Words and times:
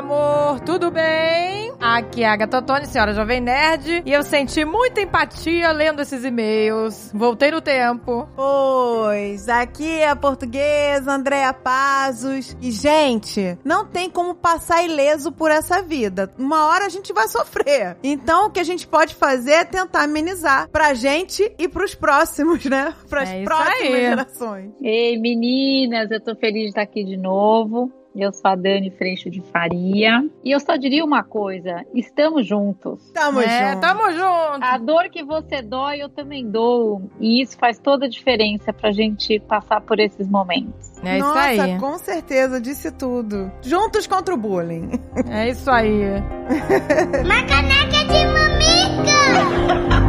amor, 0.00 0.60
tudo 0.60 0.90
bem? 0.90 1.72
Aqui 1.78 2.22
é 2.22 2.26
a 2.26 2.32
Agatha 2.32 2.62
Tony, 2.62 2.86
senhora 2.86 3.12
Jovem 3.12 3.40
Nerd, 3.40 4.02
e 4.06 4.12
eu 4.12 4.22
senti 4.22 4.64
muita 4.64 5.02
empatia 5.02 5.70
lendo 5.72 6.00
esses 6.00 6.24
e-mails. 6.24 7.10
Voltei 7.14 7.50
no 7.50 7.60
tempo. 7.60 8.26
Pois, 8.34 9.46
aqui 9.48 9.98
é 9.98 10.08
a 10.08 10.16
portuguesa, 10.16 11.12
Andréa 11.12 11.52
Pazos. 11.52 12.56
E, 12.62 12.70
gente, 12.70 13.58
não 13.62 13.84
tem 13.86 14.08
como 14.08 14.34
passar 14.34 14.82
ileso 14.82 15.30
por 15.32 15.50
essa 15.50 15.82
vida. 15.82 16.32
Uma 16.38 16.66
hora 16.66 16.86
a 16.86 16.90
gente 16.90 17.12
vai 17.12 17.28
sofrer. 17.28 17.96
Então, 18.02 18.46
o 18.46 18.50
que 18.50 18.60
a 18.60 18.64
gente 18.64 18.86
pode 18.86 19.14
fazer 19.14 19.52
é 19.52 19.64
tentar 19.64 20.04
amenizar 20.04 20.66
pra 20.70 20.94
gente 20.94 21.54
e 21.58 21.68
pros 21.68 21.94
próximos, 21.94 22.64
né? 22.64 22.94
Pras 23.08 23.28
É 23.28 23.44
próximas 23.44 23.82
aí. 23.82 24.00
gerações. 24.00 24.70
Ei, 24.82 25.18
meninas, 25.18 26.10
eu 26.10 26.20
tô 26.22 26.34
feliz 26.36 26.62
de 26.62 26.68
estar 26.68 26.82
aqui 26.82 27.04
de 27.04 27.18
novo. 27.18 27.99
Eu 28.14 28.32
sou 28.32 28.50
a 28.50 28.54
Dani 28.56 28.90
Freixo 28.90 29.30
de 29.30 29.40
Faria. 29.40 30.24
E 30.44 30.50
eu 30.50 30.60
só 30.60 30.76
diria 30.76 31.04
uma 31.04 31.22
coisa: 31.22 31.84
estamos 31.94 32.46
juntos. 32.46 33.10
Tamo 33.12 33.40
é, 33.40 33.72
junto. 33.72 33.80
tamo 33.80 34.10
junto. 34.10 34.64
A 34.64 34.78
dor 34.78 35.08
que 35.10 35.22
você 35.22 35.62
dói, 35.62 36.02
eu 36.02 36.08
também 36.08 36.48
dou. 36.48 37.02
E 37.20 37.42
isso 37.42 37.56
faz 37.56 37.78
toda 37.78 38.06
a 38.06 38.08
diferença 38.08 38.72
pra 38.72 38.90
gente 38.90 39.38
passar 39.40 39.80
por 39.80 40.00
esses 40.00 40.28
momentos. 40.28 40.98
É 41.02 41.18
isso 41.18 41.26
Nossa, 41.26 41.62
aí. 41.62 41.78
com 41.78 41.98
certeza, 41.98 42.60
disse 42.60 42.90
tudo. 42.90 43.50
Juntos 43.62 44.06
contra 44.06 44.34
o 44.34 44.36
bullying. 44.36 44.90
É 45.30 45.48
isso 45.48 45.70
aí. 45.70 45.90
Uma 47.24 47.42
caneca 47.46 48.04
de 48.06 48.24
mamica! 48.26 49.90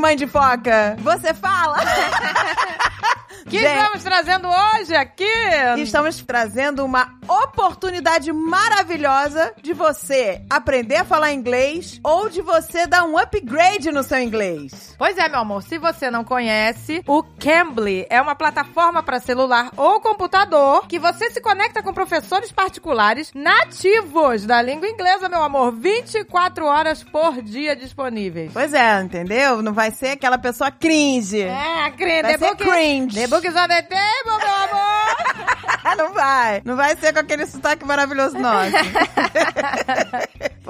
mãe 0.00 0.16
de 0.16 0.26
foca, 0.26 0.96
você 1.00 1.32
fala? 1.34 1.76
que 3.50 3.58
Gente. 3.58 3.76
estamos 3.76 4.04
trazendo 4.04 4.48
hoje 4.48 4.94
aqui? 4.94 5.24
Estamos 5.78 6.22
trazendo 6.22 6.84
uma 6.84 7.12
oportunidade 7.28 8.32
maravilhosa 8.32 9.52
de 9.60 9.72
você 9.72 10.42
aprender 10.48 10.96
a 10.96 11.04
falar 11.04 11.32
inglês 11.32 12.00
ou 12.04 12.28
de 12.28 12.40
você 12.42 12.86
dar 12.86 13.04
um 13.04 13.18
upgrade 13.18 13.90
no 13.90 14.04
seu 14.04 14.20
inglês. 14.20 14.94
Pois 14.96 15.18
é, 15.18 15.28
meu 15.28 15.40
amor, 15.40 15.64
se 15.64 15.78
você 15.78 16.10
não 16.10 16.22
conhece, 16.22 17.02
o 17.08 17.24
Cambly 17.24 18.06
é 18.08 18.20
uma 18.20 18.36
plataforma 18.36 19.02
para 19.02 19.18
celular 19.18 19.70
ou 19.76 20.00
computador 20.00 20.86
que 20.86 20.98
você 21.00 21.28
se 21.30 21.40
conecta 21.40 21.82
com 21.82 21.92
professores 21.92 22.52
particulares 22.52 23.32
nativos 23.34 24.46
da 24.46 24.62
língua 24.62 24.88
inglesa, 24.88 25.28
meu 25.28 25.42
amor, 25.42 25.72
24 25.72 26.64
horas 26.66 27.02
por 27.02 27.42
dia 27.42 27.74
disponíveis. 27.74 28.52
Pois 28.52 28.72
é, 28.72 29.00
entendeu? 29.00 29.60
Não 29.60 29.72
vai 29.72 29.90
ser 29.90 30.10
aquela 30.10 30.38
pessoa 30.38 30.70
cringe. 30.70 31.40
É, 31.40 31.90
cringe. 31.96 32.22
Vai 32.22 32.38
The 32.38 32.48
ser 32.48 32.56
cringe. 32.56 33.39
On 33.48 33.68
the 33.68 33.82
table, 33.82 34.38
meu 34.38 34.54
amor. 34.54 35.96
não 35.96 36.12
vai. 36.12 36.62
Não 36.64 36.76
vai 36.76 36.96
ser 36.96 37.12
com 37.12 37.20
aquele 37.20 37.46
sotaque 37.46 37.84
maravilhoso 37.84 38.36
nosso. 38.38 38.76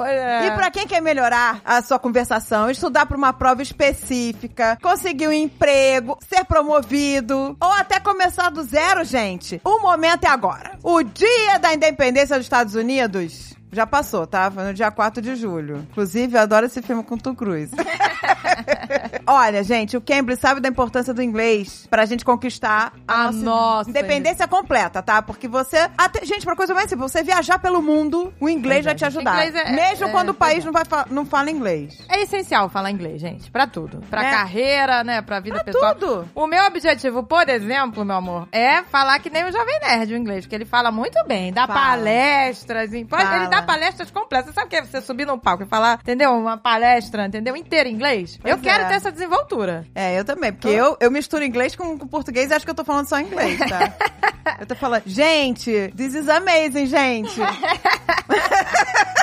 é. 0.07 0.47
E 0.47 0.51
pra 0.53 0.71
quem 0.71 0.87
quer 0.87 1.03
melhorar 1.03 1.61
a 1.65 1.83
sua 1.83 1.99
conversação, 1.99 2.71
estudar 2.71 3.07
pra 3.07 3.17
uma 3.17 3.33
prova 3.33 3.63
específica, 3.63 4.79
conseguir 4.83 5.29
um 5.29 5.33
emprego, 5.33 6.19
ser 6.29 6.45
promovido, 6.45 7.57
ou 7.61 7.73
até 7.73 8.01
começar 8.01 8.51
do 8.51 8.63
zero, 8.63 9.05
gente, 9.05 9.61
o 9.65 9.81
momento 9.81 10.25
é 10.25 10.29
agora. 10.29 10.79
O 10.83 11.03
dia 11.03 11.59
da 11.59 11.75
independência 11.75 12.37
dos 12.37 12.47
Estados 12.47 12.75
Unidos 12.75 13.55
já 13.73 13.87
passou, 13.87 14.27
tá? 14.27 14.51
Foi 14.51 14.65
no 14.65 14.75
dia 14.75 14.91
4 14.91 15.23
de 15.23 15.35
julho. 15.37 15.87
Inclusive, 15.91 16.37
eu 16.37 16.41
adoro 16.41 16.67
esse 16.67 16.83
filme 16.83 17.03
com 17.03 17.17
Tom 17.17 17.35
Cruise. 17.35 17.71
Olha, 19.27 19.63
gente, 19.63 19.97
o 19.97 20.01
Cambly 20.01 20.37
sabe 20.37 20.61
da 20.61 20.69
importância 20.69 21.15
do 21.15 21.23
inglês 21.23 21.87
pra 21.89 22.05
gente 22.05 22.25
conquistar 22.25 22.93
a, 23.07 23.25
A 23.27 23.33
nossa 23.33 23.89
independência 23.91 24.47
completa, 24.49 25.03
tá? 25.03 25.23
Porque 25.23 25.47
você. 25.49 25.89
Até, 25.97 26.25
gente, 26.25 26.45
pra 26.45 26.57
coisa 26.57 26.75
mais 26.75 26.89
simples, 26.89 27.11
você 27.13 27.23
viajar 27.23 27.59
pelo 27.59 27.81
mundo, 27.83 28.33
o 28.41 28.49
inglês 28.49 28.81
Pois 28.81 28.85
vai 28.85 28.93
é, 28.95 28.97
te 28.97 29.05
ajudar. 29.05 29.47
Inglês 29.47 29.55
é- 29.55 29.73
Mesmo 29.73 30.07
é- 30.07 30.11
quando 30.11 30.29
o 30.29 30.33
é 30.33 30.35
país 30.35 30.65
não, 30.65 30.73
vai 30.73 30.83
não 31.11 31.25
fala 31.25 31.51
inglês. 31.51 31.99
É 32.09 32.23
essencial 32.23 32.69
falar 32.69 32.91
inglês, 32.91 33.21
gente, 33.21 33.51
pra 33.51 33.67
tudo. 33.67 34.01
Pra 34.11 34.25
É. 34.25 34.31
carreira, 34.31 35.05
né, 35.05 35.23
pra 35.23 35.41
vida 35.41 35.57
Pra 35.57 35.65
pessoal. 35.65 35.95
tudo. 35.95 36.29
O 36.35 36.47
meu 36.47 36.65
objetivo, 36.67 37.23
por 37.23 37.49
exemplo, 37.49 38.05
meu 38.05 38.17
amor, 38.17 38.49
é 38.53 38.83
falar 38.85 39.19
que 39.21 39.31
nem 39.31 39.45
o 39.45 39.53
Jovem 39.53 39.79
Nerd 39.81 40.13
o 40.13 40.17
inglês, 40.17 40.45
porque 40.45 40.55
ele 40.57 40.65
fala 40.65 40.91
muito 40.91 41.19
bem, 41.27 41.53
dá 41.53 41.67
Fala. 41.67 41.81
palestras, 41.81 42.93
em- 42.93 43.07
ele 43.07 43.49
dá 43.49 43.60
palestras 43.63 44.11
completas. 44.11 44.55
Sabe 44.55 44.67
o 44.67 44.71
que 44.71 44.77
é 44.77 44.85
você 44.85 45.01
subir 45.01 45.27
num 45.27 45.39
palco 45.39 45.63
e 45.63 45.67
falar, 45.67 45.99
entendeu? 46.03 46.33
Uma 46.33 46.57
palestra, 46.57 47.27
entendeu? 47.27 47.57
Inteira 47.57 47.89
em 47.89 47.93
inglês? 47.93 48.39
Pois 48.41 48.55
eu 48.55 48.61
quero 48.61 48.85
é. 48.85 48.89
ter 48.89 48.95
essa 48.95 49.13
desenvoltura. 49.13 49.87
É, 49.95 50.19
eu 50.19 50.25
também, 50.25 50.53
porque 50.53 50.69
eu, 50.69 50.97
eu 51.01 51.11
misturo 51.11 51.45
inglês 51.45 51.75
com, 51.77 51.99
com 51.99 52.07
português 52.07 52.51
e 52.51 52.55
acho 52.55 52.65
que 52.65 52.71
eu 52.71 52.75
tô 52.75 52.85
falando 52.85 53.07
só 53.07 53.21
inglês, 53.21 53.59
tá? 53.59 53.95
eu 54.61 54.67
tô 54.67 54.75
falando, 54.75 55.03
gente, 55.07 55.93
this 55.97 56.15
is 56.15 56.29
amazing, 56.29 56.87
gente. 56.87 57.41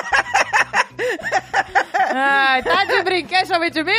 Ai, 2.14 2.62
tá 2.62 2.84
de 2.84 3.02
brinquedo 3.02 3.58
with 3.58 3.84
me? 3.84 3.92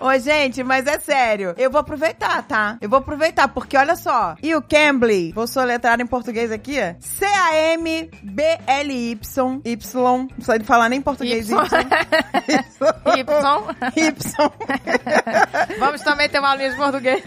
Ô, 0.00 0.18
gente, 0.18 0.62
mas 0.62 0.86
é 0.86 0.98
sério. 0.98 1.54
Eu 1.56 1.70
vou 1.70 1.80
aproveitar, 1.80 2.42
tá? 2.42 2.76
Eu 2.80 2.88
vou 2.88 2.98
aproveitar, 2.98 3.48
porque 3.48 3.76
olha 3.76 3.96
só. 3.96 4.36
E 4.42 4.54
o 4.54 4.62
Cambly, 4.62 5.32
vou 5.32 5.46
soletrar 5.46 6.00
em 6.00 6.06
português 6.06 6.52
aqui, 6.52 6.76
C-A-M-B-L-Y, 7.00 8.18
Y, 9.64 10.28
não 10.28 10.28
sei 10.40 10.60
falar 10.60 10.88
nem 10.88 11.00
português. 11.00 11.48
Y. 11.48 11.54
Y. 11.56 11.64
Y. 13.18 13.24
Y. 13.96 14.50
Vamos 15.78 16.00
também 16.02 16.28
ter 16.28 16.38
uma 16.38 16.50
aulinha 16.50 16.70
de 16.70 16.76
português. 16.76 17.22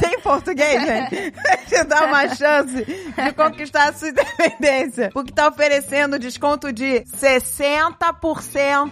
Tem 0.00 0.20
português, 0.20 0.82
gente? 0.82 1.32
Te 1.68 1.84
dá 1.84 2.06
uma 2.06 2.34
chance 2.34 2.84
de 2.84 3.32
conquistar 3.34 3.88
a 3.88 3.92
sua 3.92 4.08
independência. 4.08 5.10
Porque 5.12 5.32
tá 5.32 5.48
oferecendo 5.48 6.18
desconto 6.18 6.72
de 6.72 7.04
60% 7.16 7.98
60%, 7.98 8.88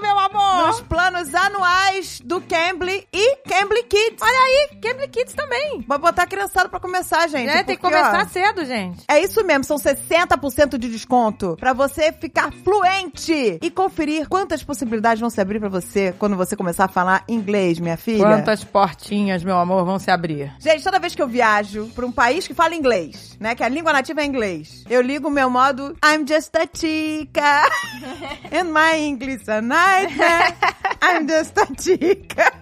meu 0.00 0.18
amor! 0.18 0.66
nos 0.66 0.80
planos 0.80 1.34
anuais 1.34 2.20
do 2.24 2.40
Cambly 2.40 3.06
e 3.12 3.36
Cambly 3.48 3.82
Kids. 3.84 4.20
Olha 4.20 4.38
aí, 4.38 4.78
Cambly 4.80 5.08
Kids 5.08 5.34
também. 5.34 5.84
Vai 5.86 5.98
botar 5.98 6.22
a 6.22 6.26
criançada 6.26 6.68
pra 6.68 6.80
começar, 6.80 7.28
gente. 7.28 7.48
É, 7.48 7.62
tem 7.62 7.76
que 7.76 7.82
começar 7.82 8.24
ó, 8.24 8.28
cedo, 8.28 8.64
gente. 8.64 9.04
É 9.08 9.20
isso 9.20 9.44
mesmo, 9.44 9.64
são 9.64 9.76
60% 9.76 10.78
de 10.78 10.90
desconto 10.90 11.56
pra 11.58 11.72
você 11.72 12.12
ficar 12.12 12.52
fluente 12.64 13.58
e 13.60 13.70
conferir 13.70 14.28
quantas 14.28 14.62
possibilidades 14.62 15.20
vão 15.20 15.30
se 15.30 15.40
abrir 15.40 15.60
pra 15.60 15.68
você 15.68 16.14
quando 16.18 16.36
você 16.36 16.56
começar 16.56 16.86
a 16.86 16.88
falar 16.88 17.24
inglês, 17.28 17.78
minha 17.78 17.96
filha. 17.96 18.24
Quantas 18.24 18.64
portinhas, 18.64 19.44
meu 19.44 19.58
amor, 19.58 19.84
vão 19.84 19.98
se 19.98 20.10
abrir? 20.10 20.52
Gente, 20.58 20.82
toda 20.82 20.98
vez 20.98 21.14
que 21.14 21.22
eu 21.22 21.28
viajo 21.28 21.90
pra 21.94 22.06
um 22.06 22.12
país 22.12 22.46
que 22.46 22.54
fala 22.54 22.74
inglês, 22.74 23.36
né, 23.38 23.54
que 23.54 23.62
a 23.62 23.68
língua 23.68 23.92
nativa 23.92 24.20
é 24.20 24.24
inglês, 24.24 24.84
eu 24.88 25.00
ligo 25.00 25.28
o 25.28 25.30
meu 25.30 25.50
modo 25.50 25.96
I'm 26.04 26.26
just 26.26 26.54
a 26.56 26.66
chica 26.72 27.62
and 28.52 28.72
my 28.72 28.95
English 28.96 29.42
is 29.42 29.48
a 29.48 29.60
nightmare. 29.60 30.54
I'm 31.02 31.28
just 31.28 31.56
a 31.58 31.66
chica. 31.78 32.52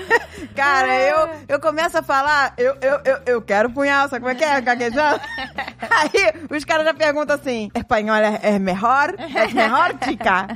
Cara, 0.54 1.00
eu, 1.00 1.30
eu 1.48 1.60
começo 1.60 1.98
a 1.98 2.02
falar, 2.02 2.54
eu, 2.56 2.76
eu, 2.80 3.00
eu, 3.04 3.18
eu 3.26 3.42
quero 3.42 3.70
punhal, 3.70 4.08
sabe 4.08 4.20
como 4.20 4.30
é 4.30 4.34
que 4.34 4.44
é? 4.44 4.60
Gaguejando. 4.60 5.20
Aí 5.90 6.32
os 6.50 6.64
caras 6.64 6.84
já 6.84 6.94
perguntam 6.94 7.36
assim: 7.36 7.70
espanhol 7.74 8.16
é, 8.16 8.40
é 8.42 8.58
melhor? 8.58 9.14
É 9.18 9.46
melhor, 9.52 9.94
chica? 10.04 10.46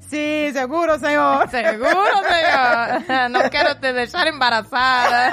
Sim, 0.00 0.52
seguro, 0.52 0.98
senhor. 0.98 1.48
Seguro, 1.48 2.16
senhor? 2.28 3.28
Não 3.30 3.48
quero 3.48 3.74
te 3.74 3.92
deixar 3.92 4.26
embaraçada. 4.26 5.30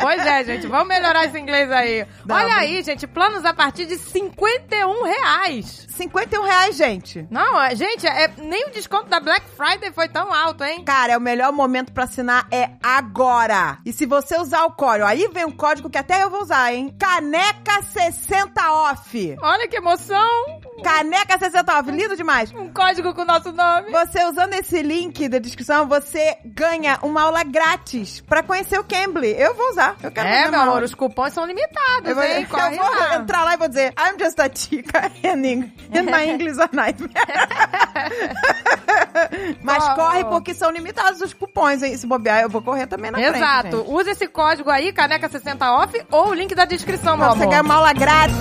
Pois 0.00 0.24
é, 0.24 0.44
gente, 0.44 0.66
vamos 0.66 0.88
melhorar 0.88 1.26
esse 1.26 1.38
inglês 1.38 1.70
aí. 1.70 2.06
Vamos. 2.24 2.44
Olha 2.44 2.56
aí, 2.56 2.82
gente, 2.82 3.06
planos 3.06 3.44
a 3.44 3.52
partir 3.54 3.86
de 3.86 3.96
51 3.98 5.04
reais. 5.04 5.86
51 5.90 6.42
reais, 6.42 6.76
gente. 6.76 7.26
Não, 7.30 7.60
é- 7.60 7.74
gente, 7.76 8.06
é, 8.06 8.30
nem 8.38 8.66
o 8.68 8.70
desconto 8.70 9.08
da 9.10 9.20
Black 9.20 9.44
Friday 9.56 9.92
foi 9.92 10.08
tão 10.08 10.32
alto, 10.32 10.64
hein? 10.64 10.82
Cara, 10.84 11.12
é 11.12 11.16
o 11.16 11.20
melhor 11.20 11.52
momento 11.52 11.92
pra 11.92 12.04
assinar 12.04 12.46
é 12.50 12.70
agora. 12.82 13.78
E 13.84 13.92
se 13.92 14.06
você 14.06 14.38
usar 14.40 14.64
o 14.64 14.70
código, 14.72 15.06
aí 15.06 15.28
vem 15.32 15.44
um 15.44 15.50
código 15.52 15.90
que 15.90 15.98
até 15.98 16.22
eu 16.22 16.30
vou 16.30 16.40
usar, 16.42 16.72
hein? 16.72 16.94
Caneca 16.98 17.82
60 17.82 18.72
off. 18.72 19.36
Olha 19.42 19.68
que 19.68 19.76
emoção! 19.76 20.60
Caneca 20.82 21.38
60 21.38 21.78
off, 21.78 21.90
lindo 21.90 22.16
demais. 22.16 22.50
Um 22.52 22.72
código 22.72 23.12
com 23.14 23.20
o 23.22 23.24
nosso 23.26 23.52
nome. 23.52 23.90
Você 23.90 24.24
usando 24.24 24.54
esse 24.54 24.80
link 24.82 25.28
da 25.28 25.38
descrição, 25.38 25.86
você 25.86 26.38
ganha 26.44 26.98
uma 27.02 27.22
aula 27.22 27.42
grátis 27.44 28.20
pra 28.20 28.42
conhecer 28.42 28.78
o 28.78 28.84
Cambly. 28.84 29.34
Eu 29.38 29.54
vou 29.60 29.70
usar. 29.70 29.96
Eu 30.02 30.10
quero 30.10 30.28
É, 30.28 30.48
meu 30.48 30.60
amor, 30.60 30.82
os 30.82 30.94
cupons 30.94 31.32
são 31.32 31.44
limitados, 31.46 32.08
Eu 32.08 32.14
vou, 32.14 32.24
hein? 32.24 32.46
eu 32.50 32.82
vou 32.82 32.98
lá. 32.98 33.16
entrar 33.16 33.44
lá 33.44 33.54
e 33.54 33.56
vou 33.56 33.68
dizer 33.68 33.92
I'm 33.98 34.18
just 34.22 34.38
a 34.40 34.48
chica 34.54 35.10
and, 35.24 35.70
and 35.98 36.02
my 36.04 36.28
English 36.30 36.52
is 36.52 36.58
a 36.58 36.68
nightmare. 36.72 37.10
Mas 39.62 39.84
Oh. 39.90 39.94
corre 39.94 40.24
porque 40.24 40.54
são 40.54 40.70
limitados 40.70 41.20
os 41.20 41.32
cupons, 41.34 41.82
hein? 41.82 41.96
Se 41.96 42.06
bobear, 42.06 42.42
eu 42.42 42.48
vou 42.48 42.62
correr 42.62 42.86
também 42.86 43.10
na 43.10 43.18
frente, 43.18 43.36
Exato. 43.36 43.84
Use 43.92 44.10
esse 44.10 44.26
código 44.26 44.70
aí, 44.70 44.92
caneca 44.92 45.28
60 45.28 45.72
off, 45.72 46.00
ou 46.10 46.28
o 46.28 46.34
link 46.34 46.54
da 46.54 46.64
descrição, 46.64 47.16
meu 47.16 47.26
Pra 47.26 47.34
você 47.36 47.42
amor. 47.42 47.50
ganhar 47.50 47.62
uma 47.62 47.74
aula 47.74 47.92
grátis. 47.92 48.36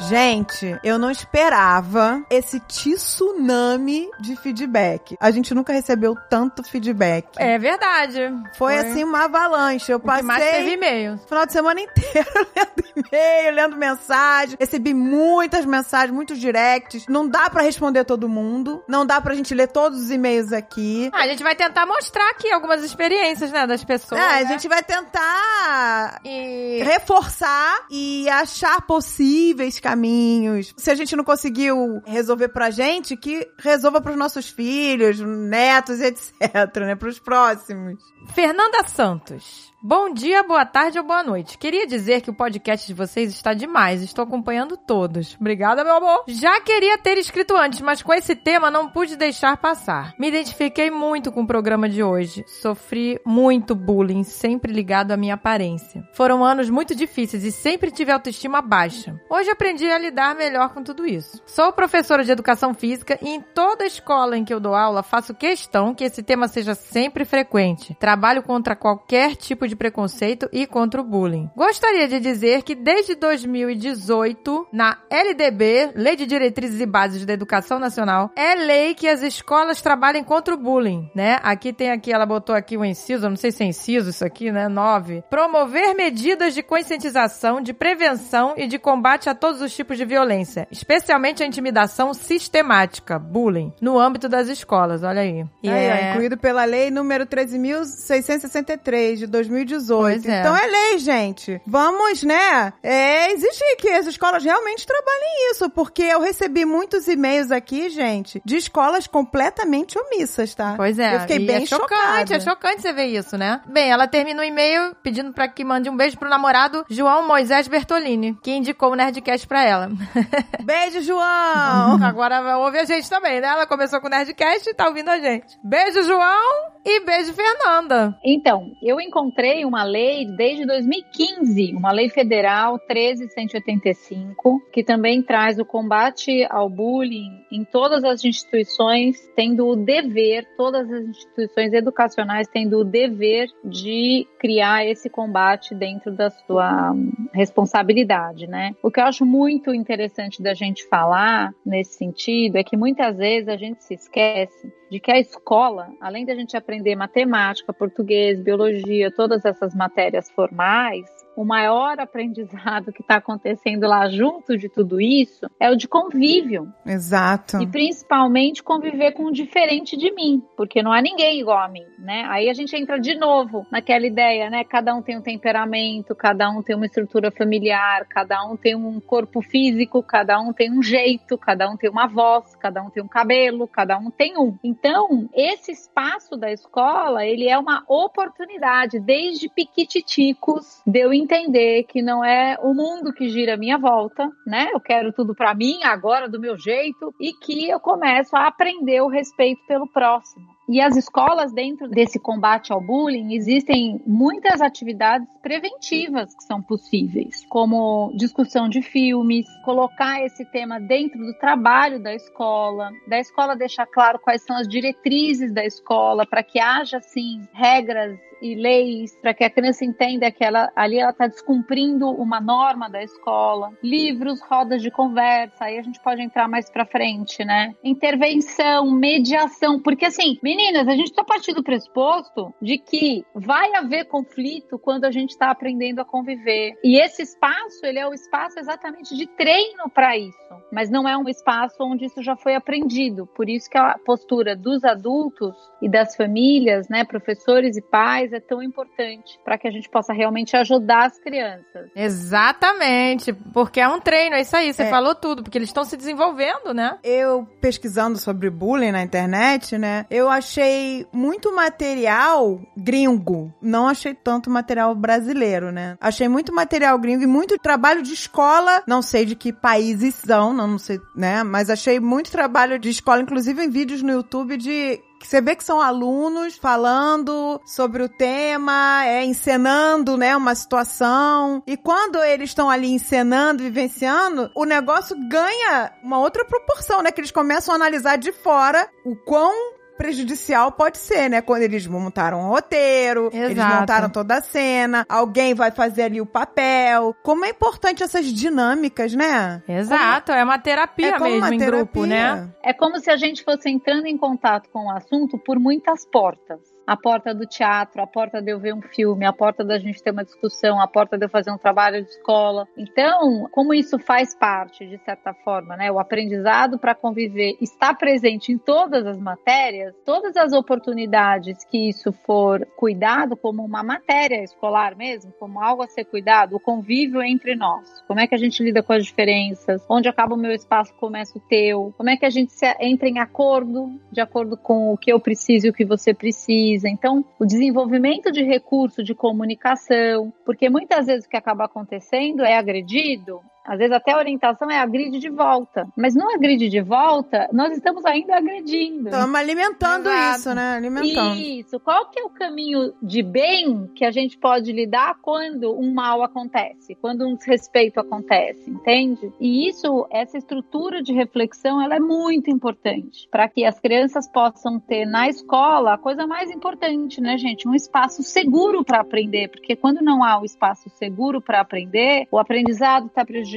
Gente, 0.00 0.78
eu 0.84 0.98
não 0.98 1.10
esperava 1.10 2.22
esse 2.28 2.60
tsunami 2.60 4.08
de 4.20 4.36
feedback. 4.36 5.16
A 5.18 5.30
gente 5.30 5.54
nunca 5.54 5.72
recebeu 5.72 6.14
tanto 6.28 6.62
feedback. 6.62 7.26
É 7.36 7.58
verdade. 7.58 8.20
Foi, 8.58 8.76
assim 8.76 9.02
uma 9.04 9.24
avalanche. 9.24 9.90
Eu 9.90 9.96
O 9.96 10.00
passei 10.00 10.22
mais 10.22 10.44
teve 10.44 10.72
e-mail. 10.72 11.18
final 11.26 11.46
de 11.46 11.52
semana 11.52 11.80
inteiro 11.80 12.28
lendo 12.54 13.06
e-mail, 13.10 13.54
lendo 13.54 13.76
mensagem. 13.76 14.56
Recebi 14.60 14.92
muitas 14.92 15.64
mensagens, 15.64 16.10
muitos 16.14 16.38
directs. 16.38 17.06
Não 17.08 17.26
dá 17.26 17.48
pra 17.48 17.62
responder 17.62 18.04
todo 18.04 18.28
mundo. 18.28 18.82
Não 18.86 19.06
dá 19.06 19.20
pra 19.20 19.34
gente 19.34 19.54
ler 19.54 19.68
todos 19.68 19.98
os 20.00 20.10
e-mails 20.10 20.52
aqui. 20.52 21.10
Ah, 21.12 21.22
a 21.22 21.28
gente 21.28 21.42
vai 21.42 21.54
tentar 21.54 21.86
mostrar 21.86 22.30
aqui 22.30 22.50
algumas 22.52 22.82
experiências, 22.82 23.50
né, 23.50 23.66
das 23.66 23.82
pessoas. 23.82 24.20
É, 24.20 24.24
a 24.40 24.42
né? 24.42 24.46
gente 24.46 24.68
vai 24.68 24.82
tentar 24.82 26.20
E... 26.24 26.82
reforçar 26.84 27.86
e 27.90 28.28
achar 28.28 28.82
possíveis 28.82 29.80
caminhos. 29.86 30.74
Se 30.76 30.90
a 30.90 30.96
gente 30.96 31.14
não 31.14 31.22
conseguiu 31.22 32.02
resolver 32.04 32.48
pra 32.48 32.70
gente, 32.70 33.16
que 33.16 33.48
resolva 33.56 34.00
pros 34.00 34.16
nossos 34.16 34.50
filhos, 34.50 35.20
netos, 35.20 36.00
etc, 36.02 36.76
né? 36.80 36.96
Pros 36.96 37.20
próximos. 37.20 38.02
Fernanda 38.34 38.82
Santos. 38.88 39.72
Bom 39.82 40.10
dia, 40.10 40.42
boa 40.42 40.64
tarde 40.64 40.98
ou 40.98 41.04
boa 41.04 41.22
noite. 41.22 41.58
Queria 41.58 41.86
dizer 41.86 42.22
que 42.22 42.30
o 42.30 42.34
podcast 42.34 42.86
de 42.86 42.94
vocês 42.94 43.30
está 43.30 43.52
demais. 43.52 44.02
Estou 44.02 44.24
acompanhando 44.24 44.74
todos. 44.74 45.36
Obrigada, 45.38 45.84
meu 45.84 45.96
amor. 45.96 46.24
Já 46.26 46.58
queria 46.62 46.96
ter 46.96 47.18
escrito 47.18 47.54
antes, 47.54 47.82
mas 47.82 48.02
com 48.02 48.12
esse 48.12 48.34
tema 48.34 48.70
não 48.70 48.88
pude 48.88 49.16
deixar 49.16 49.58
passar. 49.58 50.14
Me 50.18 50.28
identifiquei 50.28 50.90
muito 50.90 51.30
com 51.30 51.42
o 51.42 51.46
programa 51.46 51.90
de 51.90 52.02
hoje. 52.02 52.42
Sofri 52.48 53.20
muito 53.24 53.74
bullying, 53.74 54.24
sempre 54.24 54.72
ligado 54.72 55.12
à 55.12 55.16
minha 55.16 55.34
aparência. 55.34 56.08
Foram 56.14 56.42
anos 56.42 56.70
muito 56.70 56.94
difíceis 56.94 57.44
e 57.44 57.52
sempre 57.52 57.90
tive 57.90 58.10
autoestima 58.10 58.62
baixa. 58.62 59.20
Hoje 59.28 59.50
aprendi 59.50 59.88
a 59.90 59.98
lidar 59.98 60.34
melhor 60.34 60.70
com 60.70 60.82
tudo 60.82 61.06
isso. 61.06 61.42
Sou 61.44 61.70
professora 61.70 62.24
de 62.24 62.32
educação 62.32 62.72
física 62.72 63.18
e 63.20 63.28
em 63.28 63.42
toda 63.42 63.84
escola 63.84 64.38
em 64.38 64.44
que 64.44 64.54
eu 64.54 64.58
dou 64.58 64.74
aula 64.74 65.02
faço 65.02 65.34
questão 65.34 65.94
que 65.94 66.04
esse 66.04 66.22
tema 66.22 66.48
seja 66.48 66.74
sempre 66.74 67.26
frequente. 67.26 67.94
Trabalho 68.00 68.42
contra 68.42 68.74
qualquer 68.74 69.36
tipo 69.36 69.65
de 69.66 69.76
preconceito 69.76 70.48
e 70.52 70.66
contra 70.66 71.00
o 71.00 71.04
bullying. 71.04 71.50
Gostaria 71.56 72.08
de 72.08 72.20
dizer 72.20 72.62
que 72.62 72.74
desde 72.74 73.14
2018, 73.14 74.68
na 74.72 74.98
LDB, 75.10 75.92
Lei 75.94 76.16
de 76.16 76.26
Diretrizes 76.26 76.80
e 76.80 76.86
Bases 76.86 77.24
da 77.24 77.32
Educação 77.32 77.78
Nacional, 77.78 78.30
é 78.36 78.54
lei 78.54 78.94
que 78.94 79.08
as 79.08 79.22
escolas 79.22 79.80
trabalhem 79.80 80.24
contra 80.24 80.54
o 80.54 80.58
bullying, 80.58 81.10
né? 81.14 81.38
Aqui 81.42 81.72
tem 81.72 81.90
aqui, 81.90 82.12
ela 82.12 82.26
botou 82.26 82.54
aqui 82.54 82.76
o 82.76 82.84
inciso, 82.84 83.26
eu 83.26 83.30
não 83.30 83.36
sei 83.36 83.50
se 83.50 83.62
é 83.62 83.66
inciso 83.66 84.10
isso 84.10 84.24
aqui, 84.24 84.50
né? 84.50 84.68
9. 84.68 85.24
Promover 85.30 85.94
medidas 85.94 86.54
de 86.54 86.62
conscientização, 86.62 87.60
de 87.60 87.72
prevenção 87.72 88.54
e 88.56 88.66
de 88.66 88.78
combate 88.78 89.28
a 89.28 89.34
todos 89.34 89.60
os 89.60 89.74
tipos 89.74 89.96
de 89.96 90.04
violência, 90.04 90.66
especialmente 90.70 91.42
a 91.42 91.46
intimidação 91.46 92.12
sistemática, 92.14 93.18
bullying, 93.18 93.72
no 93.80 93.98
âmbito 93.98 94.28
das 94.28 94.48
escolas, 94.48 95.02
olha 95.02 95.22
aí. 95.22 95.44
E 95.62 95.68
ó, 95.68 95.72
é... 95.72 96.10
incluído 96.10 96.36
pela 96.36 96.64
lei 96.64 96.90
número 96.90 97.26
13.663 97.26 99.16
de 99.16 99.26
2018. 99.64 100.00
Pois 100.02 100.26
é. 100.26 100.40
Então 100.40 100.56
é 100.56 100.66
lei, 100.66 100.98
gente. 100.98 101.60
Vamos, 101.66 102.22
né? 102.22 102.72
É, 102.82 103.32
exigir 103.32 103.76
que 103.78 103.88
as 103.88 104.06
escolas 104.06 104.44
realmente 104.44 104.86
trabalhem 104.86 105.50
isso, 105.52 105.70
porque 105.70 106.02
eu 106.02 106.20
recebi 106.20 106.64
muitos 106.64 107.08
e-mails 107.08 107.50
aqui, 107.50 107.88
gente, 107.88 108.40
de 108.44 108.56
escolas 108.56 109.06
completamente 109.06 109.98
omissas, 109.98 110.54
tá? 110.54 110.74
Pois 110.76 110.98
é, 110.98 111.16
Eu 111.16 111.20
fiquei 111.20 111.36
e 111.36 111.46
bem 111.46 111.62
é 111.62 111.66
chocante, 111.66 111.92
chocada. 111.92 112.34
é 112.36 112.40
chocante 112.40 112.82
você 112.82 112.92
ver 112.92 113.06
isso, 113.06 113.36
né? 113.36 113.60
Bem, 113.66 113.90
ela 113.90 114.06
termina 114.06 114.42
o 114.42 114.44
e-mail 114.44 114.94
pedindo 115.02 115.32
pra 115.32 115.48
que 115.48 115.64
mande 115.64 115.88
um 115.88 115.96
beijo 115.96 116.18
pro 116.18 116.28
namorado 116.28 116.84
João 116.90 117.26
Moisés 117.26 117.68
Bertolini, 117.68 118.36
que 118.42 118.50
indicou 118.52 118.92
o 118.92 118.94
Nerdcast 118.94 119.46
pra 119.46 119.62
ela. 119.64 119.88
Beijo, 120.62 121.00
João! 121.02 122.02
Agora 122.02 122.58
ouve 122.58 122.78
a 122.78 122.84
gente 122.84 123.08
também, 123.08 123.40
né? 123.40 123.48
Ela 123.48 123.66
começou 123.66 124.00
com 124.00 124.06
o 124.08 124.10
Nerdcast 124.10 124.68
e 124.68 124.74
tá 124.74 124.86
ouvindo 124.88 125.08
a 125.08 125.18
gente. 125.18 125.56
Beijo, 125.62 126.02
João, 126.02 126.72
e 126.84 127.00
beijo, 127.04 127.32
Fernanda. 127.32 128.16
Então, 128.24 128.72
eu 128.82 129.00
encontrei 129.00 129.45
uma 129.64 129.84
lei 129.84 130.26
desde 130.26 130.66
2015, 130.66 131.72
uma 131.74 131.92
lei 131.92 132.08
federal 132.08 132.78
13185, 132.78 134.62
que 134.72 134.82
também 134.82 135.22
traz 135.22 135.58
o 135.58 135.64
combate 135.64 136.46
ao 136.50 136.68
bullying 136.68 137.44
em 137.50 137.64
todas 137.64 138.04
as 138.04 138.24
instituições, 138.24 139.16
tendo 139.34 139.66
o 139.66 139.76
dever, 139.76 140.46
todas 140.56 140.90
as 140.90 141.04
instituições 141.04 141.72
educacionais 141.72 142.48
tendo 142.48 142.78
o 142.78 142.84
dever 142.84 143.48
de 143.64 144.26
criar 144.38 144.86
esse 144.86 145.08
combate 145.08 145.74
dentro 145.74 146.12
da 146.12 146.30
sua 146.30 146.92
hum, 146.92 147.12
responsabilidade, 147.32 148.46
né? 148.46 148.74
O 148.82 148.90
que 148.90 149.00
eu 149.00 149.04
acho 149.04 149.24
muito 149.24 149.74
interessante 149.74 150.42
da 150.42 150.54
gente 150.54 150.86
falar 150.88 151.54
nesse 151.64 151.94
sentido 151.94 152.56
é 152.56 152.64
que 152.64 152.76
muitas 152.76 153.16
vezes 153.16 153.48
a 153.48 153.56
gente 153.56 153.82
se 153.82 153.94
esquece 153.94 154.72
de 154.90 155.00
que 155.00 155.10
a 155.10 155.18
escola, 155.18 155.92
além 156.00 156.24
da 156.24 156.34
gente 156.34 156.56
aprender 156.56 156.94
matemática, 156.94 157.72
português, 157.72 158.40
biologia, 158.40 159.10
todas 159.10 159.44
essas 159.44 159.74
matérias 159.74 160.30
formais, 160.30 161.25
o 161.36 161.44
maior 161.44 162.00
aprendizado 162.00 162.92
que 162.92 163.02
está 163.02 163.16
acontecendo 163.16 163.86
lá 163.86 164.08
junto 164.08 164.56
de 164.56 164.68
tudo 164.68 165.00
isso 165.00 165.46
é 165.60 165.70
o 165.70 165.76
de 165.76 165.86
convívio. 165.86 166.72
Exato. 166.84 167.62
E 167.62 167.66
principalmente 167.66 168.62
conviver 168.62 169.12
com 169.12 169.24
o 169.24 169.32
diferente 169.32 169.96
de 169.96 170.12
mim, 170.12 170.42
porque 170.56 170.82
não 170.82 170.92
há 170.92 171.02
ninguém 171.02 171.40
igual 171.40 171.58
a 171.58 171.68
mim, 171.68 171.84
né? 171.98 172.24
Aí 172.28 172.48
a 172.48 172.54
gente 172.54 172.74
entra 172.74 172.98
de 172.98 173.14
novo 173.14 173.66
naquela 173.70 174.06
ideia, 174.06 174.48
né? 174.48 174.64
Cada 174.64 174.94
um 174.94 175.02
tem 175.02 175.18
um 175.18 175.22
temperamento, 175.22 176.14
cada 176.14 176.48
um 176.50 176.62
tem 176.62 176.74
uma 176.74 176.86
estrutura 176.86 177.30
familiar, 177.30 178.06
cada 178.08 178.42
um 178.44 178.56
tem 178.56 178.74
um 178.74 178.98
corpo 178.98 179.42
físico, 179.42 180.02
cada 180.02 180.40
um 180.40 180.52
tem 180.52 180.72
um 180.72 180.82
jeito, 180.82 181.36
cada 181.36 181.68
um 181.70 181.76
tem 181.76 181.90
uma 181.90 182.06
voz, 182.06 182.56
cada 182.56 182.82
um 182.82 182.88
tem 182.88 183.02
um 183.02 183.08
cabelo, 183.08 183.68
cada 183.68 183.98
um 183.98 184.10
tem 184.10 184.38
um. 184.38 184.56
Então, 184.64 185.28
esse 185.34 185.72
espaço 185.72 186.36
da 186.36 186.50
escola, 186.50 187.26
ele 187.26 187.48
é 187.48 187.58
uma 187.58 187.84
oportunidade, 187.86 188.98
desde 188.98 189.48
piquititicos, 189.48 190.82
de 190.86 191.00
eu 191.00 191.12
entender 191.26 191.84
que 191.84 192.00
não 192.00 192.24
é 192.24 192.56
o 192.62 192.72
mundo 192.72 193.12
que 193.12 193.28
gira 193.28 193.54
à 193.54 193.56
minha 193.56 193.76
volta, 193.76 194.30
né? 194.46 194.70
Eu 194.72 194.80
quero 194.80 195.12
tudo 195.12 195.34
para 195.34 195.54
mim, 195.54 195.82
agora 195.82 196.28
do 196.28 196.40
meu 196.40 196.56
jeito, 196.56 197.12
e 197.20 197.32
que 197.32 197.68
eu 197.68 197.80
começo 197.80 198.36
a 198.36 198.46
aprender 198.46 199.00
o 199.02 199.08
respeito 199.08 199.60
pelo 199.66 199.88
próximo. 199.88 200.46
E 200.68 200.80
as 200.80 200.96
escolas, 200.96 201.52
dentro 201.52 201.88
desse 201.88 202.18
combate 202.18 202.72
ao 202.72 202.80
bullying, 202.80 203.34
existem 203.34 204.00
muitas 204.04 204.60
atividades 204.60 205.28
preventivas 205.40 206.34
que 206.34 206.42
são 206.42 206.60
possíveis, 206.60 207.46
como 207.48 208.12
discussão 208.16 208.68
de 208.68 208.82
filmes, 208.82 209.46
colocar 209.64 210.24
esse 210.24 210.44
tema 210.46 210.80
dentro 210.80 211.20
do 211.20 211.38
trabalho 211.38 212.02
da 212.02 212.12
escola, 212.14 212.90
da 213.08 213.18
escola 213.18 213.54
deixar 213.54 213.86
claro 213.86 214.18
quais 214.18 214.42
são 214.42 214.56
as 214.56 214.66
diretrizes 214.66 215.52
da 215.52 215.64
escola, 215.64 216.26
para 216.26 216.42
que 216.42 216.58
haja, 216.58 216.96
assim, 216.96 217.42
regras 217.52 218.18
e 218.40 218.54
leis 218.54 219.16
para 219.20 219.34
que 219.34 219.44
a 219.44 219.50
criança 219.50 219.84
entenda 219.84 220.30
que 220.30 220.44
ela 220.44 220.70
ali 220.74 220.98
ela 220.98 221.10
está 221.10 221.26
descumprindo 221.26 222.10
uma 222.10 222.40
norma 222.40 222.88
da 222.88 223.02
escola, 223.02 223.72
livros, 223.82 224.40
rodas 224.42 224.82
de 224.82 224.90
conversa, 224.90 225.64
aí 225.64 225.78
a 225.78 225.82
gente 225.82 226.00
pode 226.00 226.22
entrar 226.22 226.48
mais 226.48 226.70
para 226.70 226.86
frente, 226.86 227.44
né? 227.44 227.74
Intervenção, 227.82 228.90
mediação, 228.90 229.80
porque 229.80 230.06
assim, 230.06 230.38
meninas, 230.42 230.86
a 230.88 230.92
gente 230.92 231.10
está 231.10 231.24
partindo 231.24 231.56
do 231.56 231.62
pressuposto 231.62 232.54
de 232.60 232.78
que 232.78 233.24
vai 233.34 233.74
haver 233.74 234.04
conflito 234.06 234.78
quando 234.78 235.04
a 235.04 235.10
gente 235.10 235.30
está 235.30 235.50
aprendendo 235.50 236.00
a 236.00 236.04
conviver. 236.04 236.74
E 236.84 237.00
esse 237.00 237.22
espaço, 237.22 237.84
ele 237.84 237.98
é 237.98 238.06
o 238.06 238.12
espaço 238.12 238.58
exatamente 238.58 239.16
de 239.16 239.26
treino 239.26 239.88
para 239.92 240.16
isso, 240.16 240.36
mas 240.72 240.90
não 240.90 241.08
é 241.08 241.16
um 241.16 241.28
espaço 241.28 241.76
onde 241.80 242.04
isso 242.04 242.22
já 242.22 242.36
foi 242.36 242.54
aprendido. 242.54 243.26
Por 243.26 243.48
isso 243.48 243.68
que 243.70 243.78
a 243.78 243.98
postura 243.98 244.54
dos 244.54 244.84
adultos 244.84 245.56
e 245.80 245.88
das 245.88 246.14
famílias, 246.14 246.88
né, 246.88 247.04
professores 247.04 247.76
e 247.76 247.82
pais 247.82 248.25
é 248.32 248.40
tão 248.40 248.62
importante 248.62 249.38
para 249.44 249.58
que 249.58 249.66
a 249.68 249.70
gente 249.70 249.88
possa 249.88 250.12
realmente 250.12 250.56
ajudar 250.56 251.06
as 251.06 251.18
crianças. 251.18 251.90
Exatamente, 251.94 253.32
porque 253.32 253.80
é 253.80 253.88
um 253.88 254.00
treino, 254.00 254.36
é 254.36 254.40
isso 254.42 254.56
aí, 254.56 254.72
você 254.72 254.84
É. 254.84 254.90
falou 254.90 255.14
tudo, 255.14 255.42
porque 255.42 255.58
eles 255.58 255.68
estão 255.68 255.84
se 255.84 255.96
desenvolvendo, 255.96 256.72
né? 256.74 256.98
Eu 257.02 257.46
pesquisando 257.60 258.18
sobre 258.18 258.50
bullying 258.50 258.92
na 258.92 259.02
internet, 259.02 259.76
né? 259.78 260.06
Eu 260.10 260.28
achei 260.28 261.06
muito 261.12 261.54
material 261.54 262.60
gringo. 262.76 263.52
Não 263.60 263.88
achei 263.88 264.14
tanto 264.14 264.50
material 264.50 264.94
brasileiro, 264.94 265.72
né? 265.72 265.96
Achei 266.00 266.28
muito 266.28 266.54
material 266.54 266.98
gringo 266.98 267.22
e 267.22 267.26
muito 267.26 267.58
trabalho 267.58 268.02
de 268.02 268.12
escola. 268.12 268.82
Não 268.86 269.02
sei 269.02 269.24
de 269.24 269.34
que 269.34 269.52
países 269.52 270.14
são, 270.14 270.52
não, 270.52 270.66
não 270.66 270.78
sei, 270.78 270.98
né? 271.14 271.42
Mas 271.42 271.70
achei 271.70 271.98
muito 272.00 272.30
trabalho 272.30 272.78
de 272.78 272.88
escola, 272.90 273.22
inclusive 273.22 273.62
em 273.62 273.70
vídeos 273.70 274.02
no 274.02 274.12
YouTube 274.12 274.56
de 274.56 275.00
você 275.20 275.40
vê 275.40 275.54
que 275.56 275.64
são 275.64 275.80
alunos 275.80 276.56
falando 276.56 277.60
sobre 277.64 278.02
o 278.02 278.08
tema, 278.08 279.04
é, 279.04 279.24
encenando, 279.24 280.16
né, 280.16 280.36
uma 280.36 280.54
situação. 280.54 281.62
E 281.66 281.76
quando 281.76 282.22
eles 282.22 282.50
estão 282.50 282.68
ali 282.68 282.88
encenando, 282.88 283.62
vivenciando, 283.62 284.50
o 284.54 284.64
negócio 284.64 285.16
ganha 285.28 285.92
uma 286.02 286.18
outra 286.18 286.44
proporção, 286.44 287.02
né? 287.02 287.10
Que 287.10 287.20
eles 287.20 287.30
começam 287.30 287.72
a 287.72 287.76
analisar 287.76 288.16
de 288.16 288.32
fora 288.32 288.88
o 289.04 289.14
quão 289.16 289.75
prejudicial 289.96 290.72
pode 290.72 290.98
ser, 290.98 291.28
né? 291.28 291.40
Quando 291.40 291.62
eles 291.62 291.86
montaram 291.86 292.40
um 292.40 292.48
roteiro, 292.48 293.30
eles 293.32 293.52
Exato. 293.52 293.74
montaram 293.80 294.10
toda 294.10 294.36
a 294.36 294.40
cena, 294.40 295.04
alguém 295.08 295.54
vai 295.54 295.70
fazer 295.70 296.02
ali 296.02 296.20
o 296.20 296.26
papel. 296.26 297.14
Como 297.22 297.44
é 297.44 297.50
importante 297.50 298.02
essas 298.02 298.26
dinâmicas, 298.26 299.14
né? 299.14 299.62
Exato, 299.68 300.32
é 300.32 300.42
uma 300.44 300.58
terapia 300.58 301.08
É 301.08 301.12
como 301.12 301.24
mesmo 301.24 301.38
uma 301.46 301.54
em 301.54 301.58
terapia. 301.58 301.78
grupo, 301.78 302.06
né? 302.06 302.48
É 302.62 302.72
como 302.72 302.98
se 302.98 303.10
a 303.10 303.16
gente 303.16 303.42
fosse 303.44 303.68
entrando 303.70 304.06
em 304.06 304.16
contato 304.16 304.68
com 304.70 304.86
o 304.86 304.90
assunto 304.90 305.38
por 305.38 305.58
muitas 305.58 306.06
portas. 306.06 306.75
A 306.86 306.96
porta 306.96 307.34
do 307.34 307.44
teatro, 307.46 308.00
a 308.00 308.06
porta 308.06 308.40
de 308.40 308.52
eu 308.52 308.60
ver 308.60 308.72
um 308.72 308.80
filme, 308.80 309.26
a 309.26 309.32
porta 309.32 309.64
da 309.64 309.76
gente 309.78 310.00
ter 310.00 310.12
uma 310.12 310.24
discussão, 310.24 310.80
a 310.80 310.86
porta 310.86 311.18
de 311.18 311.24
eu 311.24 311.28
fazer 311.28 311.50
um 311.50 311.58
trabalho 311.58 312.02
de 312.02 312.10
escola. 312.10 312.68
Então, 312.76 313.48
como 313.50 313.74
isso 313.74 313.98
faz 313.98 314.36
parte, 314.38 314.86
de 314.86 314.96
certa 314.98 315.34
forma, 315.34 315.76
né? 315.76 315.90
O 315.90 315.98
aprendizado 315.98 316.78
para 316.78 316.94
conviver 316.94 317.56
está 317.60 317.92
presente 317.92 318.52
em 318.52 318.58
todas 318.58 319.04
as 319.04 319.18
matérias, 319.18 319.94
todas 320.04 320.36
as 320.36 320.52
oportunidades 320.52 321.64
que 321.64 321.88
isso 321.88 322.12
for 322.12 322.64
cuidado 322.76 323.36
como 323.36 323.64
uma 323.64 323.82
matéria 323.82 324.44
escolar 324.44 324.96
mesmo, 324.96 325.32
como 325.40 325.60
algo 325.60 325.82
a 325.82 325.88
ser 325.88 326.04
cuidado, 326.04 326.54
o 326.54 326.60
convívio 326.60 327.20
entre 327.20 327.56
nós. 327.56 328.00
Como 328.06 328.20
é 328.20 328.28
que 328.28 328.34
a 328.34 328.38
gente 328.38 328.62
lida 328.62 328.82
com 328.82 328.92
as 328.92 329.04
diferenças? 329.04 329.84
Onde 329.90 330.08
acaba 330.08 330.34
o 330.34 330.38
meu 330.38 330.52
espaço, 330.52 330.94
começa 330.94 331.36
o 331.36 331.40
teu? 331.40 331.92
Como 331.96 332.10
é 332.10 332.16
que 332.16 332.26
a 332.26 332.30
gente 332.30 332.52
entra 332.80 333.08
em 333.08 333.18
acordo, 333.18 333.90
de 334.12 334.20
acordo 334.20 334.56
com 334.56 334.92
o 334.92 334.96
que 334.96 335.12
eu 335.12 335.18
preciso 335.18 335.66
e 335.66 335.70
o 335.70 335.72
que 335.72 335.84
você 335.84 336.14
precisa? 336.14 336.75
Então, 336.84 337.24
o 337.38 337.44
desenvolvimento 337.44 338.30
de 338.30 338.42
recurso 338.42 339.02
de 339.02 339.14
comunicação, 339.14 340.32
porque 340.44 340.68
muitas 340.68 341.06
vezes 341.06 341.26
o 341.26 341.28
que 341.28 341.36
acaba 341.36 341.64
acontecendo 341.64 342.42
é 342.42 342.56
agredido, 342.56 343.40
às 343.66 343.78
vezes 343.78 343.92
até 343.92 344.12
a 344.12 344.18
orientação 344.18 344.70
é 344.70 344.78
agride 344.78 345.18
de 345.18 345.30
volta. 345.30 345.86
Mas 345.96 346.14
no 346.14 346.30
agride 346.30 346.68
de 346.68 346.80
volta, 346.80 347.48
nós 347.52 347.76
estamos 347.76 348.04
ainda 348.04 348.36
agredindo. 348.36 349.08
Estamos 349.08 349.34
alimentando 349.34 350.08
Exato. 350.08 350.38
isso, 350.38 350.54
né? 350.54 350.76
Alimentando. 350.76 351.36
Isso. 351.36 351.80
Qual 351.80 352.10
que 352.10 352.20
é 352.20 352.24
o 352.24 352.30
caminho 352.30 352.92
de 353.02 353.22
bem 353.22 353.86
que 353.94 354.04
a 354.04 354.10
gente 354.10 354.38
pode 354.38 354.72
lidar 354.72 355.16
quando 355.20 355.76
um 355.78 355.92
mal 355.92 356.22
acontece, 356.22 356.94
quando 356.94 357.26
um 357.26 357.34
desrespeito 357.34 358.00
acontece, 358.00 358.70
entende? 358.70 359.32
E 359.40 359.68
isso, 359.68 360.06
essa 360.10 360.38
estrutura 360.38 361.02
de 361.02 361.12
reflexão, 361.12 361.80
ela 361.82 361.96
é 361.96 362.00
muito 362.00 362.50
importante 362.50 363.28
para 363.30 363.48
que 363.48 363.64
as 363.64 363.78
crianças 363.78 364.30
possam 364.30 364.78
ter 364.78 365.06
na 365.06 365.28
escola 365.28 365.94
a 365.94 365.98
coisa 365.98 366.26
mais 366.26 366.50
importante, 366.50 367.20
né, 367.20 367.36
gente? 367.36 367.68
Um 367.68 367.74
espaço 367.74 368.22
seguro 368.22 368.84
para 368.84 369.00
aprender, 369.00 369.48
porque 369.48 369.74
quando 369.76 370.02
não 370.02 370.22
há 370.22 370.40
o 370.40 370.44
espaço 370.44 370.88
seguro 370.90 371.40
para 371.40 371.60
aprender, 371.60 372.26
o 372.30 372.38
aprendizado 372.38 373.06
está 373.06 373.24
prejudicado, 373.24 373.55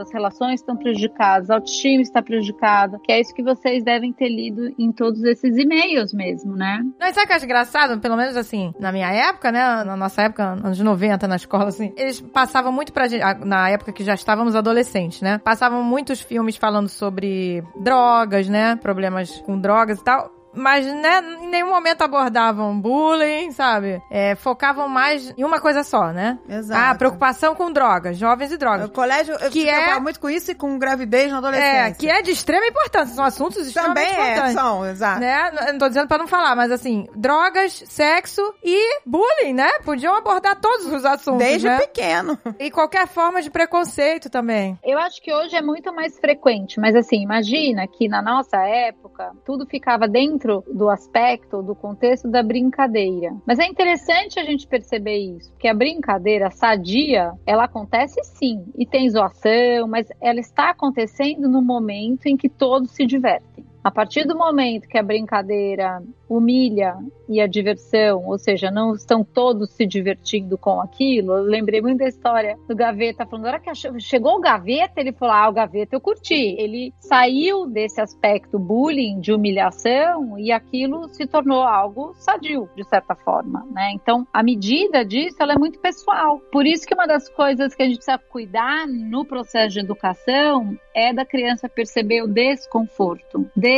as 0.00 0.12
relações 0.12 0.60
estão 0.60 0.76
prejudicadas, 0.76 1.50
a 1.50 1.54
autoestima 1.54 2.02
está 2.02 2.22
prejudicada, 2.22 2.98
que 3.02 3.12
é 3.12 3.20
isso 3.20 3.34
que 3.34 3.42
vocês 3.42 3.82
devem 3.82 4.12
ter 4.12 4.28
lido 4.28 4.74
em 4.78 4.92
todos 4.92 5.22
esses 5.24 5.56
e-mails 5.56 6.12
mesmo, 6.12 6.56
né? 6.56 6.82
E 7.00 7.12
sabe 7.12 7.24
o 7.24 7.26
que 7.26 7.32
eu 7.32 7.36
acho 7.36 7.44
engraçado? 7.44 8.00
Pelo 8.00 8.16
menos 8.16 8.36
assim, 8.36 8.72
na 8.78 8.92
minha 8.92 9.10
época, 9.10 9.50
né? 9.52 9.84
Na 9.84 9.96
nossa 9.96 10.22
época, 10.22 10.44
anos 10.44 10.78
90, 10.78 11.26
na 11.28 11.36
escola, 11.36 11.68
assim, 11.68 11.92
eles 11.96 12.20
passavam 12.20 12.72
muito 12.72 12.92
pra 12.92 13.08
gente, 13.08 13.22
na 13.44 13.68
época 13.68 13.92
que 13.92 14.04
já 14.04 14.14
estávamos 14.14 14.54
adolescentes, 14.54 15.20
né? 15.22 15.38
Passavam 15.38 15.82
muitos 15.82 16.20
filmes 16.20 16.56
falando 16.56 16.88
sobre 16.88 17.62
drogas, 17.80 18.48
né? 18.48 18.76
Problemas 18.76 19.40
com 19.40 19.58
drogas 19.58 19.98
e 19.98 20.04
tal. 20.04 20.37
Mas, 20.58 20.84
né, 20.86 21.22
em 21.42 21.48
nenhum 21.48 21.68
momento 21.70 22.02
abordavam 22.02 22.78
bullying, 22.80 23.50
sabe? 23.52 24.02
É, 24.10 24.34
focavam 24.34 24.88
mais 24.88 25.32
em 25.36 25.44
uma 25.44 25.60
coisa 25.60 25.82
só, 25.84 26.12
né? 26.12 26.38
Exato. 26.48 26.80
Ah, 26.80 26.94
preocupação 26.94 27.54
com 27.54 27.70
drogas, 27.72 28.16
jovens 28.16 28.52
e 28.52 28.54
O 28.54 28.58
drogas. 28.58 28.90
colégio, 28.90 29.34
eu 29.40 29.50
Que 29.50 29.68
é- 29.68 29.98
muito 30.00 30.20
com 30.20 30.28
isso 30.30 30.50
e 30.50 30.54
com 30.54 30.78
gravidez 30.78 31.30
na 31.30 31.38
adolescência. 31.38 31.78
É, 31.78 31.92
que 31.92 32.08
é 32.10 32.22
de 32.22 32.30
extrema 32.30 32.66
importância, 32.66 33.14
são 33.14 33.24
assuntos 33.24 33.66
extremamente 33.66 34.08
Também 34.10 34.20
é, 34.20 34.30
importantes. 34.32 34.54
são, 34.54 34.86
exato. 34.86 35.20
né? 35.20 35.50
Não 35.72 35.78
tô 35.78 35.88
dizendo 35.88 36.08
pra 36.08 36.18
não 36.18 36.26
falar, 36.28 36.54
mas 36.56 36.70
assim, 36.70 37.06
drogas, 37.14 37.82
sexo 37.86 38.42
e 38.62 39.00
bullying, 39.06 39.52
né? 39.54 39.68
Podiam 39.84 40.14
abordar 40.14 40.56
todos 40.60 40.86
os 40.86 41.04
assuntos, 41.04 41.38
Desde 41.46 41.68
né? 41.68 41.78
pequeno. 41.78 42.38
E 42.58 42.70
qualquer 42.70 43.06
forma 43.06 43.40
de 43.42 43.50
preconceito 43.50 44.28
também. 44.30 44.78
Eu 44.84 44.98
acho 44.98 45.20
que 45.22 45.32
hoje 45.32 45.54
é 45.56 45.62
muito 45.62 45.92
mais 45.94 46.18
frequente, 46.18 46.80
mas 46.80 46.94
assim, 46.94 47.22
imagina 47.22 47.86
que 47.86 48.08
na 48.08 48.22
nossa 48.22 48.56
época 48.58 49.30
tudo 49.44 49.66
ficava 49.66 50.06
dentro 50.08 50.47
do 50.72 50.88
aspecto, 50.88 51.62
do 51.62 51.74
contexto 51.74 52.28
da 52.28 52.42
brincadeira. 52.42 53.34
Mas 53.46 53.58
é 53.58 53.66
interessante 53.66 54.38
a 54.38 54.44
gente 54.44 54.66
perceber 54.66 55.18
isso, 55.18 55.50
porque 55.52 55.68
a 55.68 55.74
brincadeira 55.74 56.50
sadia, 56.50 57.32
ela 57.46 57.64
acontece 57.64 58.20
sim, 58.24 58.64
e 58.76 58.86
tem 58.86 59.08
zoação, 59.08 59.86
mas 59.88 60.08
ela 60.20 60.40
está 60.40 60.70
acontecendo 60.70 61.48
no 61.48 61.62
momento 61.62 62.26
em 62.26 62.36
que 62.36 62.48
todos 62.48 62.90
se 62.90 63.04
divertem. 63.06 63.67
A 63.88 63.90
partir 63.90 64.26
do 64.26 64.36
momento 64.36 64.86
que 64.86 64.98
a 64.98 65.02
brincadeira 65.02 66.02
humilha 66.28 66.94
e 67.26 67.40
a 67.40 67.46
diversão, 67.46 68.26
ou 68.26 68.38
seja, 68.38 68.70
não 68.70 68.92
estão 68.92 69.24
todos 69.24 69.70
se 69.70 69.86
divertindo 69.86 70.58
com 70.58 70.78
aquilo. 70.78 71.32
Eu 71.32 71.42
lembrei 71.44 71.80
muito 71.80 71.98
da 71.98 72.06
história 72.06 72.58
do 72.68 72.76
Gaveta 72.76 73.24
falando, 73.24 73.44
na 73.44 73.52
hora 73.52 73.60
que 73.60 73.74
chegou 73.98 74.36
o 74.36 74.40
Gaveta, 74.40 75.00
ele 75.00 75.12
falou: 75.12 75.34
"Ah, 75.34 75.48
o 75.48 75.52
Gaveta 75.54 75.96
eu 75.96 76.02
curti". 76.02 76.54
Ele 76.58 76.92
saiu 77.00 77.66
desse 77.66 77.98
aspecto 77.98 78.58
bullying, 78.58 79.20
de 79.20 79.32
humilhação, 79.32 80.38
e 80.38 80.52
aquilo 80.52 81.08
se 81.08 81.26
tornou 81.26 81.62
algo 81.62 82.12
sadio, 82.16 82.68
de 82.76 82.84
certa 82.84 83.14
forma, 83.14 83.66
né? 83.70 83.92
Então, 83.94 84.26
a 84.34 84.42
medida 84.42 85.02
disso, 85.02 85.36
ela 85.40 85.54
é 85.54 85.58
muito 85.58 85.78
pessoal. 85.78 86.40
Por 86.52 86.66
isso 86.66 86.86
que 86.86 86.94
uma 86.94 87.06
das 87.06 87.26
coisas 87.30 87.74
que 87.74 87.82
a 87.82 87.86
gente 87.86 87.96
precisa 87.96 88.18
cuidar 88.18 88.86
no 88.86 89.24
processo 89.24 89.74
de 89.74 89.80
educação 89.80 90.76
é 90.94 91.10
da 91.10 91.24
criança 91.24 91.70
perceber 91.70 92.22
o 92.22 92.28
desconforto. 92.28 93.50
Desconforto 93.56 93.77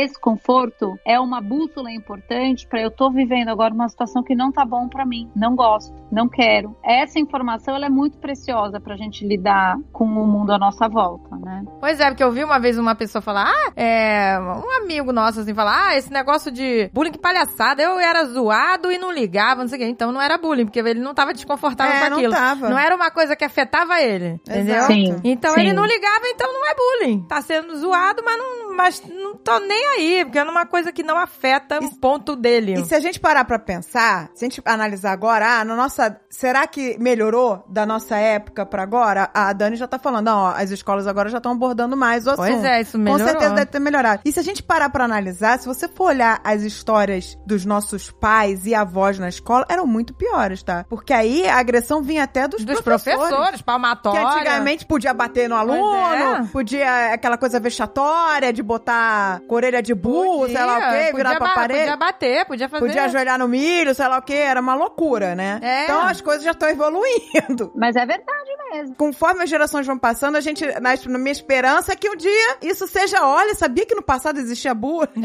é 1.05 1.19
uma 1.19 1.41
bússola 1.41 1.91
importante 1.91 2.67
para 2.67 2.81
eu 2.81 2.91
tô 2.91 3.11
vivendo 3.11 3.49
agora 3.49 3.73
uma 3.73 3.89
situação 3.89 4.23
que 4.23 4.35
não 4.35 4.51
tá 4.51 4.65
bom 4.65 4.87
para 4.87 5.05
mim, 5.05 5.29
não 5.35 5.55
gosto, 5.55 5.93
não 6.11 6.27
quero. 6.27 6.75
Essa 6.83 7.19
informação 7.19 7.75
ela 7.75 7.85
é 7.85 7.89
muito 7.89 8.17
preciosa 8.17 8.79
pra 8.79 8.95
gente 8.95 9.25
lidar 9.25 9.77
com 9.91 10.05
o 10.05 10.27
mundo 10.27 10.51
à 10.51 10.57
nossa 10.57 10.87
volta, 10.87 11.35
né? 11.37 11.63
Pois 11.79 11.99
é, 11.99 12.07
porque 12.09 12.23
eu 12.23 12.31
vi 12.31 12.43
uma 12.43 12.59
vez 12.59 12.77
uma 12.77 12.95
pessoa 12.95 13.21
falar, 13.21 13.47
ah, 13.47 13.71
é. 13.75 14.39
Um 14.39 14.83
amigo 14.83 15.11
nosso 15.11 15.39
assim, 15.41 15.53
falar, 15.53 15.89
ah, 15.89 15.97
esse 15.97 16.11
negócio 16.11 16.51
de 16.51 16.89
bullying, 16.93 17.11
que 17.11 17.19
palhaçada. 17.19 17.81
Eu 17.81 17.99
era 17.99 18.25
zoado 18.25 18.91
e 18.91 18.97
não 18.97 19.11
ligava, 19.11 19.61
não 19.61 19.67
sei 19.67 19.77
o 19.77 19.81
quê. 19.81 19.87
Então 19.87 20.11
não 20.11 20.21
era 20.21 20.37
bullying, 20.37 20.65
porque 20.65 20.79
ele 20.79 20.99
não 20.99 21.13
tava 21.13 21.33
desconfortável 21.33 21.93
É, 21.95 22.03
com 22.03 22.09
não 22.09 22.17
aquilo. 22.17 22.33
tava. 22.33 22.69
Não 22.69 22.77
era 22.77 22.95
uma 22.95 23.11
coisa 23.11 23.35
que 23.35 23.45
afetava 23.45 24.01
ele. 24.01 24.39
Entendeu? 24.47 24.83
Sim. 24.83 25.15
Então 25.23 25.53
Sim. 25.53 25.61
ele 25.61 25.73
não 25.73 25.85
ligava, 25.85 26.25
então 26.27 26.51
não 26.51 26.65
é 26.69 26.75
bullying. 26.75 27.23
Tá 27.27 27.41
sendo 27.41 27.75
zoado, 27.75 28.21
mas 28.25 28.37
não, 28.37 28.70
mas 28.75 29.01
não 29.07 29.35
tô 29.35 29.59
nem 29.59 29.87
aí, 29.97 30.25
porque 30.25 30.39
é 30.39 30.43
uma 30.43 30.65
coisa 30.65 30.91
que 30.91 31.03
não 31.03 31.17
afeta 31.17 31.79
o 31.79 31.95
ponto 31.97 32.35
dele. 32.35 32.73
E 32.79 32.85
se 32.85 32.95
a 32.95 32.99
gente 32.99 33.19
parar 33.19 33.45
pra 33.45 33.57
pensar, 33.59 34.29
se 34.35 34.45
a 34.45 34.49
gente 34.49 34.61
analisar 34.65 35.11
agora, 35.11 35.59
ah, 35.59 35.65
na 35.65 35.75
nossa, 35.75 36.19
será 36.29 36.65
que 36.67 36.97
melhorou 36.99 37.63
da 37.67 37.85
nossa 37.85 38.15
época 38.17 38.65
pra 38.65 38.83
agora? 38.83 39.29
A 39.33 39.51
Dani 39.53 39.75
já 39.75 39.87
tá 39.87 39.97
falando, 39.99 40.27
ó, 40.29 40.53
as 40.55 40.71
escolas 40.71 41.07
agora 41.07 41.29
já 41.29 41.37
estão 41.37 41.51
abordando 41.53 41.95
mais 41.97 42.27
o 42.27 42.31
assunto. 42.31 42.47
Pois 42.47 42.63
é, 42.63 42.81
isso 42.81 42.97
Com 42.97 43.03
melhorou. 43.03 43.27
certeza 43.27 43.53
deve 43.55 43.65
ter 43.71 43.79
melhorado. 43.79 44.21
E 44.25 44.31
se 44.31 44.39
a 44.39 44.43
gente 44.43 44.61
parar 44.63 44.89
pra 44.89 45.05
analisar, 45.05 45.59
se 45.59 45.65
você 45.67 45.87
for 45.87 46.05
olhar 46.09 46.39
as 46.43 46.61
histórias 46.63 47.37
dos 47.45 47.65
nossos 47.65 48.11
pais 48.11 48.65
e 48.65 48.73
avós 48.75 49.17
na 49.19 49.29
escola, 49.29 49.65
eram 49.69 49.85
muito 49.87 50.13
piores, 50.13 50.63
tá? 50.63 50.85
Porque 50.89 51.13
aí 51.13 51.47
a 51.47 51.57
agressão 51.57 52.01
vinha 52.01 52.23
até 52.23 52.47
dos, 52.47 52.63
Dos 52.63 52.81
professores. 52.81 53.19
professores, 53.29 53.57
Que 53.59 53.63
palmatória. 53.63 54.27
antigamente 54.27 54.85
podia 54.85 55.13
bater 55.13 55.49
no 55.49 55.55
aluno, 55.55 55.95
é. 55.95 56.43
podia 56.51 57.13
aquela 57.13 57.37
coisa 57.37 57.59
vexatória 57.59 58.51
de 58.53 58.60
botar 58.61 59.41
orelha 59.47 59.81
de 59.81 59.93
burro, 59.93 60.47
sei 60.47 60.63
lá 60.63 60.77
o 60.77 60.91
quê, 60.91 61.13
virar 61.15 61.37
pra 61.37 61.49
parede. 61.53 61.79
Podia 61.81 61.97
bater, 61.97 62.45
podia 62.45 62.69
fazer. 62.69 62.85
Podia 62.85 63.03
ajoelhar 63.03 63.37
no 63.39 63.47
milho, 63.47 63.93
sei 63.93 64.07
lá 64.07 64.17
o 64.17 64.21
que, 64.21 64.33
era 64.33 64.59
uma 64.61 64.75
loucura, 64.75 65.35
né? 65.35 65.59
É. 65.61 65.83
Então 65.83 66.01
as 66.01 66.21
coisas 66.21 66.43
já 66.43 66.51
estão 66.51 66.69
evoluindo. 66.69 67.71
Mas 67.75 67.95
é 67.95 68.05
verdade 68.05 68.49
mesmo. 68.71 68.95
Conforme 68.95 69.43
as 69.43 69.49
gerações 69.49 69.85
vão 69.85 69.97
passando, 69.97 70.35
a 70.35 70.41
gente, 70.41 70.65
na, 70.79 70.95
na 71.07 71.17
minha 71.17 71.31
esperança 71.31 71.93
é 71.93 71.95
que 71.95 72.09
um 72.09 72.15
dia 72.15 72.57
isso 72.61 72.87
seja, 72.87 73.25
olha, 73.25 73.53
sabia 73.55 73.85
que 73.85 73.95
no 73.95 74.01
passado 74.03 74.39
existia 74.39 74.73
burro? 74.73 75.07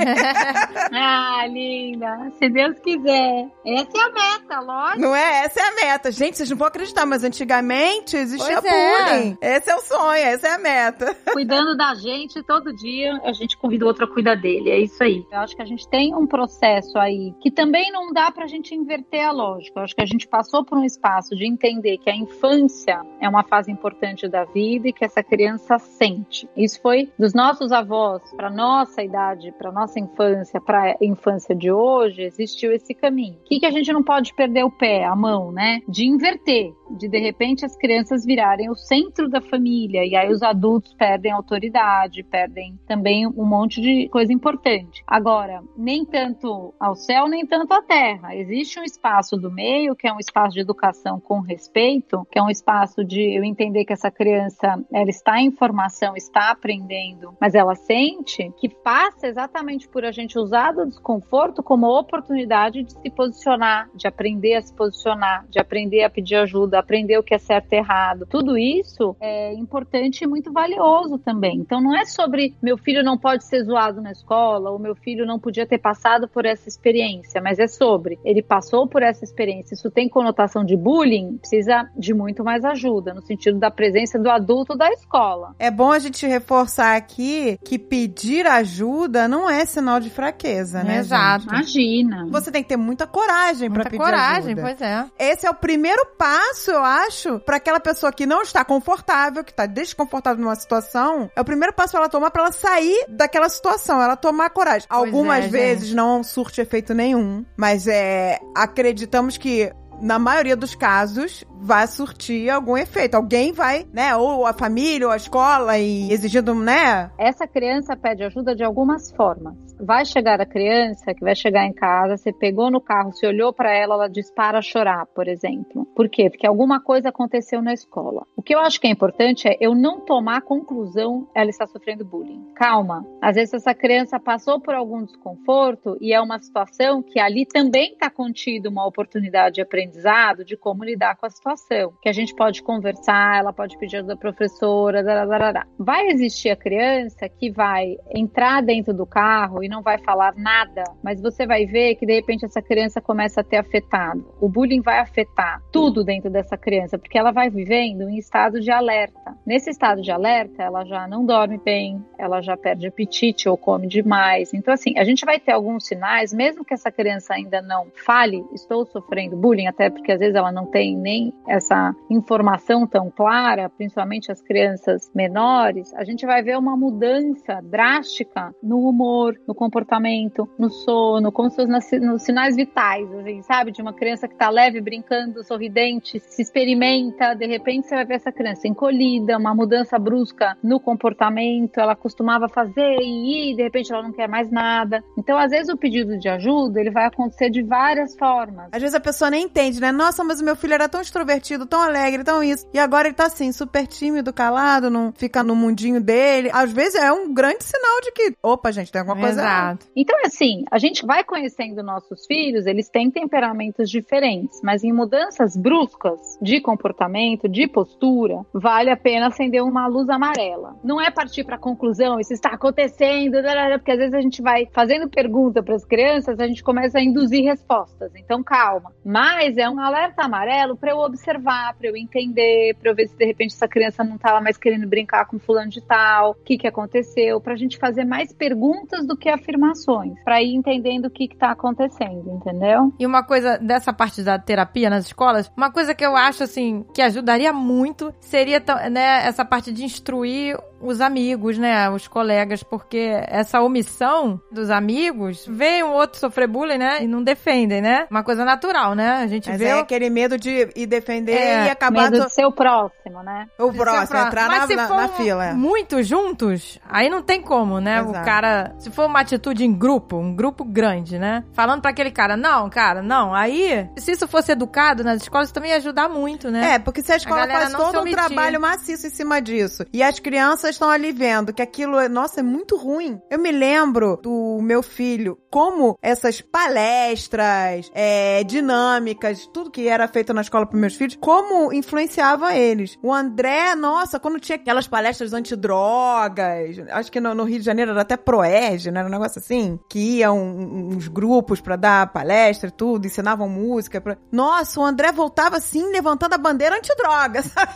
Ah, 0.93 1.47
linda. 1.49 2.31
Se 2.38 2.49
Deus 2.49 2.78
quiser. 2.81 3.47
Essa 3.66 3.99
é 3.99 4.02
a 4.02 4.11
meta, 4.12 4.61
lógico. 4.61 5.00
Não 5.00 5.14
é? 5.14 5.45
Essa 5.45 5.61
é 5.61 5.62
a 5.64 5.75
meta. 5.75 6.11
Gente, 6.11 6.37
vocês 6.37 6.50
não 6.50 6.57
vão 6.57 6.69
acreditar, 6.69 7.05
mas 7.07 7.25
antigamente 7.25 8.16
existia 8.16 8.61
Pois 8.61 8.73
é. 8.73 9.05
bullying. 9.05 9.38
Esse 9.40 9.71
é 9.71 9.76
o 9.76 9.81
sonho, 9.81 10.25
essa 10.25 10.49
é 10.49 10.50
a 10.52 10.59
meta. 10.59 11.14
cuidando 11.33 11.76
da 11.76 11.95
gente 11.95 12.43
todo 12.43 12.75
dia, 12.75 13.21
a 13.26 13.33
gente 13.33 13.56
convida 13.56 13.85
o 13.85 13.88
outro 13.88 14.04
a 14.04 14.09
cuidar 14.09 14.37
dele. 14.37 14.71
É 14.71 14.78
isso 14.78 15.02
aí. 15.02 15.26
Eu 15.30 15.38
acho 15.38 15.56
que 15.56 15.62
a 15.62 15.66
gente 15.66 15.88
tem 15.88 16.14
um 16.14 16.26
processo 16.26 16.97
aí 16.99 17.35
que 17.40 17.50
também 17.50 17.90
não 17.90 18.12
dá 18.12 18.30
pra 18.30 18.47
gente 18.47 18.75
inverter 18.75 19.26
a 19.26 19.33
lógica. 19.33 19.80
Eu 19.80 19.85
acho 19.85 19.95
que 19.95 20.02
a 20.02 20.06
gente 20.06 20.28
passou 20.28 20.64
por 20.64 20.78
um 20.78 20.85
espaço 20.85 21.35
de 21.35 21.47
entender 21.47 21.99
que 21.99 22.09
a 22.09 22.16
infância 22.16 23.00
é 23.21 23.28
uma 23.28 23.42
fase 23.42 23.71
importante 23.71 24.28
da 24.28 24.45
vida 24.45 24.88
e 24.88 24.92
que 24.92 25.04
essa 25.04 25.23
criança 25.23 25.78
sente. 25.78 26.49
Isso 26.56 26.80
foi 26.80 27.11
dos 27.18 27.35
nossos 27.35 27.73
avós 27.73 28.23
para 28.37 28.50
nossa 28.50 29.02
idade, 29.02 29.52
para 29.59 29.73
nossa 29.73 29.99
infância, 29.99 30.61
para 30.61 30.92
a 30.92 30.97
infância 31.00 31.54
de 31.54 31.71
hoje, 31.71 32.23
existiu 32.23 32.73
esse 32.73 32.95
caminho. 32.95 33.38
O 33.40 33.45
que, 33.45 33.61
que 33.61 33.66
a 33.66 33.71
gente 33.71 33.92
não 33.92 34.02
pode 34.02 34.33
perder 34.35 34.64
o 34.64 34.71
pé, 34.71 35.04
a 35.04 35.16
mão, 35.16 35.50
né? 35.50 35.80
De 35.88 36.06
inverter. 36.06 36.73
De 36.90 37.09
de 37.09 37.19
repente 37.19 37.64
as 37.64 37.76
crianças 37.76 38.25
virarem 38.25 38.71
o 38.71 38.75
centro 38.75 39.28
da 39.28 39.40
família 39.40 40.05
e 40.05 40.14
aí 40.14 40.31
os 40.31 40.43
adultos 40.43 40.95
perdem 40.95 41.33
autoridade, 41.33 42.23
perdem 42.23 42.78
também 42.87 43.26
um 43.26 43.45
monte 43.45 43.81
de 43.81 44.09
coisa 44.09 44.33
importante. 44.33 45.02
Agora, 45.07 45.62
nem 45.76 46.05
tanto 46.05 46.75
ao 46.78 46.95
céu, 46.95 47.28
nem 47.28 47.47
tanto 47.47 47.73
à 47.73 47.83
terra. 47.83 48.35
Existe 48.35 48.78
um 48.78 48.85
espaço 48.85 49.37
do 49.37 49.50
meio, 49.50 49.95
que 49.97 50.07
é 50.07 50.12
um 50.12 50.19
espaço 50.19 50.55
de 50.55 50.61
educação 50.61 51.21
com 51.21 51.40
respeito, 51.40 52.26
que 52.31 52.38
é 52.38 52.43
um 52.43 52.50
espaço 52.50 53.05
de 53.05 53.37
eu 53.37 53.45
entender 53.45 53.85
que 53.85 53.93
essa 53.93 54.11
criança 54.11 54.78
ela 54.93 55.11
está 55.11 55.40
em 55.40 55.50
formação, 55.50 56.16
está 56.16 56.50
aprendendo, 56.50 57.37
mas 57.40 57.55
ela 57.55 57.75
sente 57.75 58.52
que 58.59 58.69
passa 58.69 59.26
exatamente 59.26 59.88
por 59.88 60.05
a 60.05 60.11
gente 60.11 60.38
usar 60.38 60.73
do 60.73 60.87
desconforto 60.87 61.62
como 61.62 61.87
oportunidade 61.87 62.83
de 62.83 62.93
se 62.93 63.11
posicionar, 63.11 63.88
de 63.95 64.07
aprender 64.07 64.55
a 64.55 64.62
se 64.62 64.75
posicionar, 64.75 65.47
de 65.49 65.59
aprender 65.59 66.05
a 66.05 66.11
pedir 66.11 66.37
ajuda, 66.37 66.75
aprender 66.78 67.18
o 67.18 67.23
que 67.23 67.35
é 67.35 67.38
certo 67.38 67.73
e 67.73 67.76
errado. 67.76 68.26
Tudo 68.28 68.56
isso 68.56 69.16
é 69.21 69.54
importante 69.54 70.23
e 70.25 70.26
muito 70.26 70.52
valioso 70.52 71.18
também. 71.18 71.59
Então 71.59 71.80
não 71.80 71.97
é 71.97 72.04
sobre 72.04 72.54
meu 72.62 72.76
filho 72.76 73.02
não 73.02 73.18
pode 73.18 73.45
ser 73.45 73.62
zoado 73.64 74.00
na 74.00 74.12
escola 74.12 74.71
ou 74.71 74.78
meu 74.78 74.95
filho 74.95 75.26
não 75.26 75.38
podia 75.38 75.66
ter 75.66 75.78
passado 75.78 76.28
por 76.28 76.45
essa 76.45 76.68
experiência, 76.68 77.40
mas 77.40 77.59
é 77.59 77.66
sobre 77.66 78.18
ele 78.25 78.42
passou 78.42 78.87
por 78.87 79.02
essa 79.02 79.25
experiência. 79.25 79.75
Isso 79.75 79.90
tem 79.90 80.09
conotação 80.09 80.64
de 80.64 80.76
bullying, 80.76 81.38
precisa 81.38 81.88
de 81.97 82.12
muito 82.14 82.45
mais 82.45 82.64
ajuda 82.64 83.14
no 83.14 83.23
sentido 83.23 83.59
da 83.59 83.71
presença 83.71 84.18
do 84.18 84.30
adulto 84.30 84.76
da 84.76 84.90
escola. 84.90 85.54
É 85.59 85.71
bom 85.71 85.90
a 85.90 85.99
gente 85.99 86.26
reforçar 86.26 86.97
aqui 86.97 87.59
que 87.64 87.78
pedir 87.78 88.47
ajuda 88.47 89.28
não 89.28 89.49
é 89.49 89.64
sinal 89.64 90.00
de 90.00 90.11
fraqueza, 90.11 90.83
né? 90.83 90.99
Exato. 90.99 91.42
gente? 91.45 91.52
Imagina. 91.52 92.26
Você 92.30 92.50
tem 92.50 92.62
que 92.62 92.68
ter 92.68 92.76
muita 92.76 93.06
coragem 93.06 93.68
pra 93.68 93.76
Muita 93.85 93.90
pedir 93.90 94.02
coragem, 94.02 94.52
ajuda. 94.54 94.62
pois 94.62 94.80
é. 94.80 95.06
Esse 95.18 95.47
é 95.47 95.50
o 95.50 95.54
primeiro 95.54 96.04
passo, 96.18 96.65
eu 96.70 96.85
acho, 96.85 97.38
pra 97.40 97.56
aquela 97.56 97.80
pessoa 97.80 98.12
que 98.12 98.26
não 98.26 98.42
está 98.42 98.64
confortável, 98.64 99.44
que 99.44 99.52
tá 99.54 99.66
desconfortável 99.66 100.42
numa 100.42 100.54
situação. 100.54 101.30
É 101.35 101.40
o 101.40 101.44
primeiro 101.44 101.73
passo 101.73 101.92
pra 101.92 102.00
ela 102.00 102.08
tomar 102.08 102.30
pra 102.30 102.42
ela 102.42 102.52
sair 102.52 103.04
daquela 103.08 103.49
situação, 103.49 104.02
ela 104.02 104.16
tomar 104.16 104.50
coragem. 104.50 104.88
Pois 104.88 105.00
Algumas 105.00 105.44
é, 105.44 105.49
vezes 105.49 105.87
gente. 105.88 105.96
não 105.96 106.23
surte 106.23 106.61
efeito 106.61 106.94
nenhum, 106.94 107.44
mas 107.56 107.87
é 107.87 108.38
acreditamos 108.54 109.37
que 109.37 109.73
na 110.00 110.19
maioria 110.19 110.57
dos 110.57 110.75
casos, 110.75 111.45
vai 111.61 111.87
surtir 111.87 112.50
algum 112.50 112.76
efeito. 112.76 113.15
Alguém 113.15 113.53
vai, 113.53 113.87
né? 113.93 114.15
Ou 114.15 114.47
a 114.47 114.53
família, 114.53 115.07
ou 115.07 115.12
a 115.12 115.17
escola, 115.17 115.79
e 115.79 116.12
exigindo, 116.12 116.55
né? 116.55 117.11
Essa 117.19 117.47
criança 117.47 117.97
pede 117.97 118.23
ajuda 118.23 118.55
de 118.55 118.62
algumas 118.62 119.11
formas. 119.12 119.55
Vai 119.79 120.05
chegar 120.05 120.41
a 120.41 120.47
criança 120.47 121.15
que 121.15 121.25
vai 121.25 121.35
chegar 121.35 121.67
em 121.67 121.73
casa, 121.73 122.17
você 122.17 122.33
pegou 122.33 122.71
no 122.71 122.81
carro, 122.81 123.12
você 123.12 123.26
olhou 123.26 123.53
para 123.53 123.75
ela, 123.75 123.95
ela 123.95 124.09
dispara 124.09 124.59
a 124.59 124.62
chorar, 124.62 125.07
por 125.07 125.29
exemplo. 125.29 125.87
Por 125.95 126.09
quê? 126.09 126.31
Porque 126.31 126.47
alguma 126.47 126.81
coisa 126.81 127.11
aconteceu 127.11 127.61
na 127.61 127.73
escola. 127.73 128.23
O 128.35 128.43
que 128.43 128.55
eu 128.55 128.61
acho 128.61 128.81
que 128.81 128.87
é 128.87 128.91
importante 128.91 129.49
é 129.49 129.57
eu 129.61 129.75
não 129.75 130.00
tomar 130.00 130.38
a 130.38 130.41
conclusão 130.41 131.29
ela 131.35 131.50
está 131.50 131.67
sofrendo 131.67 132.05
bullying. 132.05 132.53
Calma. 132.55 133.05
Às 133.21 133.37
vezes 133.37 133.55
essa 133.55 133.75
criança 133.75 134.19
passou 134.19 134.61
por 134.61 134.75
algum 134.75 135.05
desconforto 135.05 135.97
e 136.00 136.12
é 136.12 136.21
uma 136.21 136.38
situação 136.38 137.03
que 137.03 137.21
ali 137.21 137.45
também 137.47 137.93
está 137.93 138.09
contido 138.09 138.69
uma 138.69 138.87
oportunidade 138.87 139.57
de 139.57 139.61
aprendizado 139.87 140.45
de 140.45 140.57
como 140.57 140.85
lidar 140.85 141.16
com 141.16 141.26
a 141.26 141.31
situação. 141.31 141.93
Que 142.02 142.09
a 142.09 142.12
gente 142.12 142.35
pode 142.35 142.62
conversar, 142.62 143.38
ela 143.38 143.52
pode 143.52 143.78
pedir 143.78 143.97
ajuda 143.97 144.14
da 144.14 144.21
professora, 144.21 145.02
darará. 145.02 145.66
vai 145.78 146.09
existir 146.09 146.50
a 146.50 146.57
criança 146.57 147.28
que 147.28 147.50
vai 147.50 147.97
entrar 148.11 148.62
dentro 148.62 148.93
do 148.93 149.07
carro 149.07 149.62
e 149.62 149.69
não 149.69 149.83
vai 149.83 149.99
falar 149.99 150.35
nada, 150.37 150.85
mas 151.02 151.21
você 151.21 151.47
vai 151.47 151.64
ver 151.64 151.95
que 151.95 152.05
de 152.05 152.14
repente 152.14 152.45
essa 152.45 152.61
criança 152.61 153.00
começa 153.00 153.40
a 153.40 153.45
ter 153.45 153.57
afetado. 153.57 154.35
O 154.40 154.49
bullying 154.49 154.81
vai 154.81 154.99
afetar 154.99 155.62
tudo 155.73 156.05
dentro 156.05 156.31
dessa 156.31 156.57
criança, 156.57 156.99
porque 156.99 157.19
ela 157.19 157.31
vai 157.31 157.49
vivendo 157.49 158.09
em 158.09 158.19
estado 158.19 158.61
de 158.61 158.71
alerta. 158.71 159.37
Nesse 159.47 159.71
estado 159.71 160.02
de 160.02 160.11
alerta, 160.11 160.62
ela 160.62 160.85
já 160.85 161.07
não 161.07 161.25
dorme 161.25 161.59
bem, 161.59 162.05
ela 162.19 162.40
já 162.40 162.57
perde 162.57 162.87
apetite 162.87 163.49
ou 163.49 163.57
come 163.57 163.87
demais. 163.87 164.52
Então, 164.52 164.75
assim, 164.75 164.99
a 164.99 165.05
gente 165.05 165.25
vai 165.25 165.38
ter 165.38 165.52
alguns 165.52 165.87
sinais, 165.87 166.33
mesmo 166.33 166.64
que 166.64 166.75
essa 166.75 166.90
criança 166.90 167.35
ainda 167.35 167.62
não 167.62 167.87
fale, 168.05 168.45
estou 168.52 168.85
sofrendo 168.87 169.37
bullying, 169.37 169.66
até 169.76 169.90
porque 169.90 170.11
às 170.11 170.18
vezes 170.18 170.35
ela 170.35 170.50
não 170.50 170.66
tem 170.66 170.97
nem 170.97 171.34
essa 171.47 171.95
informação 172.10 172.86
tão 172.86 173.10
clara, 173.10 173.69
principalmente 173.69 174.32
as 174.32 174.41
crianças 174.41 175.10
menores, 175.15 175.93
a 175.95 176.02
gente 176.02 176.25
vai 176.25 176.43
ver 176.43 176.58
uma 176.58 176.76
mudança 176.76 177.60
drástica 177.62 178.54
no 178.62 178.89
humor, 178.89 179.34
no 179.47 179.54
comportamento, 179.54 180.49
no 180.58 180.71
sono, 180.71 181.30
como 181.30 181.50
se 181.50 181.56
fosse 181.56 181.99
nos 182.00 182.23
sinais 182.23 182.56
vitais, 182.56 183.12
assim, 183.15 183.43
sabe? 183.43 183.71
De 183.71 183.82
uma 183.82 183.93
criança 183.93 184.26
que 184.26 184.34
está 184.34 184.49
leve, 184.49 184.80
brincando, 184.80 185.45
sorridente, 185.45 186.19
se 186.21 186.43
experimenta, 186.43 187.34
de 187.34 187.47
repente 187.47 187.86
você 187.86 187.95
vai 187.97 188.06
ver 188.06 188.15
essa 188.15 188.32
criança 188.32 188.67
encolhida, 188.67 189.36
uma 189.36 189.54
mudança 189.54 189.99
brusca 189.99 190.56
no 190.62 190.80
comportamento, 190.80 191.78
ela 191.78 191.95
costumava 191.95 192.49
fazer 192.49 192.97
e 193.02 193.54
de 193.54 193.62
repente 193.62 193.93
ela 193.93 194.02
não 194.02 194.12
quer 194.12 194.28
mais 194.28 194.50
nada. 194.50 195.04
Então, 195.19 195.36
às 195.36 195.50
vezes 195.50 195.69
o 195.69 195.76
pedido 195.76 196.19
de 196.19 196.28
ajuda, 196.28 196.80
ele 196.80 196.91
vai 196.91 197.04
acontecer 197.04 197.50
de 197.50 197.62
várias 197.62 198.17
formas. 198.17 198.69
Às 198.73 198.80
vezes 198.80 198.95
a 198.95 199.00
pessoa 199.00 199.30
nem 199.30 199.45
entende, 199.45 199.66
né? 199.75 199.93
Nossa, 199.93 200.23
mas 200.25 200.41
o 200.41 200.45
meu 200.45 200.57
filho 200.57 200.75
era 200.75 200.89
tão 200.89 201.00
extrovertido, 201.00 201.67
tão 201.67 201.81
alegre, 201.81 202.25
tão 202.25 202.43
isso. 202.43 202.67
E 202.73 202.79
agora 202.79 203.09
ele 203.09 203.15
tá 203.15 203.26
assim, 203.26 203.52
super 203.52 203.87
tímido, 203.87 204.33
calado, 204.33 204.91
não 204.91 205.13
fica 205.13 205.43
no 205.43 205.55
mundinho 205.55 206.00
dele. 206.00 206.50
Às 206.52 206.73
vezes 206.73 206.95
é 206.95 207.13
um 207.13 207.33
grande 207.33 207.65
sinal 207.65 208.00
de 208.02 208.13
que, 208.13 208.35
opa, 208.43 208.71
gente, 208.73 208.93
tem 208.93 209.00
alguma 209.00 209.21
coisa 209.21 209.41
errada. 209.41 209.79
Então, 209.95 210.17
assim, 210.25 210.65
a 210.71 210.79
gente 210.79 211.05
vai 211.05 211.25
conhecendo 211.25 211.83
nossos 211.83 212.26
filhos, 212.26 212.67
eles 212.67 212.89
têm 212.89 213.11
temperamentos 213.11 213.91
diferentes, 213.91 214.61
mas 214.63 214.85
em 214.85 214.93
mudanças 214.93 215.57
bruscas 215.57 216.39
de 216.41 216.61
comportamento, 216.61 217.49
de 217.49 217.67
postura, 217.67 218.45
vale 218.52 218.91
a 218.91 218.97
pena 218.97 219.29
acender 219.29 219.63
uma 219.63 219.87
luz 219.87 220.09
amarela. 220.09 220.76
Não 220.85 221.00
é 221.00 221.11
partir 221.11 221.45
para 221.45 221.59
conclusão, 221.59 222.21
isso 222.21 222.33
está 222.33 222.50
acontecendo, 222.50 223.37
porque 223.79 223.93
às 223.93 223.99
vezes 223.99 224.15
a 224.15 224.21
gente 224.21 224.43
vai 224.43 224.67
fazendo 224.73 225.09
pergunta 225.09 225.63
para 225.63 225.75
as 225.75 225.85
crianças, 225.85 226.39
a 226.39 226.47
gente 226.47 226.63
começa 226.63 226.99
a 226.99 227.02
induzir 227.02 227.45
respostas. 227.45 228.13
Então, 228.17 228.43
calma. 228.43 228.93
Mas 229.05 229.55
é 229.58 229.69
um 229.69 229.80
alerta 229.80 230.23
amarelo 230.23 230.76
para 230.76 230.90
eu 230.90 230.99
observar, 230.99 231.75
para 231.75 231.88
eu 231.88 231.97
entender, 231.97 232.75
para 232.80 232.90
eu 232.90 232.95
ver 232.95 233.08
se 233.08 233.16
de 233.16 233.25
repente 233.25 233.54
essa 233.54 233.69
criança 233.69 234.04
não 234.04 234.16
estava 234.16 234.40
mais 234.40 234.56
querendo 234.56 234.86
brincar 234.86 235.26
com 235.26 235.38
fulano 235.38 235.71
de 235.71 235.80
tal, 235.80 236.30
o 236.30 236.34
que, 236.34 236.58
que 236.58 236.66
aconteceu, 236.66 237.40
para 237.40 237.54
a 237.54 237.56
gente 237.56 237.78
fazer 237.78 238.04
mais 238.04 238.32
perguntas 238.32 239.06
do 239.06 239.16
que 239.16 239.28
afirmações, 239.28 240.14
para 240.25 240.42
ir 240.42 240.54
entendendo 240.54 241.06
o 241.06 241.10
que 241.10 241.25
está 241.25 241.50
acontecendo, 241.50 242.30
entendeu? 242.30 242.92
E 242.99 243.06
uma 243.06 243.23
coisa 243.23 243.58
dessa 243.58 243.92
parte 243.92 244.23
da 244.23 244.38
terapia 244.38 244.90
nas 244.90 245.06
escolas, 245.06 245.50
uma 245.56 245.71
coisa 245.71 245.95
que 245.95 246.04
eu 246.04 246.16
acho 246.16 246.42
assim 246.42 246.84
que 246.95 247.02
ajudaria 247.02 247.52
muito 247.52 248.12
seria 248.21 248.62
né, 248.90 249.26
essa 249.26 249.45
parte 249.45 249.73
de 249.73 249.84
instruir 249.84 250.56
os 250.80 251.00
amigos, 251.00 251.58
né, 251.58 251.88
os 251.90 252.06
colegas, 252.06 252.62
porque 252.62 253.10
essa 253.26 253.60
omissão 253.60 254.40
dos 254.52 254.71
amigos, 254.71 255.47
vê 255.49 255.82
um 255.82 255.92
outro 255.92 256.19
sofrer 256.19 256.49
bullying, 256.49 256.78
né, 256.78 257.02
e 257.02 257.06
não 257.06 257.23
defendem, 257.23 257.80
né? 257.80 258.06
Uma 258.10 258.23
coisa 258.23 258.45
natural, 258.45 258.95
né? 258.95 259.23
A 259.23 259.26
gente 259.26 259.46
Mas 259.50 259.59
vê 259.59 259.67
é 259.67 259.76
o- 259.76 259.80
aquele 259.80 260.11
medo 260.11 260.39
de 260.39 260.69
ir 260.75 260.87
defender 260.87 261.32
É, 261.32 261.67
e 261.67 261.71
acabar 261.71 262.04
Medo 262.11 262.19
do- 262.21 262.26
de 262.26 262.32
ser 262.32 262.45
o 262.47 262.52
próximo, 262.52 263.23
né? 263.23 263.47
o 263.59 263.73
próximo, 263.73 264.06
Pra- 264.09 264.26
entrar 264.26 264.49
Mas 264.49 264.61
na, 264.63 264.67
se 264.67 264.76
na, 264.76 264.89
for 264.89 264.97
na 264.97 265.09
fila. 265.09 265.47
é. 265.47 265.52
muito 265.54 266.02
juntos, 266.02 266.78
aí 266.89 267.09
não 267.09 267.23
tem 267.23 267.41
como, 267.41 267.80
né? 267.80 268.02
O 268.02 268.11
Exato. 268.11 268.25
cara, 268.25 268.75
se 268.78 268.91
for 268.91 269.06
uma 269.06 269.21
atitude 269.21 269.65
em 269.65 269.73
grupo, 269.73 270.17
um 270.17 270.35
grupo 270.35 270.65
grande, 270.65 271.19
né? 271.19 271.45
Falando 271.52 271.80
pra 271.82 271.91
aquele 271.91 272.11
cara, 272.11 272.37
não, 272.37 272.69
cara, 272.71 273.02
não. 273.02 273.35
Aí, 273.35 273.89
se 273.97 274.13
isso 274.13 274.26
fosse 274.28 274.52
educado 274.52 275.02
nas 275.04 275.23
escolas, 275.23 275.50
também 275.52 275.71
ia 275.71 275.76
ajudar 275.76 276.09
muito, 276.09 276.50
né? 276.50 276.75
É, 276.75 276.78
porque 276.78 277.02
se 277.02 277.13
a 277.13 277.17
escola 277.17 277.47
galera 277.47 277.71
faz 277.71 277.73
todo 277.75 278.00
um 278.06 278.11
trabalho 278.11 278.61
maciço 278.61 279.06
em 279.06 279.11
cima 279.11 279.41
disso 279.41 279.85
e 279.93 280.02
as 280.02 280.19
crianças 280.19 280.71
estão 280.71 280.89
ali 280.91 281.13
vendo 281.13 281.52
que 281.52 281.63
aquilo, 281.63 281.99
é, 281.99 282.09
nossa, 282.09 282.41
é 282.41 282.43
muito 282.43 282.76
ruim. 282.76 283.21
Eu 283.30 283.39
me 283.39 283.50
lembro 283.52 284.19
do 284.23 284.59
meu 284.63 284.82
filho, 284.82 285.39
como 285.50 285.97
essas 286.02 286.41
palestras, 286.41 287.91
é, 287.95 288.43
dinâmicas, 288.45 289.35
tudo 289.46 289.70
que 289.70 289.88
era 289.88 290.06
feito 290.08 290.32
na 290.32 290.40
escola 290.40 290.64
para 290.64 290.78
meus 290.78 290.94
filhos, 290.94 291.16
como 291.20 291.72
influenciava 291.72 292.54
eles. 292.54 292.96
O 293.02 293.12
André, 293.12 293.75
nossa, 293.75 294.18
quando 294.20 294.38
tinha 294.40 294.56
aquelas 294.56 294.86
palestras 294.86 295.32
antidrogas, 295.32 296.78
acho 296.90 297.10
que 297.12 297.20
no, 297.20 297.34
no 297.34 297.44
Rio 297.44 297.58
de 297.58 297.64
Janeiro 297.64 297.90
era 297.92 298.02
até 298.02 298.16
Proerge, 298.16 298.90
né? 298.90 299.00
Era 299.00 299.08
um 299.08 299.12
negócio 299.12 299.38
assim, 299.38 299.78
que 299.88 300.18
iam 300.18 300.38
uns 300.38 301.08
grupos 301.08 301.60
para 301.60 301.76
dar 301.76 302.12
palestra 302.12 302.68
e 302.68 302.72
tudo, 302.72 303.06
ensinavam 303.06 303.49
música. 303.49 304.00
Pra... 304.00 304.16
Nossa, 304.30 304.80
o 304.80 304.84
André 304.84 305.12
voltava 305.12 305.56
assim, 305.56 305.90
levantando 305.92 306.34
a 306.34 306.38
bandeira 306.38 306.76
antidroga, 306.76 307.42
sabe? 307.44 307.72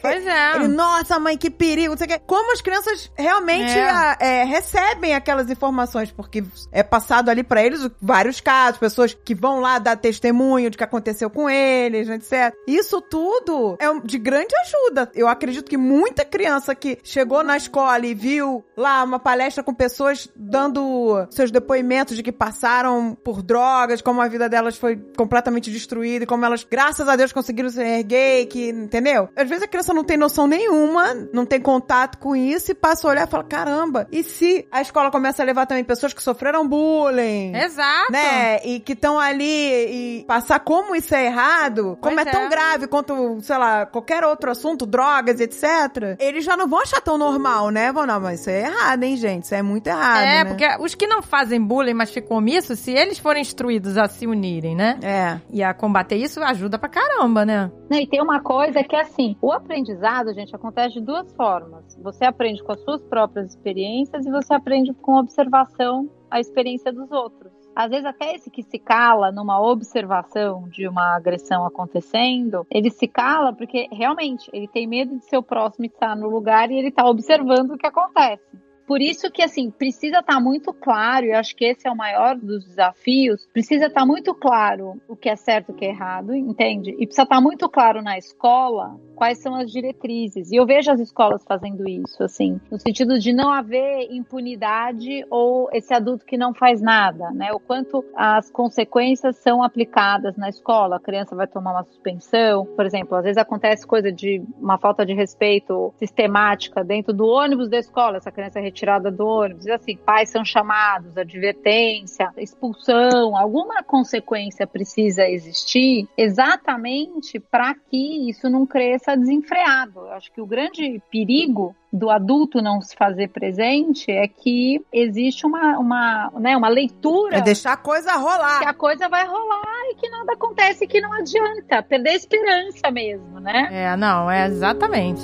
Pois 0.00 0.26
é. 0.26 0.56
Ele, 0.56 0.68
nossa, 0.68 1.18
mãe, 1.18 1.36
que 1.36 1.50
perigo, 1.50 1.90
não 1.90 1.98
sei 1.98 2.06
o 2.06 2.10
quê. 2.10 2.18
Como 2.26 2.52
as 2.52 2.60
crianças 2.60 3.10
realmente 3.16 3.70
É. 3.72 3.88
a- 3.90 4.16
é, 4.20 4.44
recebem 4.44 5.14
aquelas 5.14 5.50
informações, 5.50 6.10
porque 6.10 6.42
é 6.72 6.82
passado 6.82 7.28
ali 7.28 7.42
pra 7.42 7.62
eles 7.62 7.88
vários 8.00 8.40
casos, 8.40 8.78
pessoas 8.78 9.14
que 9.14 9.34
vão 9.34 9.60
lá 9.60 9.78
dar 9.78 9.96
testemunho 9.96 10.70
de 10.70 10.76
que 10.76 10.84
aconteceu 10.84 11.03
com 11.30 11.48
eles, 11.48 12.08
né, 12.08 12.16
etc. 12.16 12.54
Isso 12.66 13.00
tudo 13.00 13.76
é 13.78 13.86
de 14.04 14.18
grande 14.18 14.54
ajuda. 14.66 15.10
Eu 15.14 15.28
acredito 15.28 15.68
que 15.68 15.76
muita 15.76 16.24
criança 16.24 16.74
que 16.74 16.98
chegou 17.02 17.42
na 17.42 17.56
escola 17.56 18.04
e 18.06 18.14
viu 18.14 18.64
lá 18.76 19.02
uma 19.02 19.18
palestra 19.18 19.62
com 19.62 19.72
pessoas 19.72 20.28
dando 20.34 20.74
dando 20.74 21.26
seus 21.30 21.50
depoimentos 21.50 22.16
de 22.16 22.22
que 22.22 22.32
passaram 22.32 23.16
por 23.22 23.42
drogas, 23.42 24.00
como 24.00 24.20
a 24.20 24.28
vida 24.28 24.48
delas 24.48 24.76
foi 24.76 24.96
completamente 25.16 25.70
destruída 25.70 26.24
e 26.24 26.26
como 26.26 26.44
elas, 26.44 26.64
graças 26.64 27.08
a 27.08 27.16
Deus, 27.16 27.32
conseguiram 27.32 27.68
se 27.68 27.80
erguer, 27.80 28.46
que, 28.46 28.68
entendeu? 28.68 29.28
Às 29.36 29.48
vezes 29.48 29.64
a 29.64 29.68
criança 29.68 29.94
não 29.94 30.04
tem 30.04 30.16
noção 30.16 30.46
nenhuma, 30.46 31.14
não 31.32 31.46
tem 31.46 31.60
contato 31.60 32.18
com 32.18 32.34
isso 32.34 32.72
e 32.72 32.74
passa 32.74 33.06
a 33.06 33.10
olhar 33.10 33.26
e 33.26 33.30
fala, 33.30 33.44
caramba, 33.44 34.08
e 34.10 34.22
se 34.22 34.66
a 34.70 34.80
escola 34.80 35.10
começa 35.10 35.42
a 35.42 35.46
levar 35.46 35.66
também 35.66 35.84
pessoas 35.84 36.12
que 36.12 36.22
sofreram 36.22 36.66
bullying? 36.66 37.54
Exato. 37.54 38.12
Né? 38.12 38.64
E 38.64 38.80
que 38.80 38.92
estão 38.92 39.18
ali 39.18 40.20
e 40.20 40.24
passar 40.26 40.60
como 40.60 40.83
isso 40.92 41.14
é 41.14 41.26
errado, 41.26 41.96
como 42.00 42.16
Pois 42.16 42.26
é 42.26 42.30
tão 42.30 42.42
é. 42.42 42.48
grave 42.48 42.88
quanto, 42.88 43.40
sei 43.40 43.56
lá, 43.56 43.86
qualquer 43.86 44.24
outro 44.24 44.50
assunto, 44.50 44.84
drogas, 44.84 45.38
etc. 45.40 46.16
Eles 46.18 46.44
já 46.44 46.56
não 46.56 46.66
vão 46.66 46.80
achar 46.80 47.00
tão 47.00 47.16
normal, 47.16 47.70
né? 47.70 47.92
Vão, 47.92 48.04
não, 48.04 48.20
mas 48.20 48.40
isso 48.40 48.50
é 48.50 48.62
errado, 48.62 49.02
hein, 49.04 49.16
gente? 49.16 49.44
Isso 49.44 49.54
é 49.54 49.62
muito 49.62 49.86
errado. 49.86 50.24
É, 50.24 50.42
né? 50.42 50.44
porque 50.44 50.66
os 50.80 50.94
que 50.94 51.06
não 51.06 51.22
fazem 51.22 51.60
bullying, 51.60 51.94
mas 51.94 52.10
ficam 52.10 52.38
omissos, 52.38 52.78
se 52.80 52.92
eles 52.92 53.18
forem 53.18 53.42
instruídos 53.42 53.96
a 53.96 54.08
se 54.08 54.26
unirem, 54.26 54.74
né? 54.74 54.98
É. 55.02 55.40
E 55.50 55.62
a 55.62 55.72
combater 55.72 56.16
isso, 56.16 56.42
ajuda 56.42 56.78
pra 56.78 56.88
caramba, 56.88 57.44
né? 57.44 57.70
Não, 57.88 57.98
e 57.98 58.06
tem 58.06 58.20
uma 58.20 58.40
coisa 58.40 58.82
que 58.82 58.96
é 58.96 59.02
assim, 59.02 59.36
o 59.40 59.52
aprendizado, 59.52 60.34
gente, 60.34 60.54
acontece 60.54 60.94
de 60.94 61.00
duas 61.00 61.32
formas. 61.34 61.96
Você 62.02 62.24
aprende 62.24 62.62
com 62.62 62.72
as 62.72 62.80
suas 62.82 63.02
próprias 63.02 63.50
experiências 63.50 64.26
e 64.26 64.30
você 64.30 64.54
aprende 64.54 64.92
com 64.94 65.16
observação 65.18 66.10
a 66.30 66.40
experiência 66.40 66.92
dos 66.92 67.10
outros. 67.12 67.53
Às 67.74 67.90
vezes 67.90 68.06
até 68.06 68.34
esse 68.34 68.50
que 68.50 68.62
se 68.62 68.78
cala 68.78 69.32
numa 69.32 69.60
observação 69.60 70.68
de 70.68 70.86
uma 70.86 71.16
agressão 71.16 71.66
acontecendo, 71.66 72.64
ele 72.70 72.90
se 72.90 73.08
cala 73.08 73.52
porque 73.52 73.88
realmente 73.90 74.48
ele 74.52 74.68
tem 74.68 74.86
medo 74.86 75.18
de 75.18 75.24
ser 75.24 75.38
o 75.38 75.42
próximo 75.42 75.86
estar 75.86 76.14
no 76.14 76.28
lugar 76.28 76.70
e 76.70 76.78
ele 76.78 76.88
está 76.88 77.04
observando 77.04 77.72
o 77.72 77.78
que 77.78 77.86
acontece. 77.86 78.44
Por 78.86 79.00
isso 79.00 79.30
que, 79.30 79.42
assim, 79.42 79.70
precisa 79.70 80.18
estar 80.18 80.38
muito 80.40 80.72
claro, 80.72 81.24
e 81.24 81.32
acho 81.32 81.56
que 81.56 81.64
esse 81.64 81.88
é 81.88 81.90
o 81.90 81.96
maior 81.96 82.36
dos 82.36 82.66
desafios, 82.66 83.46
precisa 83.52 83.86
estar 83.86 84.04
muito 84.04 84.34
claro 84.34 85.00
o 85.08 85.16
que 85.16 85.30
é 85.30 85.36
certo 85.36 85.70
e 85.70 85.72
o 85.72 85.74
que 85.74 85.86
é 85.86 85.88
errado, 85.88 86.34
entende? 86.34 86.90
E 86.90 87.06
precisa 87.06 87.22
estar 87.22 87.40
muito 87.40 87.66
claro 87.68 88.02
na 88.02 88.18
escola 88.18 88.94
quais 89.14 89.38
são 89.38 89.54
as 89.54 89.70
diretrizes. 89.70 90.50
E 90.50 90.56
eu 90.56 90.66
vejo 90.66 90.90
as 90.90 91.00
escolas 91.00 91.42
fazendo 91.46 91.88
isso, 91.88 92.22
assim, 92.22 92.60
no 92.70 92.78
sentido 92.78 93.18
de 93.18 93.32
não 93.32 93.50
haver 93.50 94.08
impunidade 94.10 95.24
ou 95.30 95.68
esse 95.72 95.92
adulto 95.94 96.24
que 96.24 96.36
não 96.36 96.54
faz 96.54 96.80
nada, 96.80 97.30
né? 97.30 97.52
O 97.52 97.60
quanto 97.60 98.04
as 98.14 98.50
consequências 98.50 99.36
são 99.36 99.62
aplicadas 99.62 100.36
na 100.36 100.48
escola. 100.48 100.96
A 100.96 101.00
criança 101.00 101.34
vai 101.34 101.46
tomar 101.46 101.72
uma 101.72 101.84
suspensão, 101.84 102.66
por 102.66 102.84
exemplo, 102.84 103.16
às 103.16 103.24
vezes 103.24 103.38
acontece 103.38 103.86
coisa 103.86 104.10
de 104.12 104.42
uma 104.60 104.78
falta 104.78 105.04
de 105.04 105.14
respeito 105.14 105.92
sistemática 105.96 106.82
dentro 106.84 107.12
do 107.12 107.26
ônibus 107.26 107.68
da 107.68 107.78
escola, 107.78 108.16
essa 108.16 108.30
criança 108.30 108.58
é 108.58 108.62
retirada 108.62 109.10
do 109.10 109.26
ônibus, 109.26 109.66
e 109.66 109.70
assim, 109.70 109.96
pais 109.96 110.30
são 110.30 110.44
chamados, 110.44 111.16
advertência, 111.16 112.30
expulsão, 112.36 113.36
alguma 113.36 113.82
consequência 113.82 114.66
precisa 114.66 115.28
existir 115.28 116.08
exatamente 116.16 117.38
para 117.38 117.74
que 117.74 118.28
isso 118.28 118.48
não 118.48 118.66
cresça 118.66 119.03
desenfreado. 119.14 120.00
Eu 120.00 120.12
acho 120.12 120.32
que 120.32 120.40
o 120.40 120.46
grande 120.46 121.00
perigo 121.10 121.76
do 121.92 122.10
adulto 122.10 122.60
não 122.62 122.80
se 122.80 122.96
fazer 122.96 123.28
presente 123.28 124.10
é 124.10 124.26
que 124.26 124.84
existe 124.92 125.46
uma, 125.46 125.78
uma, 125.78 126.32
né, 126.40 126.56
uma 126.56 126.68
leitura 126.68 127.36
É 127.36 127.40
deixar 127.40 127.74
a 127.74 127.76
coisa 127.76 128.12
que 128.12 128.18
rolar. 128.18 128.68
a 128.68 128.74
coisa 128.74 129.08
vai 129.08 129.26
rolar 129.26 129.90
e 129.90 129.94
que 129.96 130.08
nada 130.08 130.32
acontece, 130.32 130.86
que 130.86 131.00
não 131.00 131.12
adianta, 131.12 131.82
perder 131.82 132.10
a 132.10 132.14
esperança 132.16 132.90
mesmo, 132.90 133.38
né? 133.38 133.68
É, 133.70 133.96
não, 133.96 134.30
é 134.30 134.46
exatamente. 134.46 135.22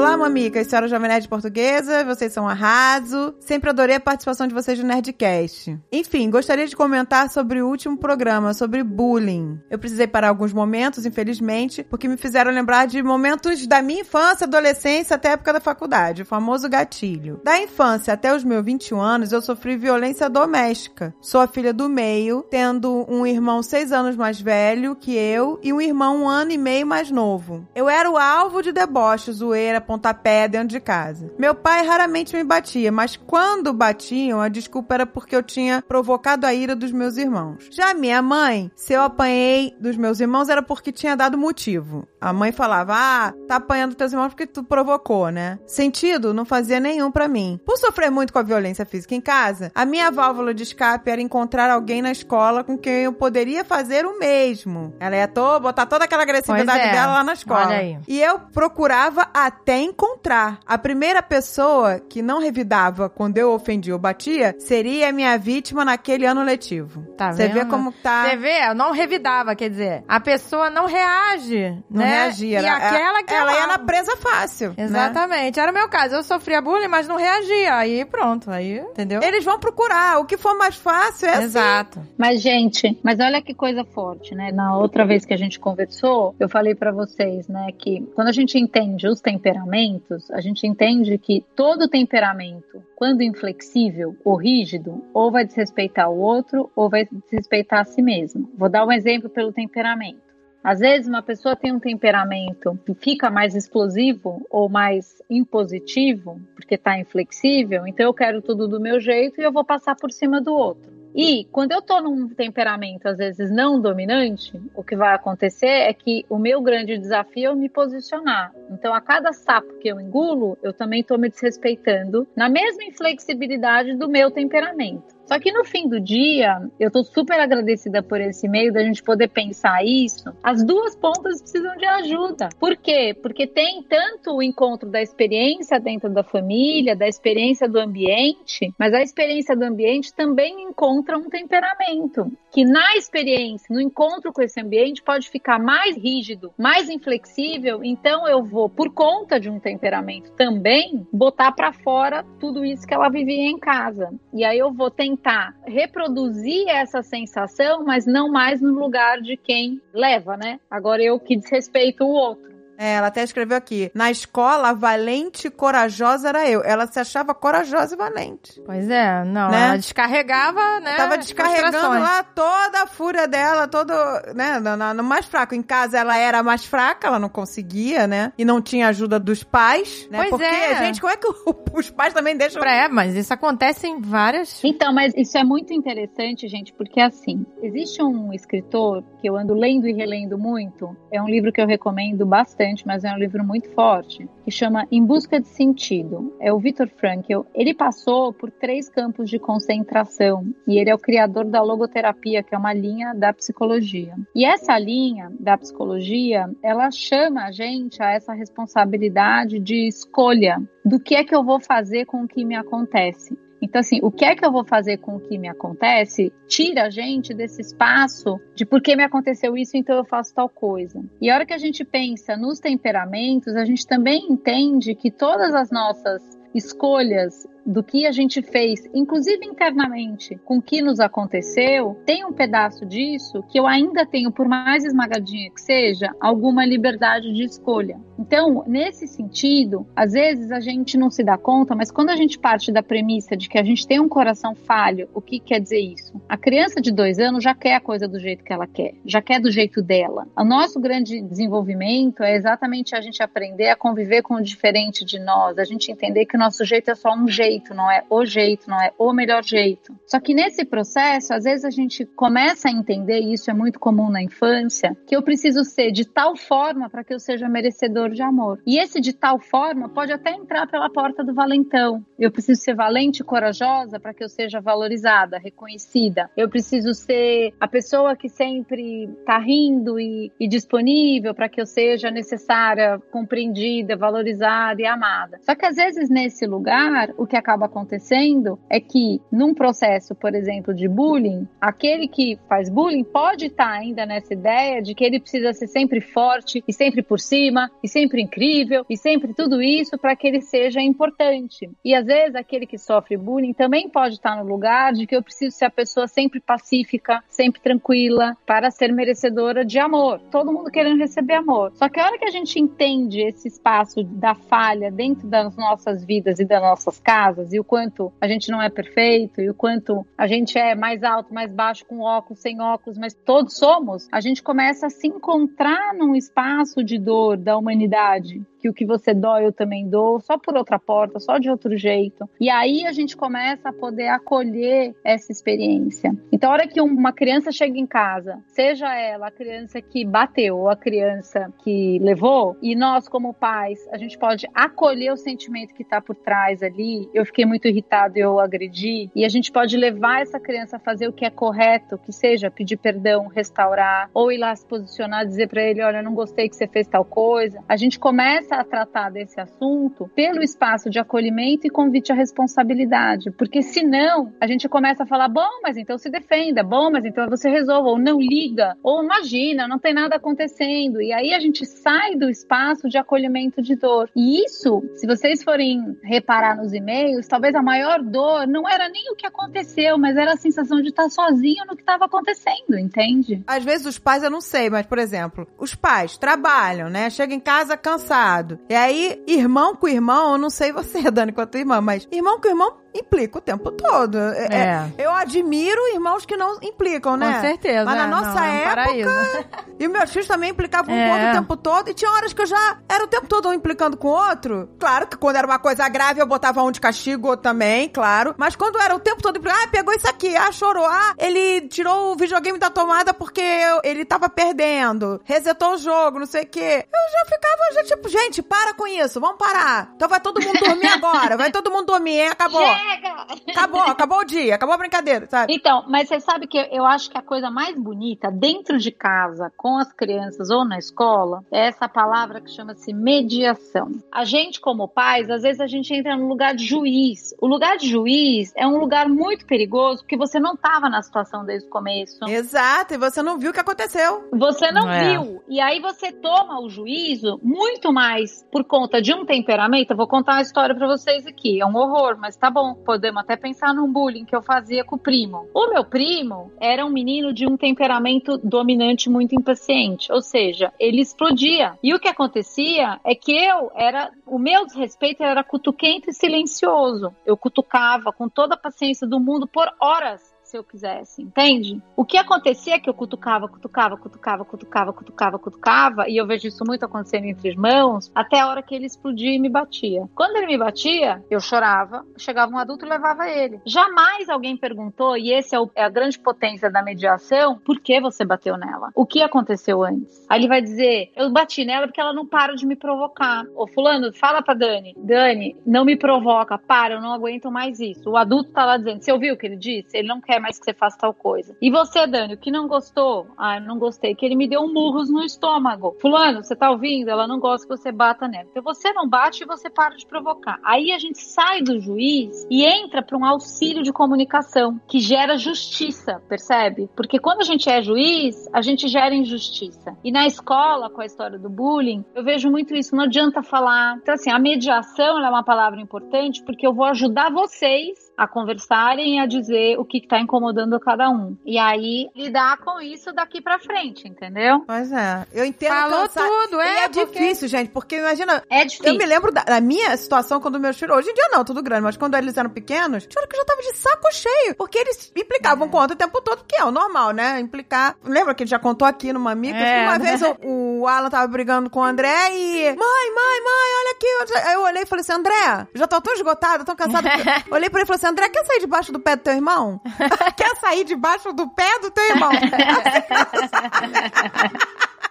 Olá, 0.00 0.16
mamicas, 0.16 0.66
senhora 0.66 0.88
Jovem 0.88 1.10
Nerd 1.10 1.28
Portuguesa, 1.28 2.02
vocês 2.06 2.32
são 2.32 2.48
arraso. 2.48 3.34
Sempre 3.38 3.68
adorei 3.68 3.96
a 3.96 4.00
participação 4.00 4.48
de 4.48 4.54
vocês 4.54 4.78
no 4.78 4.86
Nerdcast. 4.86 5.78
Enfim, 5.92 6.30
gostaria 6.30 6.66
de 6.66 6.74
comentar 6.74 7.28
sobre 7.28 7.60
o 7.60 7.68
último 7.68 7.98
programa, 7.98 8.54
sobre 8.54 8.82
bullying. 8.82 9.60
Eu 9.68 9.78
precisei 9.78 10.06
parar 10.06 10.30
alguns 10.30 10.54
momentos, 10.54 11.04
infelizmente, 11.04 11.84
porque 11.84 12.08
me 12.08 12.16
fizeram 12.16 12.50
lembrar 12.50 12.86
de 12.86 13.02
momentos 13.02 13.66
da 13.66 13.82
minha 13.82 14.00
infância, 14.00 14.46
adolescência 14.46 15.16
até 15.16 15.28
a 15.28 15.32
época 15.32 15.52
da 15.52 15.60
faculdade, 15.60 16.22
o 16.22 16.26
famoso 16.26 16.66
gatilho. 16.66 17.38
Da 17.44 17.60
infância 17.60 18.14
até 18.14 18.34
os 18.34 18.42
meus 18.42 18.64
21 18.64 18.98
anos, 18.98 19.32
eu 19.32 19.42
sofri 19.42 19.76
violência 19.76 20.30
doméstica. 20.30 21.14
Sou 21.20 21.42
a 21.42 21.46
filha 21.46 21.74
do 21.74 21.90
meio, 21.90 22.42
tendo 22.50 23.04
um 23.06 23.26
irmão 23.26 23.62
seis 23.62 23.92
anos 23.92 24.16
mais 24.16 24.40
velho 24.40 24.96
que 24.96 25.14
eu 25.14 25.60
e 25.62 25.74
um 25.74 25.80
irmão 25.80 26.22
um 26.22 26.26
ano 26.26 26.52
e 26.52 26.58
meio 26.58 26.86
mais 26.86 27.10
novo. 27.10 27.68
Eu 27.74 27.86
era 27.86 28.10
o 28.10 28.16
alvo 28.16 28.62
de 28.62 28.72
deboche, 28.72 29.30
zoeira, 29.30 29.89
pontapé 29.90 30.46
dentro 30.46 30.68
de 30.68 30.78
casa. 30.78 31.32
Meu 31.36 31.52
pai 31.52 31.84
raramente 31.84 32.36
me 32.36 32.44
batia, 32.44 32.92
mas 32.92 33.16
quando 33.16 33.72
batiam, 33.72 34.40
a 34.40 34.48
desculpa 34.48 34.94
era 34.94 35.04
porque 35.04 35.34
eu 35.34 35.42
tinha 35.42 35.82
provocado 35.82 36.46
a 36.46 36.54
ira 36.54 36.76
dos 36.76 36.92
meus 36.92 37.16
irmãos. 37.16 37.68
Já 37.72 37.92
minha 37.92 38.22
mãe, 38.22 38.70
se 38.76 38.92
eu 38.92 39.02
apanhei 39.02 39.74
dos 39.80 39.96
meus 39.96 40.20
irmãos, 40.20 40.48
era 40.48 40.62
porque 40.62 40.92
tinha 40.92 41.16
dado 41.16 41.36
motivo. 41.36 42.06
A 42.20 42.32
mãe 42.32 42.52
falava: 42.52 42.94
Ah, 42.94 43.32
tá 43.48 43.56
apanhando 43.56 43.94
teus 43.94 44.12
irmãos 44.12 44.28
porque 44.28 44.46
tu 44.46 44.62
provocou, 44.62 45.30
né? 45.30 45.58
Sentido 45.66 46.34
não 46.34 46.44
fazia 46.44 46.78
nenhum 46.78 47.10
pra 47.10 47.26
mim. 47.26 47.58
Por 47.64 47.78
sofrer 47.78 48.10
muito 48.10 48.32
com 48.32 48.38
a 48.38 48.42
violência 48.42 48.84
física 48.84 49.14
em 49.14 49.20
casa, 49.20 49.72
a 49.74 49.84
minha 49.84 50.10
válvula 50.10 50.52
de 50.52 50.62
escape 50.62 51.10
era 51.10 51.20
encontrar 51.20 51.70
alguém 51.70 52.02
na 52.02 52.12
escola 52.12 52.62
com 52.62 52.76
quem 52.76 53.04
eu 53.04 53.12
poderia 53.12 53.64
fazer 53.64 54.04
o 54.04 54.18
mesmo. 54.18 54.94
Ela 55.00 55.16
ia 55.16 55.28
to 55.28 55.60
botar 55.60 55.86
toda 55.86 56.04
aquela 56.04 56.22
agressividade 56.22 56.88
é. 56.88 56.92
dela 56.92 57.14
lá 57.14 57.24
na 57.24 57.32
escola. 57.32 57.66
Olha 57.66 57.76
aí. 57.78 57.98
E 58.06 58.20
eu 58.20 58.38
procurava 58.38 59.28
até 59.32 59.78
encontrar. 59.78 60.58
A 60.66 60.76
primeira 60.76 61.22
pessoa 61.22 62.00
que 62.00 62.20
não 62.20 62.40
revidava 62.40 63.08
quando 63.08 63.38
eu 63.38 63.52
ofendia 63.52 63.94
ou 63.94 63.98
batia 63.98 64.54
seria 64.58 65.08
a 65.08 65.12
minha 65.12 65.38
vítima 65.38 65.84
naquele 65.84 66.26
ano 66.26 66.42
letivo. 66.42 67.02
Tá 67.16 67.32
Você 67.32 67.48
vê 67.48 67.64
como 67.64 67.92
tá. 67.92 68.28
Você 68.28 68.36
vê, 68.36 68.68
eu 68.68 68.74
não 68.74 68.92
revidava, 68.92 69.54
quer 69.54 69.70
dizer, 69.70 70.04
a 70.06 70.20
pessoa 70.20 70.68
não 70.68 70.86
reage, 70.86 71.82
Não 71.90 72.00
né? 72.00 72.09
Reagia. 72.10 72.60
E 72.60 72.64
Ela- 72.64 72.76
aquela 72.76 73.22
que 73.22 73.34
ela 73.34 73.56
é 73.56 73.66
na 73.66 73.78
presa 73.78 74.16
fácil. 74.16 74.70
né? 74.76 74.84
Exatamente. 74.84 75.58
Era 75.60 75.70
o 75.70 75.74
meu 75.74 75.88
caso. 75.88 76.14
Eu 76.16 76.22
sofria 76.22 76.60
bullying, 76.60 76.88
mas 76.88 77.06
não 77.08 77.16
reagia. 77.16 77.74
Aí 77.76 78.04
pronto, 78.04 78.50
aí, 78.50 78.78
entendeu? 78.78 79.22
Eles 79.22 79.44
vão 79.44 79.58
procurar. 79.58 80.18
O 80.20 80.24
que 80.24 80.36
for 80.36 80.56
mais 80.56 80.76
fácil 80.76 81.26
é 81.28 81.32
assim. 81.34 81.44
Exato. 81.44 82.00
Mas, 82.18 82.40
gente, 82.40 82.98
mas 83.02 83.18
olha 83.20 83.40
que 83.42 83.54
coisa 83.54 83.84
forte, 83.84 84.34
né? 84.34 84.50
Na 84.52 84.76
outra 84.76 85.04
vez 85.06 85.24
que 85.24 85.34
a 85.34 85.36
gente 85.38 85.58
conversou, 85.60 86.34
eu 86.38 86.48
falei 86.48 86.74
pra 86.74 86.92
vocês, 86.92 87.48
né, 87.48 87.68
que 87.76 88.00
quando 88.14 88.28
a 88.28 88.32
gente 88.32 88.58
entende 88.58 89.06
os 89.06 89.20
temperamentos, 89.20 90.30
a 90.30 90.40
gente 90.40 90.66
entende 90.66 91.16
que 91.18 91.44
todo 91.54 91.88
temperamento, 91.88 92.82
quando 92.96 93.22
inflexível 93.22 94.16
ou 94.24 94.36
rígido, 94.36 95.04
ou 95.14 95.30
vai 95.30 95.44
desrespeitar 95.44 96.10
o 96.10 96.18
outro, 96.18 96.70
ou 96.74 96.88
vai 96.88 97.06
desrespeitar 97.24 97.80
a 97.80 97.84
si 97.84 98.02
mesmo. 98.02 98.50
Vou 98.56 98.68
dar 98.68 98.84
um 98.86 98.92
exemplo 98.92 99.28
pelo 99.28 99.52
temperamento. 99.52 100.29
Às 100.62 100.78
vezes, 100.80 101.08
uma 101.08 101.22
pessoa 101.22 101.56
tem 101.56 101.72
um 101.72 101.80
temperamento 101.80 102.78
que 102.84 102.94
fica 102.94 103.30
mais 103.30 103.54
explosivo 103.54 104.46
ou 104.50 104.68
mais 104.68 105.22
impositivo, 105.28 106.40
porque 106.54 106.74
está 106.74 106.98
inflexível, 106.98 107.86
então 107.86 108.06
eu 108.06 108.14
quero 108.14 108.42
tudo 108.42 108.68
do 108.68 108.78
meu 108.78 109.00
jeito 109.00 109.40
e 109.40 109.44
eu 109.44 109.52
vou 109.52 109.64
passar 109.64 109.96
por 109.96 110.10
cima 110.10 110.40
do 110.40 110.52
outro. 110.52 111.00
E 111.14 111.44
quando 111.50 111.72
eu 111.72 111.82
tô 111.82 112.00
num 112.00 112.28
temperamento, 112.28 113.06
às 113.06 113.18
vezes, 113.18 113.50
não 113.50 113.80
dominante, 113.80 114.52
o 114.74 114.84
que 114.84 114.94
vai 114.94 115.14
acontecer 115.14 115.66
é 115.66 115.92
que 115.92 116.24
o 116.28 116.38
meu 116.38 116.60
grande 116.60 116.96
desafio 116.96 117.50
é 117.50 117.54
me 117.54 117.68
posicionar. 117.68 118.52
Então, 118.70 118.94
a 118.94 119.00
cada 119.00 119.32
sapo 119.32 119.78
que 119.78 119.88
eu 119.88 120.00
engulo, 120.00 120.56
eu 120.62 120.72
também 120.72 121.02
tô 121.02 121.18
me 121.18 121.28
desrespeitando 121.28 122.28
na 122.36 122.48
mesma 122.48 122.84
inflexibilidade 122.84 123.96
do 123.96 124.08
meu 124.08 124.30
temperamento. 124.30 125.19
Só 125.30 125.38
que 125.38 125.52
no 125.52 125.64
fim 125.64 125.88
do 125.88 126.00
dia, 126.00 126.60
eu 126.80 126.90
tô 126.90 127.04
super 127.04 127.38
agradecida 127.38 128.02
por 128.02 128.20
esse 128.20 128.48
meio 128.48 128.72
da 128.72 128.82
gente 128.82 129.00
poder 129.00 129.28
pensar 129.28 129.84
isso. 129.84 130.34
As 130.42 130.64
duas 130.64 130.96
pontas 130.96 131.40
precisam 131.40 131.76
de 131.76 131.84
ajuda. 131.84 132.48
Por 132.58 132.76
quê? 132.76 133.14
Porque 133.14 133.46
tem 133.46 133.80
tanto 133.84 134.34
o 134.34 134.42
encontro 134.42 134.88
da 134.88 135.00
experiência 135.00 135.78
dentro 135.78 136.10
da 136.10 136.24
família, 136.24 136.96
da 136.96 137.06
experiência 137.06 137.68
do 137.68 137.78
ambiente, 137.78 138.74
mas 138.76 138.92
a 138.92 139.02
experiência 139.02 139.54
do 139.54 139.62
ambiente 139.62 140.12
também 140.12 140.64
encontra 140.64 141.16
um 141.16 141.30
temperamento. 141.30 142.32
Que 142.52 142.64
na 142.64 142.96
experiência, 142.96 143.66
no 143.70 143.80
encontro 143.80 144.32
com 144.32 144.42
esse 144.42 144.60
ambiente, 144.60 145.02
pode 145.02 145.30
ficar 145.30 145.58
mais 145.58 145.96
rígido, 145.96 146.52
mais 146.58 146.88
inflexível. 146.88 147.84
Então 147.84 148.26
eu 148.26 148.42
vou, 148.42 148.68
por 148.68 148.92
conta 148.92 149.38
de 149.38 149.48
um 149.48 149.60
temperamento 149.60 150.32
também, 150.32 151.06
botar 151.12 151.52
para 151.52 151.72
fora 151.72 152.24
tudo 152.38 152.64
isso 152.64 152.86
que 152.86 152.94
ela 152.94 153.08
vivia 153.08 153.48
em 153.48 153.58
casa. 153.58 154.12
E 154.32 154.44
aí 154.44 154.58
eu 154.58 154.72
vou 154.72 154.90
tentar 154.90 155.54
reproduzir 155.64 156.68
essa 156.68 157.02
sensação, 157.02 157.84
mas 157.84 158.06
não 158.06 158.30
mais 158.30 158.60
no 158.60 158.72
lugar 158.72 159.20
de 159.20 159.36
quem 159.36 159.80
leva, 159.92 160.36
né? 160.36 160.58
Agora 160.70 161.02
eu 161.02 161.20
que 161.20 161.36
desrespeito 161.36 162.04
o 162.04 162.10
outro. 162.10 162.49
É, 162.82 162.94
ela 162.94 163.08
até 163.08 163.22
escreveu 163.22 163.58
aqui. 163.58 163.90
Na 163.94 164.10
escola, 164.10 164.72
valente 164.72 165.48
e 165.48 165.50
corajosa 165.50 166.30
era 166.30 166.48
eu. 166.48 166.62
Ela 166.64 166.86
se 166.86 166.98
achava 166.98 167.34
corajosa 167.34 167.94
e 167.94 167.98
valente. 167.98 168.58
Pois 168.64 168.88
é, 168.88 169.22
não, 169.24 169.50
Né? 169.50 169.62
ela 169.66 169.76
descarregava, 169.76 170.80
né? 170.80 170.96
Tava 170.96 171.18
descarregando 171.18 171.76
lá 171.76 172.22
toda 172.22 172.82
a 172.82 172.86
fúria 172.86 173.28
dela, 173.28 173.68
todo, 173.68 173.92
né, 174.34 174.58
no, 174.58 174.76
no- 174.78 174.94
no 174.94 175.02
mais 175.04 175.26
fraco. 175.26 175.54
Em 175.54 175.60
casa 175.62 175.98
ela 175.98 176.16
era 176.16 176.42
mais 176.42 176.64
fraca, 176.64 177.06
ela 177.06 177.18
não 177.18 177.28
conseguia, 177.28 178.06
né? 178.06 178.32
E 178.38 178.44
não 178.46 178.62
tinha 178.62 178.88
ajuda 178.88 179.20
dos 179.20 179.44
pais, 179.44 180.08
né? 180.10 180.18
Pois 180.18 180.30
Porque, 180.30 180.44
é. 180.44 180.78
gente, 180.78 181.00
como 181.02 181.12
é 181.12 181.16
que 181.18 181.26
os 181.74 181.90
pais 181.90 182.14
também 182.14 182.34
deixam... 182.36 182.62
É, 182.64 182.88
mas 182.88 183.14
isso 183.14 183.34
acontece 183.34 183.86
em 183.86 184.00
várias. 184.00 184.62
Então, 184.64 184.90
mas 184.94 185.12
isso 185.16 185.36
é 185.36 185.44
muito 185.44 185.74
interessante, 185.74 186.48
gente, 186.48 186.72
porque 186.72 186.98
assim, 187.00 187.44
existe 187.62 188.02
um 188.02 188.32
escritor 188.32 189.02
que 189.20 189.28
eu 189.28 189.36
ando 189.36 189.52
lendo 189.52 189.86
e 189.86 189.92
relendo 189.92 190.38
muito, 190.38 190.96
é 191.12 191.20
um 191.20 191.28
livro 191.28 191.52
que 191.52 191.60
eu 191.60 191.66
recomendo 191.66 192.24
bastante, 192.24 192.69
mas 192.86 193.04
é 193.04 193.12
um 193.12 193.18
livro 193.18 193.44
muito 193.44 193.68
forte, 193.70 194.28
que 194.44 194.50
chama 194.50 194.86
Em 194.90 195.04
Busca 195.04 195.40
de 195.40 195.48
Sentido. 195.48 196.34
É 196.40 196.52
o 196.52 196.58
Viktor 196.58 196.88
Frankl. 196.88 197.42
Ele 197.54 197.74
passou 197.74 198.32
por 198.32 198.50
três 198.50 198.88
campos 198.88 199.28
de 199.28 199.38
concentração 199.38 200.44
e 200.66 200.78
ele 200.78 200.90
é 200.90 200.94
o 200.94 200.98
criador 200.98 201.44
da 201.44 201.62
logoterapia, 201.62 202.42
que 202.42 202.54
é 202.54 202.58
uma 202.58 202.72
linha 202.72 203.14
da 203.14 203.32
psicologia. 203.32 204.14
E 204.34 204.44
essa 204.44 204.78
linha 204.78 205.30
da 205.38 205.56
psicologia, 205.56 206.48
ela 206.62 206.90
chama 206.90 207.44
a 207.44 207.52
gente 207.52 208.02
a 208.02 208.10
essa 208.10 208.32
responsabilidade 208.32 209.58
de 209.58 209.86
escolha 209.86 210.56
do 210.84 210.98
que 210.98 211.14
é 211.14 211.24
que 211.24 211.34
eu 211.34 211.44
vou 211.44 211.60
fazer 211.60 212.06
com 212.06 212.24
o 212.24 212.28
que 212.28 212.44
me 212.44 212.54
acontece. 212.54 213.36
Então, 213.62 213.80
assim, 213.80 214.00
o 214.02 214.10
que 214.10 214.24
é 214.24 214.34
que 214.34 214.44
eu 214.44 214.52
vou 214.52 214.64
fazer 214.64 214.98
com 214.98 215.16
o 215.16 215.20
que 215.20 215.38
me 215.38 215.48
acontece 215.48 216.32
tira 216.48 216.84
a 216.84 216.90
gente 216.90 217.34
desse 217.34 217.60
espaço 217.60 218.40
de 218.54 218.64
por 218.64 218.80
que 218.80 218.96
me 218.96 219.04
aconteceu 219.04 219.56
isso, 219.56 219.76
então 219.76 219.96
eu 219.96 220.04
faço 220.04 220.34
tal 220.34 220.48
coisa. 220.48 221.02
E 221.20 221.30
a 221.30 221.34
hora 221.34 221.46
que 221.46 221.52
a 221.52 221.58
gente 221.58 221.84
pensa 221.84 222.36
nos 222.36 222.58
temperamentos, 222.58 223.54
a 223.54 223.64
gente 223.64 223.86
também 223.86 224.26
entende 224.30 224.94
que 224.94 225.10
todas 225.10 225.54
as 225.54 225.70
nossas 225.70 226.22
escolhas 226.54 227.46
do 227.66 227.82
que 227.82 228.06
a 228.06 228.12
gente 228.12 228.42
fez, 228.42 228.88
inclusive 228.94 229.44
internamente, 229.44 230.36
com 230.44 230.58
o 230.58 230.62
que 230.62 230.82
nos 230.82 231.00
aconteceu, 231.00 232.00
tem 232.04 232.24
um 232.24 232.32
pedaço 232.32 232.84
disso 232.86 233.42
que 233.48 233.58
eu 233.58 233.66
ainda 233.66 234.06
tenho, 234.06 234.32
por 234.32 234.48
mais 234.48 234.84
esmagadinha 234.84 235.50
que 235.50 235.60
seja, 235.60 236.10
alguma 236.20 236.64
liberdade 236.64 237.32
de 237.32 237.44
escolha. 237.44 237.98
Então, 238.18 238.64
nesse 238.66 239.06
sentido, 239.06 239.86
às 239.94 240.12
vezes 240.12 240.50
a 240.52 240.60
gente 240.60 240.96
não 240.98 241.10
se 241.10 241.24
dá 241.24 241.38
conta, 241.38 241.74
mas 241.74 241.90
quando 241.90 242.10
a 242.10 242.16
gente 242.16 242.38
parte 242.38 242.70
da 242.70 242.82
premissa 242.82 243.36
de 243.36 243.48
que 243.48 243.58
a 243.58 243.62
gente 243.62 243.86
tem 243.86 244.00
um 244.00 244.08
coração 244.08 244.54
falho, 244.54 245.08
o 245.14 245.20
que 245.20 245.40
quer 245.40 245.60
dizer 245.60 245.80
isso? 245.80 246.20
A 246.28 246.36
criança 246.36 246.80
de 246.80 246.92
dois 246.92 247.18
anos 247.18 247.42
já 247.42 247.54
quer 247.54 247.74
a 247.74 247.80
coisa 247.80 248.06
do 248.06 248.18
jeito 248.18 248.44
que 248.44 248.52
ela 248.52 248.66
quer, 248.66 248.94
já 249.04 249.22
quer 249.22 249.40
do 249.40 249.50
jeito 249.50 249.82
dela. 249.82 250.26
O 250.36 250.44
nosso 250.44 250.78
grande 250.78 251.20
desenvolvimento 251.20 252.22
é 252.22 252.34
exatamente 252.34 252.94
a 252.94 253.00
gente 253.00 253.22
aprender 253.22 253.68
a 253.68 253.76
conviver 253.76 254.22
com 254.22 254.34
o 254.34 254.42
diferente 254.42 255.04
de 255.04 255.18
nós, 255.18 255.58
a 255.58 255.64
gente 255.64 255.90
entender 255.90 256.26
que 256.26 256.36
o 256.36 256.38
nosso 256.38 256.64
jeito 256.64 256.90
é 256.90 256.94
só 256.94 257.14
um 257.14 257.28
jeito, 257.28 257.59
não 257.74 257.90
é 257.90 258.04
o 258.08 258.24
jeito, 258.24 258.68
não 258.68 258.80
é 258.80 258.92
o 258.98 259.12
melhor 259.12 259.44
jeito. 259.44 259.94
Só 260.06 260.18
que 260.18 260.34
nesse 260.34 260.64
processo, 260.64 261.34
às 261.34 261.44
vezes 261.44 261.64
a 261.64 261.70
gente 261.70 262.04
começa 262.04 262.68
a 262.68 262.72
entender, 262.72 263.20
e 263.20 263.34
isso 263.34 263.50
é 263.50 263.54
muito 263.54 263.78
comum 263.78 264.10
na 264.10 264.22
infância, 264.22 264.96
que 265.06 265.14
eu 265.14 265.22
preciso 265.22 265.64
ser 265.64 265.92
de 265.92 266.04
tal 266.04 266.36
forma 266.36 266.88
para 266.88 267.04
que 267.04 267.14
eu 267.14 267.20
seja 267.20 267.48
merecedor 267.48 268.10
de 268.10 268.22
amor. 268.22 268.60
E 268.66 268.78
esse 268.78 269.00
de 269.00 269.12
tal 269.12 269.38
forma 269.38 269.88
pode 269.88 270.12
até 270.12 270.32
entrar 270.32 270.66
pela 270.66 270.90
porta 270.90 271.22
do 271.22 271.34
valentão. 271.34 272.04
Eu 272.18 272.30
preciso 272.30 272.60
ser 272.60 272.74
valente 272.74 273.22
e 273.22 273.24
corajosa 273.24 273.98
para 274.00 274.14
que 274.14 274.24
eu 274.24 274.28
seja 274.28 274.60
valorizada, 274.60 275.38
reconhecida. 275.38 276.30
Eu 276.36 276.48
preciso 276.48 276.94
ser 276.94 277.52
a 277.60 277.68
pessoa 277.68 278.16
que 278.16 278.28
sempre 278.28 279.04
está 279.04 279.38
rindo 279.38 279.98
e, 279.98 280.32
e 280.38 280.48
disponível 280.48 281.34
para 281.34 281.48
que 281.48 281.60
eu 281.60 281.66
seja 281.66 282.10
necessária, 282.10 282.98
compreendida, 283.10 283.96
valorizada 283.96 284.80
e 284.80 284.86
amada. 284.86 285.38
Só 285.42 285.54
que 285.54 285.66
às 285.66 285.76
vezes 285.76 286.08
nesse 286.08 286.46
lugar, 286.46 287.10
o 287.16 287.26
que 287.26 287.36
acaba 287.40 287.66
acontecendo 287.66 288.58
é 288.68 288.78
que 288.78 289.20
num 289.32 289.52
processo, 289.52 290.14
por 290.14 290.34
exemplo, 290.34 290.72
de 290.72 290.86
bullying, 290.86 291.48
aquele 291.60 292.06
que 292.06 292.38
faz 292.48 292.68
bullying 292.68 293.04
pode 293.04 293.46
estar 293.46 293.70
ainda 293.70 294.06
nessa 294.06 294.32
ideia 294.32 294.80
de 294.80 294.94
que 294.94 295.04
ele 295.04 295.20
precisa 295.20 295.52
ser 295.52 295.66
sempre 295.66 296.00
forte 296.00 296.62
e 296.66 296.72
sempre 296.72 297.02
por 297.02 297.18
cima 297.18 297.70
e 297.82 297.88
sempre 297.88 298.22
incrível 298.22 298.84
e 298.88 298.96
sempre 298.96 299.34
tudo 299.34 299.60
isso 299.60 299.98
para 299.98 300.14
que 300.14 300.26
ele 300.26 300.40
seja 300.40 300.80
importante. 300.80 301.68
E 301.84 301.94
às 301.94 302.06
vezes 302.06 302.34
aquele 302.34 302.66
que 302.66 302.78
sofre 302.78 303.16
bullying 303.16 303.52
também 303.52 303.88
pode 303.88 304.14
estar 304.14 304.36
no 304.36 304.48
lugar 304.48 304.92
de 304.92 305.06
que 305.06 305.16
eu 305.16 305.22
preciso 305.22 305.56
ser 305.56 305.64
a 305.64 305.70
pessoa 305.70 306.06
sempre 306.06 306.40
pacífica, 306.40 307.22
sempre 307.28 307.60
tranquila 307.60 308.36
para 308.46 308.70
ser 308.70 308.92
merecedora 308.92 309.64
de 309.64 309.78
amor. 309.78 310.20
Todo 310.30 310.52
mundo 310.52 310.70
querendo 310.70 310.98
receber 310.98 311.34
amor. 311.34 311.72
Só 311.74 311.88
que 311.88 311.98
a 311.98 312.06
hora 312.06 312.18
que 312.18 312.24
a 312.24 312.30
gente 312.30 312.58
entende 312.60 313.20
esse 313.20 313.48
espaço 313.48 314.02
da 314.04 314.34
falha 314.34 314.90
dentro 314.90 315.26
das 315.26 315.56
nossas 315.56 316.04
vidas 316.04 316.38
e 316.38 316.44
das 316.44 316.60
nossas 316.60 316.98
casas 316.98 317.29
e 317.52 317.60
o 317.60 317.64
quanto 317.64 318.12
a 318.20 318.28
gente 318.28 318.50
não 318.50 318.60
é 318.60 318.68
perfeito 318.68 319.40
e 319.40 319.50
o 319.50 319.54
quanto 319.54 320.06
a 320.16 320.26
gente 320.26 320.58
é 320.58 320.74
mais 320.74 321.02
alto, 321.02 321.32
mais 321.32 321.52
baixo, 321.52 321.84
com 321.86 322.00
óculos, 322.00 322.40
sem 322.40 322.60
óculos, 322.60 322.98
mas 322.98 323.14
todos 323.14 323.56
somos, 323.56 324.08
a 324.12 324.20
gente 324.20 324.42
começa 324.42 324.86
a 324.86 324.90
se 324.90 325.06
encontrar 325.06 325.94
num 325.94 326.14
espaço 326.14 326.82
de 326.82 326.98
dor 326.98 327.36
da 327.36 327.56
humanidade 327.56 328.40
que 328.60 328.68
o 328.68 328.74
que 328.74 328.84
você 328.84 329.14
dói 329.14 329.46
eu 329.46 329.52
também 329.52 329.88
dou, 329.88 330.20
só 330.20 330.38
por 330.38 330.56
outra 330.56 330.78
porta, 330.78 331.18
só 331.18 331.38
de 331.38 331.50
outro 331.50 331.76
jeito. 331.76 332.28
E 332.38 332.50
aí 332.50 332.86
a 332.86 332.92
gente 332.92 333.16
começa 333.16 333.70
a 333.70 333.72
poder 333.72 334.08
acolher 334.08 334.94
essa 335.02 335.32
experiência. 335.32 336.12
Então, 336.30 336.50
a 336.50 336.52
hora 336.52 336.68
que 336.68 336.80
uma 336.80 337.12
criança 337.12 337.50
chega 337.50 337.78
em 337.78 337.86
casa, 337.86 338.38
seja 338.48 338.94
ela 338.94 339.28
a 339.28 339.30
criança 339.30 339.80
que 339.80 340.04
bateu 340.04 340.58
ou 340.58 340.68
a 340.68 340.76
criança 340.76 341.52
que 341.64 341.98
levou, 342.00 342.56
e 342.60 342.76
nós, 342.76 343.08
como 343.08 343.32
pais, 343.32 343.88
a 343.90 343.96
gente 343.96 344.18
pode 344.18 344.46
acolher 344.54 345.12
o 345.12 345.16
sentimento 345.16 345.74
que 345.74 345.82
está 345.82 346.00
por 346.00 346.16
trás 346.16 346.62
ali. 346.62 347.08
Eu 347.20 347.26
fiquei 347.26 347.44
muito 347.44 347.68
irritado 347.68 348.16
e 348.16 348.20
eu 348.22 348.40
agredi, 348.40 349.10
e 349.14 349.26
a 349.26 349.28
gente 349.28 349.52
pode 349.52 349.76
levar 349.76 350.22
essa 350.22 350.40
criança 350.40 350.76
a 350.76 350.80
fazer 350.80 351.06
o 351.06 351.12
que 351.12 351.26
é 351.26 351.30
correto, 351.30 351.98
que 351.98 352.12
seja 352.12 352.50
pedir 352.50 352.78
perdão, 352.78 353.26
restaurar, 353.26 354.08
ou 354.14 354.32
ir 354.32 354.38
lá 354.38 354.56
se 354.56 354.66
posicionar, 354.66 355.26
dizer 355.26 355.48
para 355.48 355.62
ele: 355.62 355.82
olha, 355.82 355.98
eu 355.98 356.02
não 356.02 356.14
gostei 356.14 356.48
que 356.48 356.56
você 356.56 356.66
fez 356.66 356.86
tal 356.86 357.04
coisa. 357.04 357.62
A 357.68 357.76
gente 357.76 357.98
começa 357.98 358.56
a 358.56 358.64
tratar 358.64 359.10
desse 359.10 359.38
assunto 359.38 360.10
pelo 360.14 360.42
espaço 360.42 360.88
de 360.88 360.98
acolhimento 360.98 361.66
e 361.66 361.70
convite 361.70 362.10
à 362.10 362.14
responsabilidade, 362.14 363.30
porque 363.32 363.60
senão 363.60 364.32
a 364.40 364.46
gente 364.46 364.66
começa 364.66 365.02
a 365.02 365.06
falar, 365.06 365.28
bom, 365.28 365.60
mas 365.62 365.76
então 365.76 365.98
se 365.98 366.08
defenda, 366.08 366.62
bom, 366.62 366.90
mas 366.90 367.04
então 367.04 367.28
você 367.28 367.50
resolva, 367.50 367.90
ou 367.90 367.98
não 367.98 368.18
liga, 368.18 368.76
ou 368.82 369.04
imagina, 369.04 369.68
não 369.68 369.78
tem 369.78 369.92
nada 369.92 370.16
acontecendo, 370.16 371.02
e 371.02 371.12
aí 371.12 371.34
a 371.34 371.40
gente 371.40 371.66
sai 371.66 372.16
do 372.16 372.30
espaço 372.30 372.88
de 372.88 372.96
acolhimento 372.96 373.60
de 373.60 373.76
dor. 373.76 374.08
E 374.16 374.42
isso, 374.42 374.82
se 374.94 375.06
vocês 375.06 375.42
forem 375.42 375.98
reparar 376.02 376.56
nos 376.56 376.72
e-mails, 376.72 377.09
talvez 377.28 377.54
a 377.54 377.62
maior 377.62 378.02
dor 378.02 378.46
não 378.46 378.68
era 378.68 378.88
nem 378.88 379.10
o 379.12 379.16
que 379.16 379.26
aconteceu, 379.26 379.98
mas 379.98 380.16
era 380.16 380.34
a 380.34 380.36
sensação 380.36 380.80
de 380.80 380.88
estar 380.88 381.08
sozinho 381.08 381.64
no 381.66 381.74
que 381.74 381.82
estava 381.82 382.04
acontecendo, 382.04 382.78
entende? 382.78 383.42
Às 383.46 383.64
vezes 383.64 383.86
os 383.86 383.98
pais 383.98 384.22
eu 384.22 384.30
não 384.30 384.40
sei, 384.40 384.70
mas, 384.70 384.86
por 384.86 384.98
exemplo, 384.98 385.46
os 385.58 385.74
pais 385.74 386.16
trabalham, 386.16 386.88
né? 386.88 387.10
Chegam 387.10 387.36
em 387.36 387.40
casa 387.40 387.76
cansado. 387.76 388.58
E 388.68 388.74
aí, 388.74 389.22
irmão 389.26 389.74
com 389.74 389.88
irmão, 389.88 390.32
eu 390.32 390.38
não 390.38 390.50
sei 390.50 390.72
você, 390.72 391.08
Dani, 391.10 391.32
com 391.32 391.40
a 391.40 391.46
tua 391.46 391.60
irmã, 391.60 391.80
mas 391.80 392.08
irmão 392.10 392.40
com 392.40 392.48
irmão 392.48 392.80
implica 392.94 393.38
o 393.38 393.40
tempo 393.40 393.70
todo. 393.72 394.18
É, 394.18 394.46
É. 394.50 394.56
é, 394.58 394.92
eu 394.98 395.10
admiro 395.12 395.80
irmãos 395.94 396.24
que 396.26 396.36
não 396.36 396.58
implicam, 396.62 397.16
né? 397.16 397.34
Com 397.34 397.40
certeza. 397.40 397.84
Mas 397.84 397.96
na 397.96 398.04
é, 398.04 398.06
nossa 398.06 398.34
não, 398.34 398.42
é 398.42 398.62
época. 398.62 399.70
E 399.80 399.88
meus 399.88 400.10
filhos 400.10 400.28
também 400.28 400.50
implicavam 400.50 400.94
É. 400.94 401.04
com 401.04 401.08
o 401.08 401.12
outro 401.14 401.28
o 401.28 401.32
tempo 401.32 401.56
todo. 401.56 401.88
E 401.88 401.94
tinha 401.94 402.10
horas 402.10 402.32
que 402.34 402.42
eu 402.42 402.46
já 402.46 402.76
era 402.86 403.02
o 403.02 403.06
tempo 403.06 403.26
todo 403.26 403.48
um 403.48 403.52
implicando 403.54 403.96
com 403.96 404.08
o 404.08 404.10
outro. 404.10 404.68
Claro 404.78 405.06
que 405.06 405.16
quando 405.16 405.36
era 405.36 405.46
uma 405.46 405.58
coisa 405.58 405.88
grave, 405.88 406.20
eu 406.20 406.26
botava 406.26 406.62
um 406.62 406.70
de 406.70 406.80
castigo, 406.80 407.34
também, 407.36 407.88
claro. 407.88 408.34
Mas 408.36 408.54
quando 408.54 408.78
era 408.78 408.94
o 408.94 409.00
tempo 409.00 409.22
todo 409.22 409.38
implicando, 409.38 409.62
ah, 409.64 409.68
pegou 409.68 409.94
isso 409.94 410.06
aqui, 410.06 410.36
ah, 410.36 410.52
chorou, 410.52 410.84
ah, 410.84 411.14
ele 411.18 411.62
tirou 411.68 412.12
o 412.12 412.16
videogame 412.16 412.58
da 412.58 412.68
tomada 412.68 413.14
porque 413.14 413.40
ele 413.82 414.04
tava 414.04 414.28
perdendo, 414.28 415.20
resetou 415.24 415.74
o 415.74 415.78
jogo, 415.78 416.18
não 416.18 416.26
sei 416.26 416.42
o 416.42 416.46
quê. 416.46 416.86
Eu 416.92 417.12
já 417.12 417.24
ficava, 417.24 417.62
já 417.74 417.84
tipo, 417.84 418.08
gente, 418.08 418.42
para 418.42 418.74
com 418.74 418.86
isso, 418.86 419.18
vamos 419.18 419.38
parar. 419.38 419.92
Então 419.96 420.08
vai 420.08 420.20
todo 420.20 420.42
mundo 420.42 420.58
dormir 420.58 420.88
agora, 420.92 421.36
vai 421.38 421.50
todo 421.50 421.70
mundo 421.70 421.86
dormir, 421.86 422.20
hein? 422.20 422.28
Acabou. 422.28 422.60
Chega! 422.80 423.26
Acabou, 423.50 423.80
acabou 423.82 424.18
o 424.20 424.24
dia, 424.24 424.54
acabou 424.54 424.74
a 424.74 424.78
brincadeira, 424.78 425.26
sabe? 425.28 425.54
Então, 425.54 425.84
mas 425.88 426.08
você 426.08 426.20
sabe 426.20 426.46
que 426.46 426.58
eu 426.70 426.84
acho 426.84 427.10
que 427.10 427.18
a 427.18 427.22
coisa 427.22 427.50
mais 427.50 427.76
bonita 427.76 428.30
dentro 428.30 428.78
de 428.78 428.90
casa, 428.90 429.52
com 429.56 429.78
as 429.78 429.92
crianças 429.92 430.50
ou 430.50 430.64
na 430.64 430.78
escola, 430.78 431.42
é 431.50 431.68
essa 431.68 431.88
palavra 431.88 432.40
que 432.40 432.50
chama-se 432.50 432.92
mediação. 432.92 433.90
A 434.12 434.24
gente, 434.24 434.60
como 434.60 434.88
pais, 434.88 435.30
às 435.30 435.42
vezes 435.42 435.60
a 435.60 435.66
gente 435.66 435.92
entra 435.94 436.16
no 436.16 436.28
lugar 436.28 436.54
de 436.54 436.64
juiz. 436.64 437.34
O 437.40 437.46
lugar 437.46 437.76
de 437.76 437.88
juiz 437.88 438.52
é 438.56 438.66
um 438.66 438.78
lugar 438.78 439.08
muito 439.08 439.46
perigoso 439.46 440.02
porque 440.02 440.16
você 440.16 440.38
não 440.40 440.54
estava 440.54 440.88
na 440.88 441.02
situação 441.02 441.44
desde 441.44 441.66
o 441.66 441.70
começo. 441.70 442.18
Exato, 442.28 442.94
e 442.94 442.98
você 442.98 443.22
não 443.22 443.38
viu 443.38 443.50
o 443.50 443.52
que 443.54 443.60
aconteceu. 443.60 444.28
Você 444.32 444.70
não 444.72 444.88
É. 444.90 445.10
viu. 445.10 445.42
E 445.48 445.60
aí 445.60 445.80
você 445.80 446.12
toma 446.12 446.60
o 446.60 446.68
juízo 446.68 447.38
muito 447.42 447.92
mais 447.92 448.44
por 448.50 448.64
conta 448.64 449.00
de 449.00 449.12
um 449.14 449.24
temperamento. 449.24 449.90
Eu 449.92 449.96
vou 449.96 450.08
contar 450.08 450.32
uma 450.34 450.42
história 450.42 450.74
pra 450.74 450.86
vocês 450.86 451.26
aqui. 451.26 451.60
É 451.60 451.66
um 451.66 451.76
horror, 451.76 452.16
mas 452.18 452.36
tá 452.36 452.50
bom. 452.50 452.69
Podemos 452.74 453.22
até 453.22 453.36
pensar 453.36 453.74
num 453.74 453.92
bullying 453.92 454.24
que 454.24 454.34
eu 454.34 454.42
fazia 454.42 454.84
com 454.84 454.96
o 454.96 454.98
primo. 454.98 455.48
O 455.54 455.70
meu 455.70 455.84
primo 455.84 456.52
era 456.60 456.84
um 456.84 456.90
menino 456.90 457.32
de 457.32 457.46
um 457.46 457.56
temperamento 457.56 458.38
dominante 458.38 459.08
muito 459.08 459.34
impaciente, 459.34 460.12
ou 460.12 460.20
seja, 460.20 460.72
ele 460.78 461.00
explodia. 461.00 461.78
E 461.82 461.94
o 461.94 462.00
que 462.00 462.08
acontecia 462.08 463.00
é 463.04 463.14
que 463.14 463.32
eu 463.32 463.70
era, 463.74 464.10
o 464.26 464.38
meu 464.38 464.66
desrespeito 464.66 465.22
era 465.22 465.44
cutuquento 465.44 466.10
e 466.10 466.14
silencioso. 466.14 467.14
Eu 467.24 467.36
cutucava 467.36 468.12
com 468.12 468.28
toda 468.28 468.54
a 468.54 468.58
paciência 468.58 469.06
do 469.06 469.20
mundo 469.20 469.46
por 469.46 469.68
horas 469.80 470.39
se 470.50 470.56
eu 470.56 470.64
quisesse, 470.64 471.22
entende? 471.22 471.80
O 471.96 472.04
que 472.04 472.18
acontecia 472.18 472.74
é 472.74 472.78
que 472.80 472.90
eu 472.90 472.94
cutucava, 472.94 473.48
cutucava, 473.48 473.96
cutucava, 473.96 474.44
cutucava, 474.44 474.92
cutucava, 474.92 475.38
cutucava, 475.38 476.08
e 476.08 476.16
eu 476.16 476.26
vejo 476.26 476.48
isso 476.48 476.64
muito 476.66 476.84
acontecendo 476.84 477.26
entre 477.26 477.50
irmãos, 477.50 478.10
até 478.12 478.40
a 478.40 478.48
hora 478.48 478.62
que 478.62 478.74
ele 478.74 478.86
explodia 478.86 479.32
e 479.32 479.38
me 479.38 479.48
batia. 479.48 480.08
Quando 480.12 480.36
ele 480.36 480.48
me 480.48 480.58
batia, 480.58 481.24
eu 481.30 481.38
chorava, 481.38 482.04
chegava 482.18 482.52
um 482.52 482.58
adulto 482.58 482.84
e 482.84 482.88
levava 482.88 483.28
ele. 483.28 483.60
Jamais 483.64 484.28
alguém 484.28 484.56
perguntou, 484.56 485.16
e 485.16 485.32
esse 485.32 485.54
é, 485.54 485.60
o, 485.60 485.70
é 485.74 485.84
a 485.84 485.88
grande 485.88 486.18
potência 486.18 486.68
da 486.68 486.82
mediação, 486.82 487.56
por 487.56 487.78
que 487.80 488.00
você 488.00 488.24
bateu 488.24 488.56
nela? 488.56 488.90
O 488.96 489.06
que 489.06 489.22
aconteceu 489.22 489.84
antes? 489.84 490.26
Aí 490.28 490.40
ele 490.40 490.48
vai 490.48 490.60
dizer, 490.60 491.12
eu 491.14 491.30
bati 491.30 491.64
nela 491.64 491.86
porque 491.86 492.00
ela 492.00 492.12
não 492.12 492.26
para 492.26 492.56
de 492.56 492.66
me 492.66 492.74
provocar. 492.74 493.44
Ô 493.54 493.68
fulano, 493.68 494.12
fala 494.12 494.42
pra 494.42 494.54
Dani, 494.54 494.94
Dani, 494.96 495.56
não 495.64 495.84
me 495.84 495.96
provoca, 495.96 496.58
para, 496.58 496.94
eu 496.94 497.00
não 497.00 497.12
aguento 497.12 497.52
mais 497.52 497.78
isso. 497.78 498.10
O 498.10 498.16
adulto 498.16 498.50
tá 498.50 498.64
lá 498.64 498.76
dizendo, 498.76 499.00
você 499.00 499.12
ouviu 499.12 499.34
o 499.34 499.36
que 499.36 499.46
ele 499.46 499.56
disse? 499.56 499.96
Ele 499.96 500.08
não 500.08 500.20
quer 500.20 500.39
mais 500.40 500.58
que 500.58 500.64
você 500.64 500.74
faça 500.74 500.98
tal 500.98 501.14
coisa. 501.14 501.56
E 501.60 501.70
você, 501.70 502.06
Dani, 502.06 502.34
o 502.34 502.38
que 502.38 502.50
não 502.50 502.66
gostou? 502.66 503.26
Ah, 503.36 503.60
não 503.60 503.78
gostei, 503.78 504.14
que 504.14 504.24
ele 504.24 504.36
me 504.36 504.48
deu 504.48 504.60
um 504.60 504.72
murros 504.72 505.10
no 505.10 505.22
estômago. 505.22 505.96
Fulano, 506.00 506.42
você 506.42 506.56
tá 506.56 506.70
ouvindo? 506.70 507.08
Ela 507.08 507.26
não 507.26 507.38
gosta 507.38 507.66
que 507.66 507.76
você 507.76 507.92
bata 507.92 508.28
nela. 508.28 508.48
Então 508.50 508.62
você 508.62 508.92
não 508.92 509.08
bate 509.08 509.42
e 509.42 509.46
você 509.46 509.68
para 509.68 509.96
de 509.96 510.06
provocar. 510.06 510.58
Aí 510.64 510.92
a 510.92 510.98
gente 510.98 511.20
sai 511.20 511.62
do 511.62 511.80
juiz 511.80 512.46
e 512.50 512.64
entra 512.64 513.02
para 513.02 513.16
um 513.16 513.24
auxílio 513.24 513.82
de 513.82 513.92
comunicação 513.92 514.80
que 514.88 514.98
gera 514.98 515.36
justiça, 515.36 516.20
percebe? 516.28 516.88
Porque 516.96 517.18
quando 517.18 517.40
a 517.40 517.44
gente 517.44 517.68
é 517.68 517.82
juiz, 517.82 518.48
a 518.52 518.62
gente 518.62 518.88
gera 518.88 519.14
injustiça. 519.14 519.96
E 520.02 520.10
na 520.10 520.26
escola, 520.26 520.90
com 520.90 521.00
a 521.00 521.06
história 521.06 521.38
do 521.38 521.48
bullying, 521.48 522.04
eu 522.14 522.24
vejo 522.24 522.50
muito 522.50 522.74
isso. 522.74 522.94
Não 522.94 523.04
adianta 523.04 523.42
falar. 523.42 523.96
Então, 524.02 524.14
assim, 524.14 524.30
a 524.30 524.38
mediação 524.38 525.18
é 525.18 525.28
uma 525.28 525.44
palavra 525.44 525.80
importante 525.80 526.42
porque 526.44 526.66
eu 526.66 526.72
vou 526.72 526.86
ajudar 526.86 527.30
vocês 527.30 528.09
a 528.22 528.28
conversarem 528.28 529.16
e 529.16 529.18
a 529.20 529.26
dizer 529.26 529.78
o 529.78 529.84
que 529.84 529.98
está 529.98 530.20
incomodando 530.20 530.78
cada 530.78 531.08
um. 531.08 531.36
E 531.46 531.58
aí 531.58 532.08
lidar 532.14 532.58
com 532.58 532.80
isso 532.80 533.12
daqui 533.12 533.40
para 533.40 533.58
frente, 533.58 534.06
entendeu? 534.06 534.62
Pois 534.66 534.92
é. 534.92 535.26
Eu 535.32 535.44
entendo. 535.44 535.70
Falou 535.72 536.00
cansar. 536.02 536.28
tudo, 536.28 536.60
é. 536.60 536.74
E 536.74 536.78
é 536.84 536.88
porque- 536.88 537.06
difícil, 537.18 537.48
gente, 537.48 537.70
porque 537.70 537.96
imagina. 537.96 538.42
É 538.50 538.64
difícil. 538.64 538.92
Eu 538.92 538.98
me 538.98 539.06
lembro 539.06 539.32
da, 539.32 539.42
da 539.42 539.60
minha 539.60 539.96
situação 539.96 540.40
quando 540.40 540.60
meus 540.60 540.78
filhos. 540.78 540.96
Hoje 540.96 541.10
em 541.10 541.14
dia 541.14 541.28
não, 541.30 541.44
tudo 541.44 541.62
grande, 541.62 541.82
mas 541.82 541.96
quando 541.96 542.14
eles 542.16 542.36
eram 542.36 542.50
pequenos, 542.50 543.06
tinha 543.06 543.20
hora 543.20 543.28
que 543.28 543.36
eu 543.36 543.40
já 543.40 543.46
tava 543.46 543.62
de 543.62 543.76
saco 543.76 544.12
cheio. 544.12 544.54
Porque 544.54 544.78
eles 544.78 545.10
implicavam 545.16 545.66
É. 545.66 545.70
com 545.70 545.76
o 545.76 545.80
outro 545.80 545.94
o 545.94 545.98
tempo 545.98 546.20
todo, 546.20 546.44
que 546.46 546.56
é 546.56 546.64
o 546.64 546.70
normal, 546.70 547.12
né? 547.12 547.40
Implicar. 547.40 547.96
Lembra 548.04 548.34
que 548.34 548.42
ele 548.42 548.50
já 548.50 548.58
contou 548.58 548.86
aqui 548.86 549.12
numa 549.12 549.32
amiga? 549.32 549.58
É. 549.58 549.82
Uma 549.88 549.98
vez 549.98 550.20
o, 550.22 550.36
o 550.80 550.86
Alan 550.86 551.08
tava 551.08 551.26
brigando 551.26 551.70
com 551.70 551.80
o 551.80 551.84
André 551.84 552.34
e. 552.34 552.64
Mãe, 552.76 553.14
mãe, 553.14 553.40
mãe, 553.44 553.70
olha 553.80 553.92
aqui. 553.96 554.46
Aí 554.48 554.54
eu 554.54 554.62
olhei 554.62 554.82
e 554.82 554.86
falei 554.86 555.00
assim: 555.00 555.12
André, 555.12 555.66
eu 555.72 555.78
já 555.78 555.86
tô 555.86 556.00
tão 556.00 556.12
esgotado, 556.12 556.64
tão 556.64 556.76
cansado. 556.76 557.06
olhei 557.50 557.70
pra 557.70 557.80
ele 557.80 557.84
e 557.84 557.86
falei 557.86 557.96
assim: 557.96 558.06
André, 558.10 558.28
quer 558.28 558.44
sair 558.44 558.60
debaixo 558.60 558.92
do 558.92 558.98
pé 559.00 559.16
do 559.16 559.22
teu 559.22 559.32
irmão? 559.34 559.80
quer 560.36 560.56
sair 560.56 560.84
debaixo 560.84 561.32
do 561.32 561.48
pé 561.48 561.78
do 561.80 561.90
teu 561.90 562.04
irmão? 562.04 562.30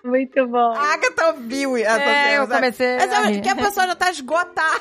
Muito 0.04 0.48
bom. 0.48 0.74
A 0.78 0.94
Agatha 0.94 1.28
ouviu 1.28 1.76
essa 1.76 2.00
É, 2.02 2.38
eu 2.40 2.48
comecei 2.48 2.96
Mas 2.96 3.12
a 3.12 3.16
eu 3.16 3.20
acho 3.22 3.32
rir. 3.32 3.42
que 3.42 3.50
a 3.50 3.56
pessoa 3.56 3.86
já 3.88 3.96
tá 3.96 4.10
esgotada. 4.10 4.80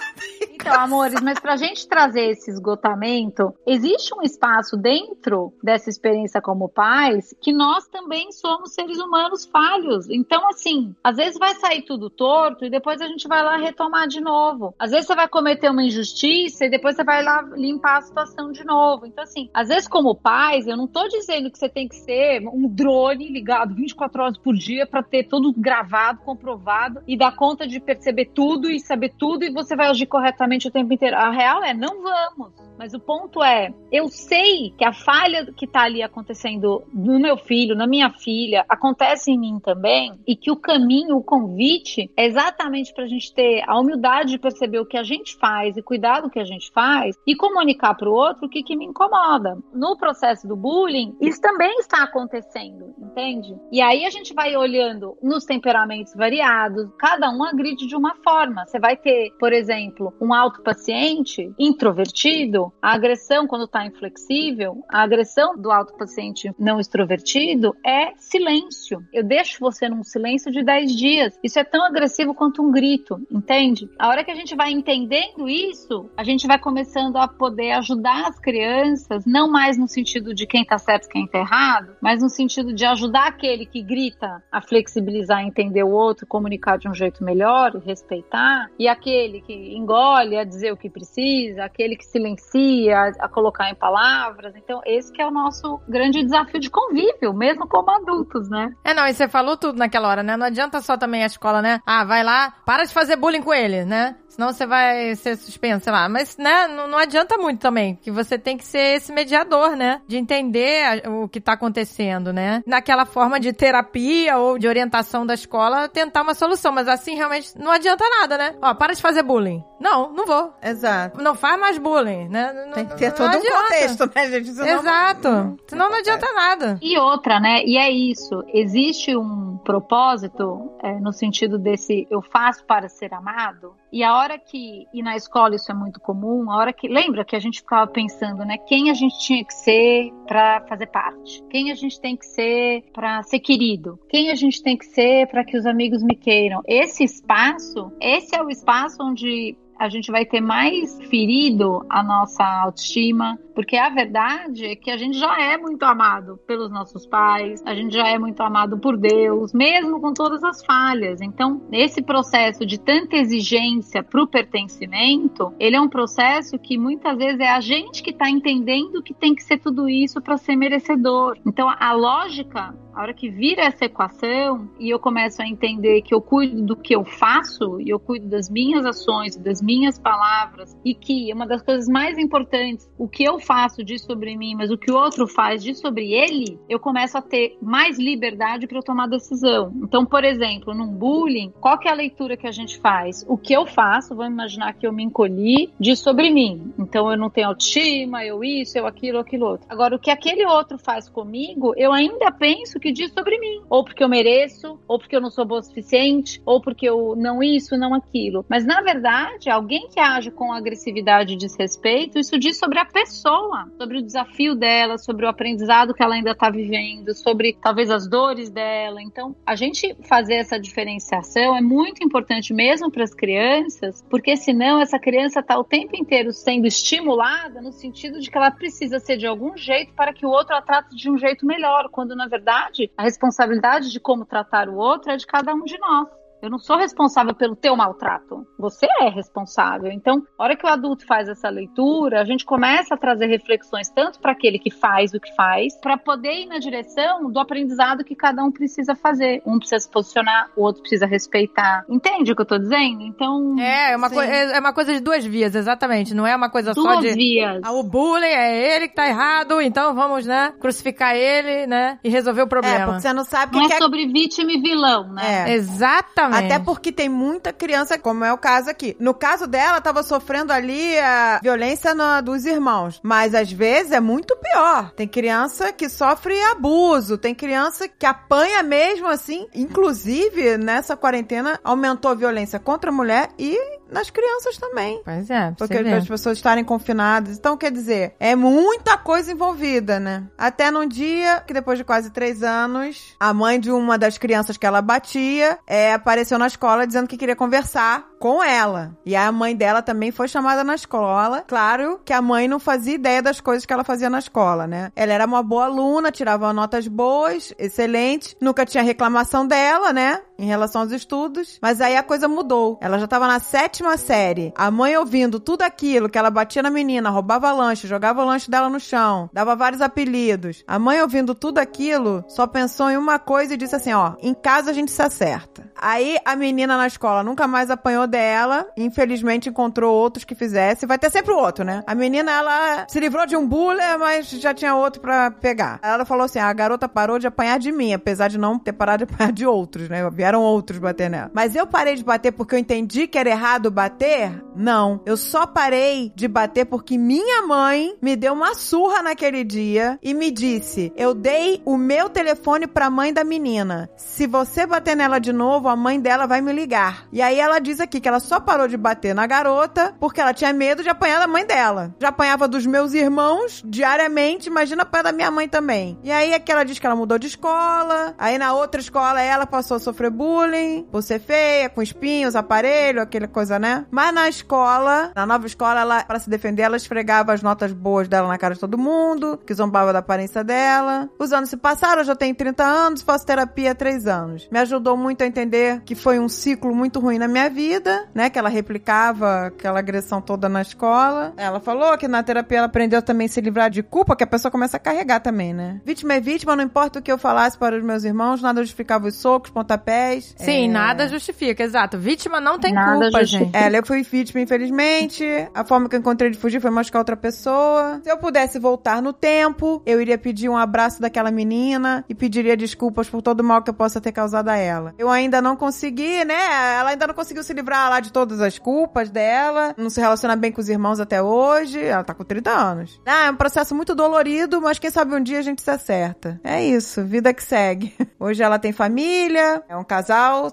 Então, 0.68 0.82
amores, 0.82 1.20
mas 1.22 1.40
pra 1.40 1.56
gente 1.56 1.88
trazer 1.88 2.30
esse 2.30 2.50
esgotamento, 2.50 3.54
existe 3.66 4.14
um 4.14 4.20
espaço 4.20 4.76
dentro 4.76 5.54
dessa 5.62 5.88
experiência 5.88 6.42
como 6.42 6.68
pais 6.68 7.34
que 7.40 7.52
nós 7.52 7.88
também 7.88 8.30
somos 8.32 8.74
seres 8.74 8.98
humanos 8.98 9.46
falhos. 9.46 10.10
Então, 10.10 10.46
assim, 10.48 10.94
às 11.02 11.16
vezes 11.16 11.38
vai 11.38 11.54
sair 11.54 11.82
tudo 11.82 12.10
torto 12.10 12.66
e 12.66 12.70
depois 12.70 13.00
a 13.00 13.06
gente 13.06 13.26
vai 13.26 13.42
lá 13.42 13.56
retomar 13.56 14.06
de 14.06 14.20
novo. 14.20 14.74
Às 14.78 14.90
vezes 14.90 15.06
você 15.06 15.14
vai 15.14 15.26
cometer 15.26 15.70
uma 15.70 15.82
injustiça 15.82 16.66
e 16.66 16.70
depois 16.70 16.96
você 16.96 17.04
vai 17.04 17.22
lá 17.22 17.40
limpar 17.54 17.98
a 17.98 18.02
situação 18.02 18.52
de 18.52 18.62
novo. 18.62 19.06
Então, 19.06 19.24
assim, 19.24 19.48
às 19.54 19.68
vezes 19.68 19.88
como 19.88 20.14
pais, 20.14 20.66
eu 20.66 20.76
não 20.76 20.86
tô 20.86 21.08
dizendo 21.08 21.50
que 21.50 21.58
você 21.58 21.68
tem 21.68 21.88
que 21.88 21.96
ser 21.96 22.46
um 22.46 22.68
drone 22.68 23.30
ligado 23.30 23.74
24 23.74 24.22
horas 24.22 24.38
por 24.38 24.54
dia 24.54 24.86
pra 24.86 25.02
ter 25.02 25.24
tudo 25.24 25.50
gravado, 25.56 26.20
comprovado 26.20 27.00
e 27.06 27.16
dar 27.16 27.34
conta 27.34 27.66
de 27.66 27.80
perceber 27.80 28.26
tudo 28.34 28.70
e 28.70 28.78
saber 28.78 29.14
tudo 29.18 29.44
e 29.44 29.50
você 29.50 29.74
vai 29.74 29.88
agir 29.88 30.06
corretamente 30.06 30.57
o 30.66 30.70
tempo 30.70 30.92
inteiro. 30.92 31.16
A 31.16 31.30
real 31.30 31.62
é, 31.62 31.72
não 31.72 32.02
vamos. 32.02 32.68
Mas 32.78 32.94
o 32.94 33.00
ponto 33.00 33.42
é, 33.42 33.74
eu 33.90 34.08
sei 34.08 34.72
que 34.78 34.84
a 34.84 34.92
falha 34.92 35.52
que 35.52 35.66
tá 35.66 35.82
ali 35.82 36.00
acontecendo 36.00 36.84
no 36.94 37.18
meu 37.18 37.36
filho, 37.36 37.74
na 37.74 37.88
minha 37.88 38.10
filha, 38.10 38.64
acontece 38.68 39.32
em 39.32 39.38
mim 39.38 39.58
também, 39.60 40.12
e 40.24 40.36
que 40.36 40.50
o 40.50 40.56
caminho, 40.56 41.16
o 41.16 41.22
convite, 41.22 42.08
é 42.16 42.26
exatamente 42.26 42.94
pra 42.94 43.06
gente 43.06 43.34
ter 43.34 43.64
a 43.66 43.78
humildade 43.78 44.30
de 44.30 44.38
perceber 44.38 44.78
o 44.78 44.86
que 44.86 44.96
a 44.96 45.02
gente 45.02 45.36
faz 45.36 45.76
e 45.76 45.82
cuidar 45.82 46.20
do 46.20 46.30
que 46.30 46.38
a 46.38 46.44
gente 46.44 46.70
faz 46.70 47.16
e 47.26 47.34
comunicar 47.34 47.94
pro 47.94 48.12
outro 48.12 48.46
o 48.46 48.48
que, 48.48 48.62
que 48.62 48.76
me 48.76 48.86
incomoda. 48.86 49.58
No 49.74 49.96
processo 49.96 50.46
do 50.46 50.54
bullying, 50.54 51.16
isso 51.20 51.40
também 51.40 51.80
está 51.80 52.04
acontecendo, 52.04 52.94
entende? 52.96 53.56
E 53.72 53.80
aí 53.80 54.04
a 54.04 54.10
gente 54.10 54.32
vai 54.32 54.56
olhando 54.56 55.18
nos 55.20 55.44
temperamentos 55.44 56.14
variados, 56.14 56.88
cada 56.98 57.28
um 57.30 57.42
agride 57.42 57.88
de 57.88 57.96
uma 57.96 58.14
forma. 58.22 58.64
Você 58.66 58.78
vai 58.78 58.96
ter, 58.96 59.32
por 59.40 59.52
exemplo, 59.52 60.14
um 60.20 60.32
alto 60.48 60.62
paciente 60.62 61.52
introvertido, 61.58 62.72
a 62.80 62.94
agressão 62.94 63.46
quando 63.46 63.64
está 63.64 63.84
inflexível, 63.84 64.82
a 64.88 65.02
agressão 65.02 65.54
do 65.56 65.70
alto 65.70 65.94
paciente 65.96 66.50
não 66.58 66.80
extrovertido 66.80 67.76
é 67.84 68.12
silêncio. 68.16 69.04
Eu 69.12 69.22
deixo 69.22 69.60
você 69.60 69.88
num 69.88 70.02
silêncio 70.02 70.50
de 70.50 70.64
10 70.64 70.96
dias. 70.96 71.38
Isso 71.44 71.58
é 71.58 71.64
tão 71.64 71.84
agressivo 71.84 72.34
quanto 72.34 72.62
um 72.62 72.70
grito, 72.70 73.20
entende? 73.30 73.90
A 73.98 74.08
hora 74.08 74.24
que 74.24 74.30
a 74.30 74.34
gente 74.34 74.56
vai 74.56 74.70
entendendo 74.70 75.48
isso, 75.48 76.08
a 76.16 76.24
gente 76.24 76.46
vai 76.46 76.58
começando 76.58 77.16
a 77.16 77.28
poder 77.28 77.72
ajudar 77.72 78.28
as 78.28 78.38
crianças, 78.38 79.26
não 79.26 79.50
mais 79.50 79.76
no 79.76 79.86
sentido 79.86 80.34
de 80.34 80.46
quem 80.46 80.64
tá 80.64 80.78
certo 80.78 81.06
e 81.06 81.10
quem 81.10 81.26
tá 81.26 81.38
errado, 81.38 81.94
mas 82.00 82.22
no 82.22 82.30
sentido 82.30 82.72
de 82.72 82.86
ajudar 82.86 83.26
aquele 83.26 83.66
que 83.66 83.82
grita 83.82 84.42
a 84.50 84.62
flexibilizar, 84.62 85.44
entender 85.44 85.82
o 85.82 85.90
outro, 85.90 86.26
comunicar 86.26 86.78
de 86.78 86.88
um 86.88 86.94
jeito 86.94 87.22
melhor 87.22 87.76
respeitar, 87.78 88.70
e 88.78 88.88
aquele 88.88 89.40
que 89.40 89.74
engole 89.74 90.27
a 90.36 90.44
dizer 90.44 90.72
o 90.72 90.76
que 90.76 90.90
precisa, 90.90 91.64
aquele 91.64 91.96
que 91.96 92.04
silencia 92.04 93.12
a, 93.18 93.28
colocar 93.28 93.70
em 93.70 93.74
palavras. 93.74 94.54
Então, 94.56 94.80
esse 94.84 95.12
que 95.12 95.22
é 95.22 95.26
o 95.26 95.30
nosso 95.30 95.80
grande 95.88 96.22
desafio 96.22 96.60
de 96.60 96.70
convívio, 96.70 97.32
mesmo 97.32 97.66
como 97.68 97.90
adultos, 97.90 98.48
né? 98.50 98.72
É, 98.84 98.92
não, 98.92 99.06
e 99.06 99.14
você 99.14 99.28
falou 99.28 99.56
tudo 99.56 99.78
naquela 99.78 100.08
hora, 100.08 100.22
né? 100.22 100.36
Não 100.36 100.46
adianta 100.46 100.80
só 100.80 100.96
também 100.96 101.22
a 101.22 101.26
escola, 101.26 101.62
né? 101.62 101.80
Ah, 101.86 102.04
vai 102.04 102.22
lá, 102.22 102.52
para 102.66 102.84
de 102.84 102.92
fazer 102.92 103.16
bullying 103.16 103.42
com 103.42 103.54
ele, 103.54 103.84
né? 103.84 104.16
Senão 104.28 104.52
você 104.52 104.66
vai 104.66 105.14
ser 105.16 105.36
suspenso, 105.36 105.84
sei 105.84 105.92
lá. 105.92 106.08
Mas, 106.08 106.36
né, 106.36 106.68
não, 106.68 106.86
não 106.86 106.98
adianta 106.98 107.36
muito 107.36 107.60
também, 107.60 107.96
que 107.96 108.10
você 108.10 108.38
tem 108.38 108.56
que 108.56 108.64
ser 108.64 108.96
esse 108.96 109.12
mediador, 109.12 109.74
né? 109.76 110.00
De 110.06 110.16
entender 110.16 110.84
a- 111.06 111.10
o 111.10 111.28
que 111.28 111.40
tá 111.40 111.54
acontecendo, 111.54 112.32
né? 112.32 112.62
Naquela 112.66 113.04
forma 113.04 113.40
de 113.40 113.52
terapia 113.52 114.36
ou 114.38 114.58
de 114.58 114.68
orientação 114.68 115.26
da 115.26 115.34
escola, 115.34 115.88
tentar 115.88 116.22
uma 116.22 116.34
solução. 116.34 116.72
Mas 116.72 116.86
assim, 116.88 117.14
realmente, 117.16 117.58
não 117.58 117.72
adianta 117.72 118.04
nada, 118.20 118.38
né? 118.38 118.54
Ó, 118.62 118.74
para 118.74 118.94
de 118.94 119.02
fazer 119.02 119.22
bullying. 119.22 119.64
Não, 119.80 120.12
não 120.12 120.26
vou. 120.26 120.52
Exato. 120.62 121.20
Não 121.22 121.34
faz 121.34 121.58
mais 121.58 121.78
bullying, 121.78 122.28
né? 122.28 122.52
Não- 122.66 122.72
Tem 122.72 122.86
que 122.86 122.96
ter 122.96 123.08
não 123.10 123.16
todo 123.16 123.36
um 123.38 123.40
contexto, 123.42 124.10
né, 124.14 124.30
gente? 124.30 124.48
Senão- 124.50 124.78
Exato. 124.80 125.56
Senão 125.66 125.88
não 125.90 125.98
adianta 125.98 126.32
nada. 126.32 126.78
E 126.82 126.98
outra, 126.98 127.40
né? 127.40 127.62
E 127.64 127.76
é 127.78 127.90
isso. 127.90 128.42
Existe 128.52 129.16
um 129.16 129.56
propósito 129.64 130.72
é, 130.82 130.92
no 131.00 131.12
sentido 131.12 131.58
desse 131.58 132.06
eu 132.10 132.20
faço 132.22 132.64
para 132.64 132.88
ser 132.88 133.12
amado. 133.14 133.74
E 133.90 134.04
a 134.04 134.17
hora 134.18 134.38
que, 134.38 134.86
e 134.92 135.02
na 135.02 135.16
escola 135.16 135.54
isso 135.54 135.70
é 135.70 135.74
muito 135.74 136.00
comum, 136.00 136.50
a 136.50 136.56
hora 136.56 136.72
que, 136.72 136.88
lembra 136.88 137.24
que 137.24 137.36
a 137.36 137.38
gente 137.38 137.60
ficava 137.60 137.90
pensando, 137.90 138.44
né? 138.44 138.58
Quem 138.58 138.90
a 138.90 138.94
gente 138.94 139.18
tinha 139.20 139.44
que 139.44 139.54
ser 139.54 140.12
para 140.26 140.60
fazer 140.68 140.86
parte? 140.86 141.42
Quem 141.50 141.70
a 141.70 141.74
gente 141.74 142.00
tem 142.00 142.16
que 142.16 142.26
ser 142.26 142.84
para 142.92 143.22
ser 143.22 143.40
querido? 143.40 143.98
Quem 144.08 144.30
a 144.30 144.34
gente 144.34 144.62
tem 144.62 144.76
que 144.76 144.86
ser 144.86 145.26
para 145.28 145.44
que 145.44 145.56
os 145.56 145.66
amigos 145.66 146.02
me 146.02 146.16
queiram? 146.16 146.60
Esse 146.66 147.04
espaço, 147.04 147.92
esse 148.00 148.36
é 148.36 148.42
o 148.42 148.50
espaço 148.50 148.96
onde 149.00 149.56
a 149.78 149.88
gente 149.88 150.10
vai 150.10 150.24
ter 150.24 150.40
mais 150.40 150.98
ferido 151.08 151.84
a 151.88 152.02
nossa 152.02 152.44
autoestima, 152.44 153.38
porque 153.54 153.76
a 153.76 153.88
verdade 153.88 154.66
é 154.66 154.76
que 154.76 154.90
a 154.90 154.96
gente 154.96 155.18
já 155.18 155.40
é 155.40 155.56
muito 155.56 155.82
amado 155.84 156.38
pelos 156.46 156.70
nossos 156.70 157.06
pais, 157.06 157.62
a 157.64 157.74
gente 157.74 157.94
já 157.94 158.08
é 158.08 158.18
muito 158.18 158.40
amado 158.42 158.78
por 158.78 158.96
Deus, 158.96 159.52
mesmo 159.52 160.00
com 160.00 160.12
todas 160.12 160.42
as 160.42 160.64
falhas. 160.64 161.20
Então, 161.20 161.62
esse 161.70 162.02
processo 162.02 162.66
de 162.66 162.78
tanta 162.78 163.16
exigência 163.16 164.02
para 164.02 164.22
o 164.22 164.26
pertencimento, 164.26 165.52
ele 165.58 165.76
é 165.76 165.80
um 165.80 165.88
processo 165.88 166.58
que 166.58 166.76
muitas 166.76 167.16
vezes 167.16 167.40
é 167.40 167.48
a 167.48 167.60
gente 167.60 168.02
que 168.02 168.10
está 168.10 168.28
entendendo 168.28 169.02
que 169.02 169.14
tem 169.14 169.34
que 169.34 169.42
ser 169.42 169.58
tudo 169.58 169.88
isso 169.88 170.20
para 170.20 170.36
ser 170.36 170.56
merecedor. 170.56 171.36
Então, 171.46 171.68
a 171.68 171.92
lógica 171.92 172.74
a 172.98 173.02
hora 173.02 173.14
que 173.14 173.30
vira 173.30 173.62
essa 173.62 173.84
equação 173.84 174.68
e 174.76 174.90
eu 174.90 174.98
começo 174.98 175.40
a 175.40 175.46
entender 175.46 176.02
que 176.02 176.12
eu 176.12 176.20
cuido 176.20 176.60
do 176.62 176.74
que 176.74 176.96
eu 176.96 177.04
faço 177.04 177.80
e 177.80 177.90
eu 177.90 178.00
cuido 178.00 178.26
das 178.26 178.50
minhas 178.50 178.84
ações, 178.84 179.36
das 179.36 179.62
minhas 179.68 179.98
palavras 179.98 180.74
e 180.82 180.94
que 180.94 181.30
uma 181.30 181.46
das 181.46 181.60
coisas 181.62 181.86
mais 181.86 182.16
importantes, 182.16 182.90
o 182.96 183.06
que 183.06 183.22
eu 183.22 183.38
faço 183.38 183.84
diz 183.84 184.00
sobre 184.00 184.34
mim, 184.34 184.54
mas 184.54 184.70
o 184.70 184.78
que 184.78 184.90
o 184.90 184.96
outro 184.96 185.28
faz 185.28 185.62
diz 185.62 185.78
sobre 185.78 186.14
ele, 186.14 186.58
eu 186.70 186.80
começo 186.80 187.18
a 187.18 187.22
ter 187.22 187.58
mais 187.60 187.98
liberdade 187.98 188.66
para 188.66 188.78
eu 188.78 188.82
tomar 188.82 189.06
decisão. 189.06 189.70
Então, 189.82 190.06
por 190.06 190.24
exemplo, 190.24 190.72
num 190.72 190.88
bullying, 190.88 191.52
qual 191.60 191.78
que 191.78 191.86
é 191.86 191.90
a 191.90 191.94
leitura 191.94 192.34
que 192.34 192.46
a 192.46 192.50
gente 192.50 192.78
faz? 192.78 193.26
O 193.28 193.36
que 193.36 193.52
eu 193.52 193.66
faço, 193.66 194.16
vamos 194.16 194.32
imaginar 194.32 194.72
que 194.72 194.86
eu 194.86 194.92
me 194.92 195.04
encolhi, 195.04 195.70
diz 195.78 195.98
sobre 195.98 196.30
mim. 196.30 196.72
Então 196.78 197.10
eu 197.10 197.18
não 197.18 197.28
tenho 197.28 197.48
autoestima, 197.48 198.24
eu 198.24 198.42
isso, 198.42 198.78
eu 198.78 198.86
aquilo, 198.86 199.18
aquilo 199.18 199.44
outro. 199.44 199.66
Agora, 199.68 199.96
o 199.96 199.98
que 199.98 200.10
aquele 200.10 200.46
outro 200.46 200.78
faz 200.78 201.10
comigo, 201.10 201.74
eu 201.76 201.92
ainda 201.92 202.32
penso 202.32 202.80
que 202.80 202.90
diz 202.90 203.12
sobre 203.12 203.38
mim. 203.38 203.60
Ou 203.68 203.84
porque 203.84 204.02
eu 204.02 204.08
mereço, 204.08 204.78
ou 204.88 204.98
porque 204.98 205.14
eu 205.14 205.20
não 205.20 205.30
sou 205.30 205.44
boa 205.44 205.58
o 205.58 205.62
suficiente, 205.62 206.40
ou 206.46 206.60
porque 206.60 206.88
eu 206.88 207.14
não 207.16 207.42
isso, 207.42 207.76
não 207.76 207.92
aquilo. 207.94 208.44
Mas 208.48 208.64
na 208.64 208.80
verdade, 208.80 209.50
alguém 209.58 209.88
que 209.88 209.98
age 209.98 210.30
com 210.30 210.52
agressividade 210.52 211.34
e 211.34 211.36
desrespeito, 211.36 212.18
isso 212.18 212.38
diz 212.38 212.58
sobre 212.58 212.78
a 212.78 212.84
pessoa, 212.84 213.68
sobre 213.76 213.98
o 213.98 214.02
desafio 214.02 214.54
dela, 214.54 214.96
sobre 214.96 215.26
o 215.26 215.28
aprendizado 215.28 215.92
que 215.92 216.02
ela 216.02 216.14
ainda 216.14 216.30
está 216.30 216.48
vivendo, 216.48 217.12
sobre 217.14 217.58
talvez 217.60 217.90
as 217.90 218.08
dores 218.08 218.48
dela. 218.48 219.02
Então, 219.02 219.34
a 219.44 219.56
gente 219.56 219.96
fazer 220.08 220.34
essa 220.34 220.58
diferenciação 220.58 221.56
é 221.56 221.60
muito 221.60 222.04
importante 222.04 222.54
mesmo 222.54 222.90
para 222.90 223.02
as 223.02 223.12
crianças, 223.12 224.04
porque 224.08 224.36
senão 224.36 224.80
essa 224.80 224.98
criança 224.98 225.40
está 225.40 225.58
o 225.58 225.64
tempo 225.64 225.96
inteiro 225.96 226.32
sendo 226.32 226.66
estimulada 226.66 227.60
no 227.60 227.72
sentido 227.72 228.20
de 228.20 228.30
que 228.30 228.38
ela 228.38 228.50
precisa 228.50 229.00
ser 229.00 229.16
de 229.16 229.26
algum 229.26 229.56
jeito 229.56 229.92
para 229.92 230.12
que 230.12 230.24
o 230.24 230.30
outro 230.30 230.54
a 230.54 230.62
trate 230.62 230.94
de 230.94 231.10
um 231.10 231.18
jeito 231.18 231.44
melhor, 231.44 231.88
quando 231.90 232.14
na 232.14 232.28
verdade 232.28 232.90
a 232.96 233.02
responsabilidade 233.02 233.90
de 233.90 233.98
como 233.98 234.24
tratar 234.24 234.68
o 234.68 234.76
outro 234.76 235.10
é 235.10 235.16
de 235.16 235.26
cada 235.26 235.52
um 235.52 235.64
de 235.64 235.76
nós. 235.78 236.08
Eu 236.42 236.50
não 236.50 236.58
sou 236.58 236.76
responsável 236.76 237.34
pelo 237.34 237.56
teu 237.56 237.74
maltrato. 237.76 238.46
Você 238.58 238.86
é 239.00 239.08
responsável. 239.08 239.90
Então, 239.90 240.22
a 240.38 240.44
hora 240.44 240.56
que 240.56 240.64
o 240.64 240.68
adulto 240.68 241.04
faz 241.06 241.28
essa 241.28 241.48
leitura, 241.48 242.20
a 242.20 242.24
gente 242.24 242.44
começa 242.44 242.94
a 242.94 242.98
trazer 242.98 243.26
reflexões 243.26 243.88
tanto 243.90 244.20
para 244.20 244.32
aquele 244.32 244.58
que 244.58 244.70
faz 244.70 245.12
o 245.14 245.20
que 245.20 245.34
faz, 245.34 245.76
para 245.80 245.96
poder 245.98 246.32
ir 246.42 246.46
na 246.46 246.58
direção 246.58 247.30
do 247.30 247.40
aprendizado 247.40 248.04
que 248.04 248.14
cada 248.14 248.42
um 248.44 248.52
precisa 248.52 248.94
fazer. 248.94 249.42
Um 249.44 249.58
precisa 249.58 249.80
se 249.80 249.90
posicionar, 249.90 250.50
o 250.56 250.62
outro 250.62 250.80
precisa 250.82 251.06
respeitar. 251.06 251.84
Entende 251.88 252.32
o 252.32 252.36
que 252.36 252.42
eu 252.42 252.46
tô 252.46 252.58
dizendo? 252.58 253.02
Então. 253.02 253.58
É, 253.58 253.92
é 253.92 253.96
uma, 253.96 254.08
co 254.10 254.20
é, 254.20 254.56
é 254.56 254.60
uma 254.60 254.72
coisa 254.72 254.92
de 254.92 255.00
duas 255.00 255.24
vias, 255.24 255.54
exatamente. 255.54 256.14
Não 256.14 256.26
é 256.26 256.36
uma 256.36 256.50
coisa 256.50 256.72
duas 256.72 256.94
só 256.94 257.00
de. 257.00 257.14
vias. 257.14 257.60
Ah, 257.64 257.72
o 257.72 257.82
bullying 257.82 258.26
é 258.26 258.76
ele 258.76 258.88
que 258.88 258.94
tá 258.94 259.08
errado, 259.08 259.60
então 259.60 259.94
vamos, 259.94 260.26
né, 260.26 260.52
crucificar 260.60 261.14
ele, 261.16 261.66
né, 261.66 261.98
e 262.04 262.08
resolver 262.08 262.42
o 262.42 262.44
É, 262.44 262.48
problema. 262.48 262.86
porque 262.86 263.00
você 263.00 263.12
não 263.12 263.24
sabe 263.24 263.56
o 263.56 263.60
Não 263.60 263.66
que 263.66 263.72
é 263.72 263.76
é 263.76 263.78
sobre 263.78 264.06
vítima 264.06 264.52
e 264.52 264.60
vilão, 264.60 265.12
né? 265.12 265.48
É. 265.48 265.52
Exatamente. 265.54 266.27
Até 266.36 266.58
porque 266.58 266.92
tem 266.92 267.08
muita 267.08 267.52
criança, 267.52 267.98
como 267.98 268.24
é 268.24 268.32
o 268.32 268.38
caso 268.38 268.70
aqui. 268.70 268.96
No 268.98 269.14
caso 269.14 269.46
dela, 269.46 269.80
tava 269.80 270.02
sofrendo 270.02 270.52
ali 270.52 270.98
a 270.98 271.40
violência 271.42 271.94
na- 271.94 272.20
dos 272.20 272.44
irmãos. 272.44 273.00
Mas 273.02 273.34
às 273.34 273.50
vezes 273.50 273.92
é 273.92 274.00
muito 274.00 274.36
pior. 274.36 274.90
Tem 274.92 275.06
criança 275.08 275.72
que 275.72 275.88
sofre 275.88 276.40
abuso, 276.42 277.16
tem 277.18 277.34
criança 277.34 277.88
que 277.88 278.06
apanha 278.06 278.62
mesmo 278.62 279.06
assim. 279.08 279.46
Inclusive, 279.54 280.58
nessa 280.58 280.96
quarentena, 280.96 281.58
aumentou 281.64 282.10
a 282.10 282.14
violência 282.14 282.58
contra 282.58 282.90
a 282.90 282.92
mulher 282.94 283.30
e 283.38 283.56
nas 283.90 284.10
crianças 284.10 284.58
também. 284.58 285.00
Pois 285.04 285.30
é, 285.30 285.50
Porque 285.56 285.72
as 286.02 286.06
pessoas 286.06 286.36
estarem 286.36 286.62
confinadas. 286.62 287.38
Então, 287.38 287.56
quer 287.56 287.70
dizer, 287.72 288.14
é 288.20 288.34
muita 288.34 288.98
coisa 288.98 289.32
envolvida, 289.32 289.98
né? 289.98 290.24
Até 290.36 290.70
num 290.70 290.86
dia 290.86 291.42
que, 291.46 291.54
depois 291.54 291.78
de 291.78 291.84
quase 291.84 292.10
três 292.10 292.42
anos, 292.42 293.14
a 293.18 293.32
mãe 293.32 293.58
de 293.58 293.70
uma 293.70 293.96
das 293.96 294.18
crianças 294.18 294.56
que 294.58 294.66
ela 294.66 294.82
batia 294.82 295.58
é, 295.66 295.94
apareceu 295.94 296.17
na 296.38 296.46
escola 296.46 296.86
dizendo 296.86 297.08
que 297.08 297.16
queria 297.16 297.36
conversar 297.36 298.06
com 298.18 298.42
ela. 298.42 298.96
E 299.04 299.14
a 299.14 299.30
mãe 299.30 299.54
dela 299.54 299.82
também 299.82 300.10
foi 300.10 300.28
chamada 300.28 300.64
na 300.64 300.74
escola. 300.74 301.44
Claro 301.46 302.00
que 302.04 302.12
a 302.12 302.20
mãe 302.22 302.48
não 302.48 302.58
fazia 302.58 302.94
ideia 302.94 303.22
das 303.22 303.40
coisas 303.40 303.64
que 303.64 303.72
ela 303.72 303.84
fazia 303.84 304.10
na 304.10 304.18
escola, 304.18 304.66
né? 304.66 304.90
Ela 304.96 305.12
era 305.12 305.26
uma 305.26 305.42
boa 305.42 305.64
aluna, 305.64 306.10
tirava 306.10 306.52
notas 306.52 306.88
boas, 306.88 307.54
excelentes, 307.58 308.36
nunca 308.40 308.66
tinha 308.66 308.82
reclamação 308.82 309.46
dela, 309.46 309.92
né? 309.92 310.20
Em 310.38 310.46
relação 310.46 310.82
aos 310.82 310.92
estudos. 310.92 311.58
Mas 311.60 311.80
aí 311.80 311.96
a 311.96 312.02
coisa 312.02 312.28
mudou. 312.28 312.78
Ela 312.80 312.98
já 312.98 313.06
tava 313.06 313.26
na 313.26 313.40
sétima 313.40 313.96
série. 313.96 314.52
A 314.56 314.70
mãe 314.70 314.96
ouvindo 314.96 315.40
tudo 315.40 315.62
aquilo 315.62 316.08
que 316.08 316.16
ela 316.16 316.30
batia 316.30 316.62
na 316.62 316.70
menina, 316.70 317.10
roubava 317.10 317.50
lanche, 317.50 317.88
jogava 317.88 318.22
o 318.22 318.24
lanche 318.24 318.50
dela 318.50 318.68
no 318.68 318.78
chão, 318.78 319.28
dava 319.32 319.56
vários 319.56 319.82
apelidos. 319.82 320.62
A 320.66 320.78
mãe 320.78 321.00
ouvindo 321.02 321.34
tudo 321.34 321.58
aquilo, 321.58 322.24
só 322.28 322.46
pensou 322.46 322.90
em 322.90 322.96
uma 322.96 323.18
coisa 323.18 323.54
e 323.54 323.56
disse 323.56 323.74
assim, 323.74 323.92
ó, 323.92 324.14
em 324.22 324.32
casa 324.32 324.70
a 324.70 324.74
gente 324.74 324.92
se 324.92 325.02
acerta. 325.02 325.68
Aí 325.80 326.18
a 326.24 326.36
menina 326.36 326.76
na 326.76 326.86
escola 326.86 327.22
nunca 327.22 327.46
mais 327.46 327.70
apanhou 327.70 328.06
dela, 328.06 328.66
infelizmente 328.76 329.48
encontrou 329.48 329.94
outros 329.94 330.24
que 330.24 330.34
fizessem. 330.34 330.86
Vai 330.86 330.98
ter 330.98 331.10
sempre 331.10 331.32
o 331.32 331.38
outro, 331.38 331.64
né? 331.64 331.82
A 331.86 331.94
menina, 331.94 332.30
ela 332.30 332.86
se 332.88 333.00
livrou 333.00 333.26
de 333.26 333.36
um 333.36 333.46
bullying, 333.46 333.96
mas 333.98 334.28
já 334.30 334.54
tinha 334.54 334.74
outro 334.74 335.00
pra 335.00 335.30
pegar. 335.30 335.80
Ela 335.82 336.04
falou 336.04 336.24
assim, 336.24 336.38
a 336.38 336.52
garota 336.52 336.88
parou 336.88 337.18
de 337.18 337.26
apanhar 337.26 337.58
de 337.58 337.72
mim, 337.72 337.92
apesar 337.92 338.28
de 338.28 338.38
não 338.38 338.58
ter 338.58 338.72
parado 338.72 339.04
de 339.04 339.12
apanhar 339.12 339.32
de 339.32 339.46
outros, 339.46 339.88
né? 339.88 340.04
Vieram 340.28 340.42
outros 340.42 340.78
bater 340.78 341.08
nela. 341.08 341.30
Mas 341.32 341.56
eu 341.56 341.66
parei 341.66 341.94
de 341.94 342.04
bater 342.04 342.32
porque 342.32 342.54
eu 342.54 342.58
entendi 342.58 343.06
que 343.06 343.16
era 343.16 343.30
errado 343.30 343.70
bater? 343.70 344.44
Não. 344.54 345.00
Eu 345.06 345.16
só 345.16 345.46
parei 345.46 346.12
de 346.14 346.28
bater 346.28 346.66
porque 346.66 346.98
minha 346.98 347.46
mãe 347.46 347.96
me 348.02 348.14
deu 348.14 348.34
uma 348.34 348.54
surra 348.54 349.02
naquele 349.02 349.42
dia 349.42 349.98
e 350.02 350.12
me 350.12 350.30
disse: 350.30 350.92
Eu 350.94 351.14
dei 351.14 351.62
o 351.64 351.78
meu 351.78 352.10
telefone 352.10 352.66
pra 352.66 352.90
mãe 352.90 353.10
da 353.10 353.24
menina. 353.24 353.88
Se 353.96 354.26
você 354.26 354.66
bater 354.66 354.94
nela 354.94 355.18
de 355.18 355.32
novo, 355.32 355.66
a 355.66 355.74
mãe 355.74 355.98
dela 355.98 356.26
vai 356.26 356.42
me 356.42 356.52
ligar. 356.52 357.06
E 357.10 357.22
aí 357.22 357.40
ela 357.40 357.58
diz 357.58 357.80
aqui 357.80 357.98
que 357.98 358.08
ela 358.08 358.20
só 358.20 358.38
parou 358.38 358.68
de 358.68 358.76
bater 358.76 359.14
na 359.14 359.26
garota 359.26 359.94
porque 359.98 360.20
ela 360.20 360.34
tinha 360.34 360.52
medo 360.52 360.82
de 360.82 360.90
apanhar 360.90 361.20
da 361.20 361.26
mãe 361.26 361.46
dela. 361.46 361.94
Já 361.98 362.08
apanhava 362.08 362.46
dos 362.46 362.66
meus 362.66 362.92
irmãos 362.92 363.62
diariamente, 363.64 364.50
imagina 364.50 364.82
apanhar 364.82 365.04
da 365.04 365.12
minha 365.12 365.30
mãe 365.30 365.48
também. 365.48 365.98
E 366.02 366.12
aí 366.12 366.38
que 366.40 366.52
ela 366.52 366.64
diz 366.64 366.78
que 366.78 366.84
ela 366.86 366.96
mudou 366.96 367.18
de 367.18 367.28
escola. 367.28 368.14
Aí 368.18 368.36
na 368.36 368.52
outra 368.52 368.78
escola 368.78 369.22
ela 369.22 369.46
passou 369.46 369.78
a 369.78 369.80
sofrer 369.80 370.17
bullying 370.18 370.82
por 370.90 371.00
ser 371.00 371.20
feia, 371.20 371.70
com 371.70 371.80
espinhos, 371.80 372.34
aparelho, 372.34 373.00
aquela 373.00 373.28
coisa, 373.28 373.56
né? 373.56 373.86
Mas 373.88 374.12
na 374.12 374.28
escola, 374.28 375.12
na 375.14 375.24
nova 375.24 375.46
escola, 375.46 375.80
ela, 375.80 376.02
para 376.02 376.18
se 376.18 376.28
defender, 376.28 376.62
ela 376.62 376.76
esfregava 376.76 377.32
as 377.32 377.40
notas 377.40 377.72
boas 377.72 378.08
dela 378.08 378.26
na 378.26 378.36
cara 378.36 378.54
de 378.54 378.60
todo 378.60 378.76
mundo, 378.76 379.38
que 379.46 379.54
zombava 379.54 379.92
da 379.92 380.00
aparência 380.00 380.42
dela. 380.42 381.08
Os 381.18 381.32
anos 381.32 381.50
se 381.50 381.56
passaram, 381.56 382.00
eu 382.00 382.04
já 382.04 382.16
tenho 382.16 382.34
30 382.34 382.64
anos, 382.64 383.02
faço 383.02 383.24
terapia 383.24 383.70
há 383.70 383.74
3 383.74 384.08
anos. 384.08 384.48
Me 384.50 384.58
ajudou 384.58 384.96
muito 384.96 385.22
a 385.22 385.26
entender 385.26 385.82
que 385.84 385.94
foi 385.94 386.18
um 386.18 386.28
ciclo 386.28 386.74
muito 386.74 386.98
ruim 386.98 387.18
na 387.18 387.28
minha 387.28 387.48
vida, 387.48 388.08
né? 388.12 388.28
Que 388.28 388.38
ela 388.38 388.48
replicava 388.48 389.46
aquela 389.46 389.78
agressão 389.78 390.20
toda 390.20 390.48
na 390.48 390.62
escola. 390.62 391.32
Ela 391.36 391.60
falou 391.60 391.96
que 391.96 392.08
na 392.08 392.22
terapia 392.24 392.58
ela 392.58 392.66
aprendeu 392.66 393.00
também 393.00 393.26
a 393.26 393.30
se 393.30 393.40
livrar 393.40 393.70
de 393.70 393.82
culpa, 393.84 394.16
que 394.16 394.24
a 394.24 394.26
pessoa 394.26 394.50
começa 394.50 394.76
a 394.76 394.80
carregar 394.80 395.20
também, 395.20 395.54
né? 395.54 395.80
Vítima 395.84 396.14
é 396.14 396.20
vítima, 396.20 396.56
não 396.56 396.64
importa 396.64 396.98
o 396.98 397.02
que 397.02 397.12
eu 397.12 397.18
falasse 397.18 397.56
para 397.56 397.76
os 397.76 397.84
meus 397.84 398.02
irmãos, 398.02 398.42
nada 398.42 398.60
justificava 398.62 399.06
os 399.06 399.14
socos, 399.14 399.50
pontapés. 399.50 400.07
Sim, 400.36 400.64
É, 400.68 400.68
nada 400.68 401.08
justifica, 401.08 401.62
exato. 401.62 401.98
Vítima 401.98 402.40
não 402.40 402.58
tem 402.58 402.72
Nada 402.72 402.92
culpa, 403.04 403.20
justifica. 403.20 403.44
gente. 403.44 403.56
ela, 403.56 403.76
eu 403.76 403.86
fui 403.86 404.02
vítima, 404.02 404.40
infelizmente. 404.40 405.24
A 405.54 405.64
forma 405.64 405.88
que 405.88 405.96
eu 405.96 406.00
encontrei 406.00 406.30
de 406.30 406.38
fugir 406.38 406.60
foi 406.60 406.70
machucar 406.70 407.00
outra 407.00 407.16
pessoa. 407.16 408.00
Se 408.02 408.10
eu 408.10 408.18
pudesse 408.18 408.58
voltar 408.58 409.02
no 409.02 409.12
tempo, 409.12 409.82
eu 409.86 410.00
iria 410.00 410.18
pedir 410.18 410.48
um 410.48 410.56
abraço 410.56 411.00
daquela 411.00 411.30
menina 411.30 412.04
e 412.08 412.14
pediria 412.14 412.56
desculpas 412.56 413.08
por 413.08 413.22
todo 413.22 413.40
o 413.40 413.44
mal 413.44 413.62
que 413.62 413.70
eu 413.70 413.74
possa 413.74 414.00
ter 414.00 414.12
causado 414.12 414.48
a 414.48 414.56
ela. 414.56 414.94
Eu 414.98 415.10
ainda 415.10 415.40
não 415.42 415.56
consegui, 415.56 416.24
né? 416.24 416.34
Ela 416.78 416.90
ainda 416.90 417.06
não 417.06 417.14
conseguiu 417.14 417.42
se 417.42 417.52
livrar 417.52 417.90
lá 417.90 418.00
de 418.00 418.12
todas 418.12 418.40
as 418.40 418.58
culpas 418.58 419.10
dela. 419.10 419.74
Não 419.76 419.90
se 419.90 420.00
relaciona 420.00 420.36
bem 420.36 420.52
com 420.52 420.60
os 420.60 420.68
irmãos 420.68 421.00
até 421.00 421.22
hoje. 421.22 421.82
Ela 421.82 422.04
tá 422.04 422.14
com 422.14 422.24
30 422.24 422.50
anos. 422.50 423.00
Ah, 423.06 423.26
é 423.26 423.30
um 423.30 423.36
processo 423.36 423.74
muito 423.74 423.94
dolorido, 423.94 424.60
mas 424.60 424.78
quem 424.78 424.90
sabe 424.90 425.14
um 425.14 425.20
dia 425.22 425.38
a 425.38 425.42
gente 425.42 425.62
se 425.62 425.70
acerta. 425.70 426.40
É 426.44 426.62
isso, 426.62 427.04
vida 427.04 427.32
que 427.32 427.42
segue. 427.42 427.94
Hoje 428.20 428.42
ela 428.42 428.58
tem 428.58 428.72
família, 428.72 429.62
é 429.68 429.76
um 429.76 429.84
casal 429.84 429.97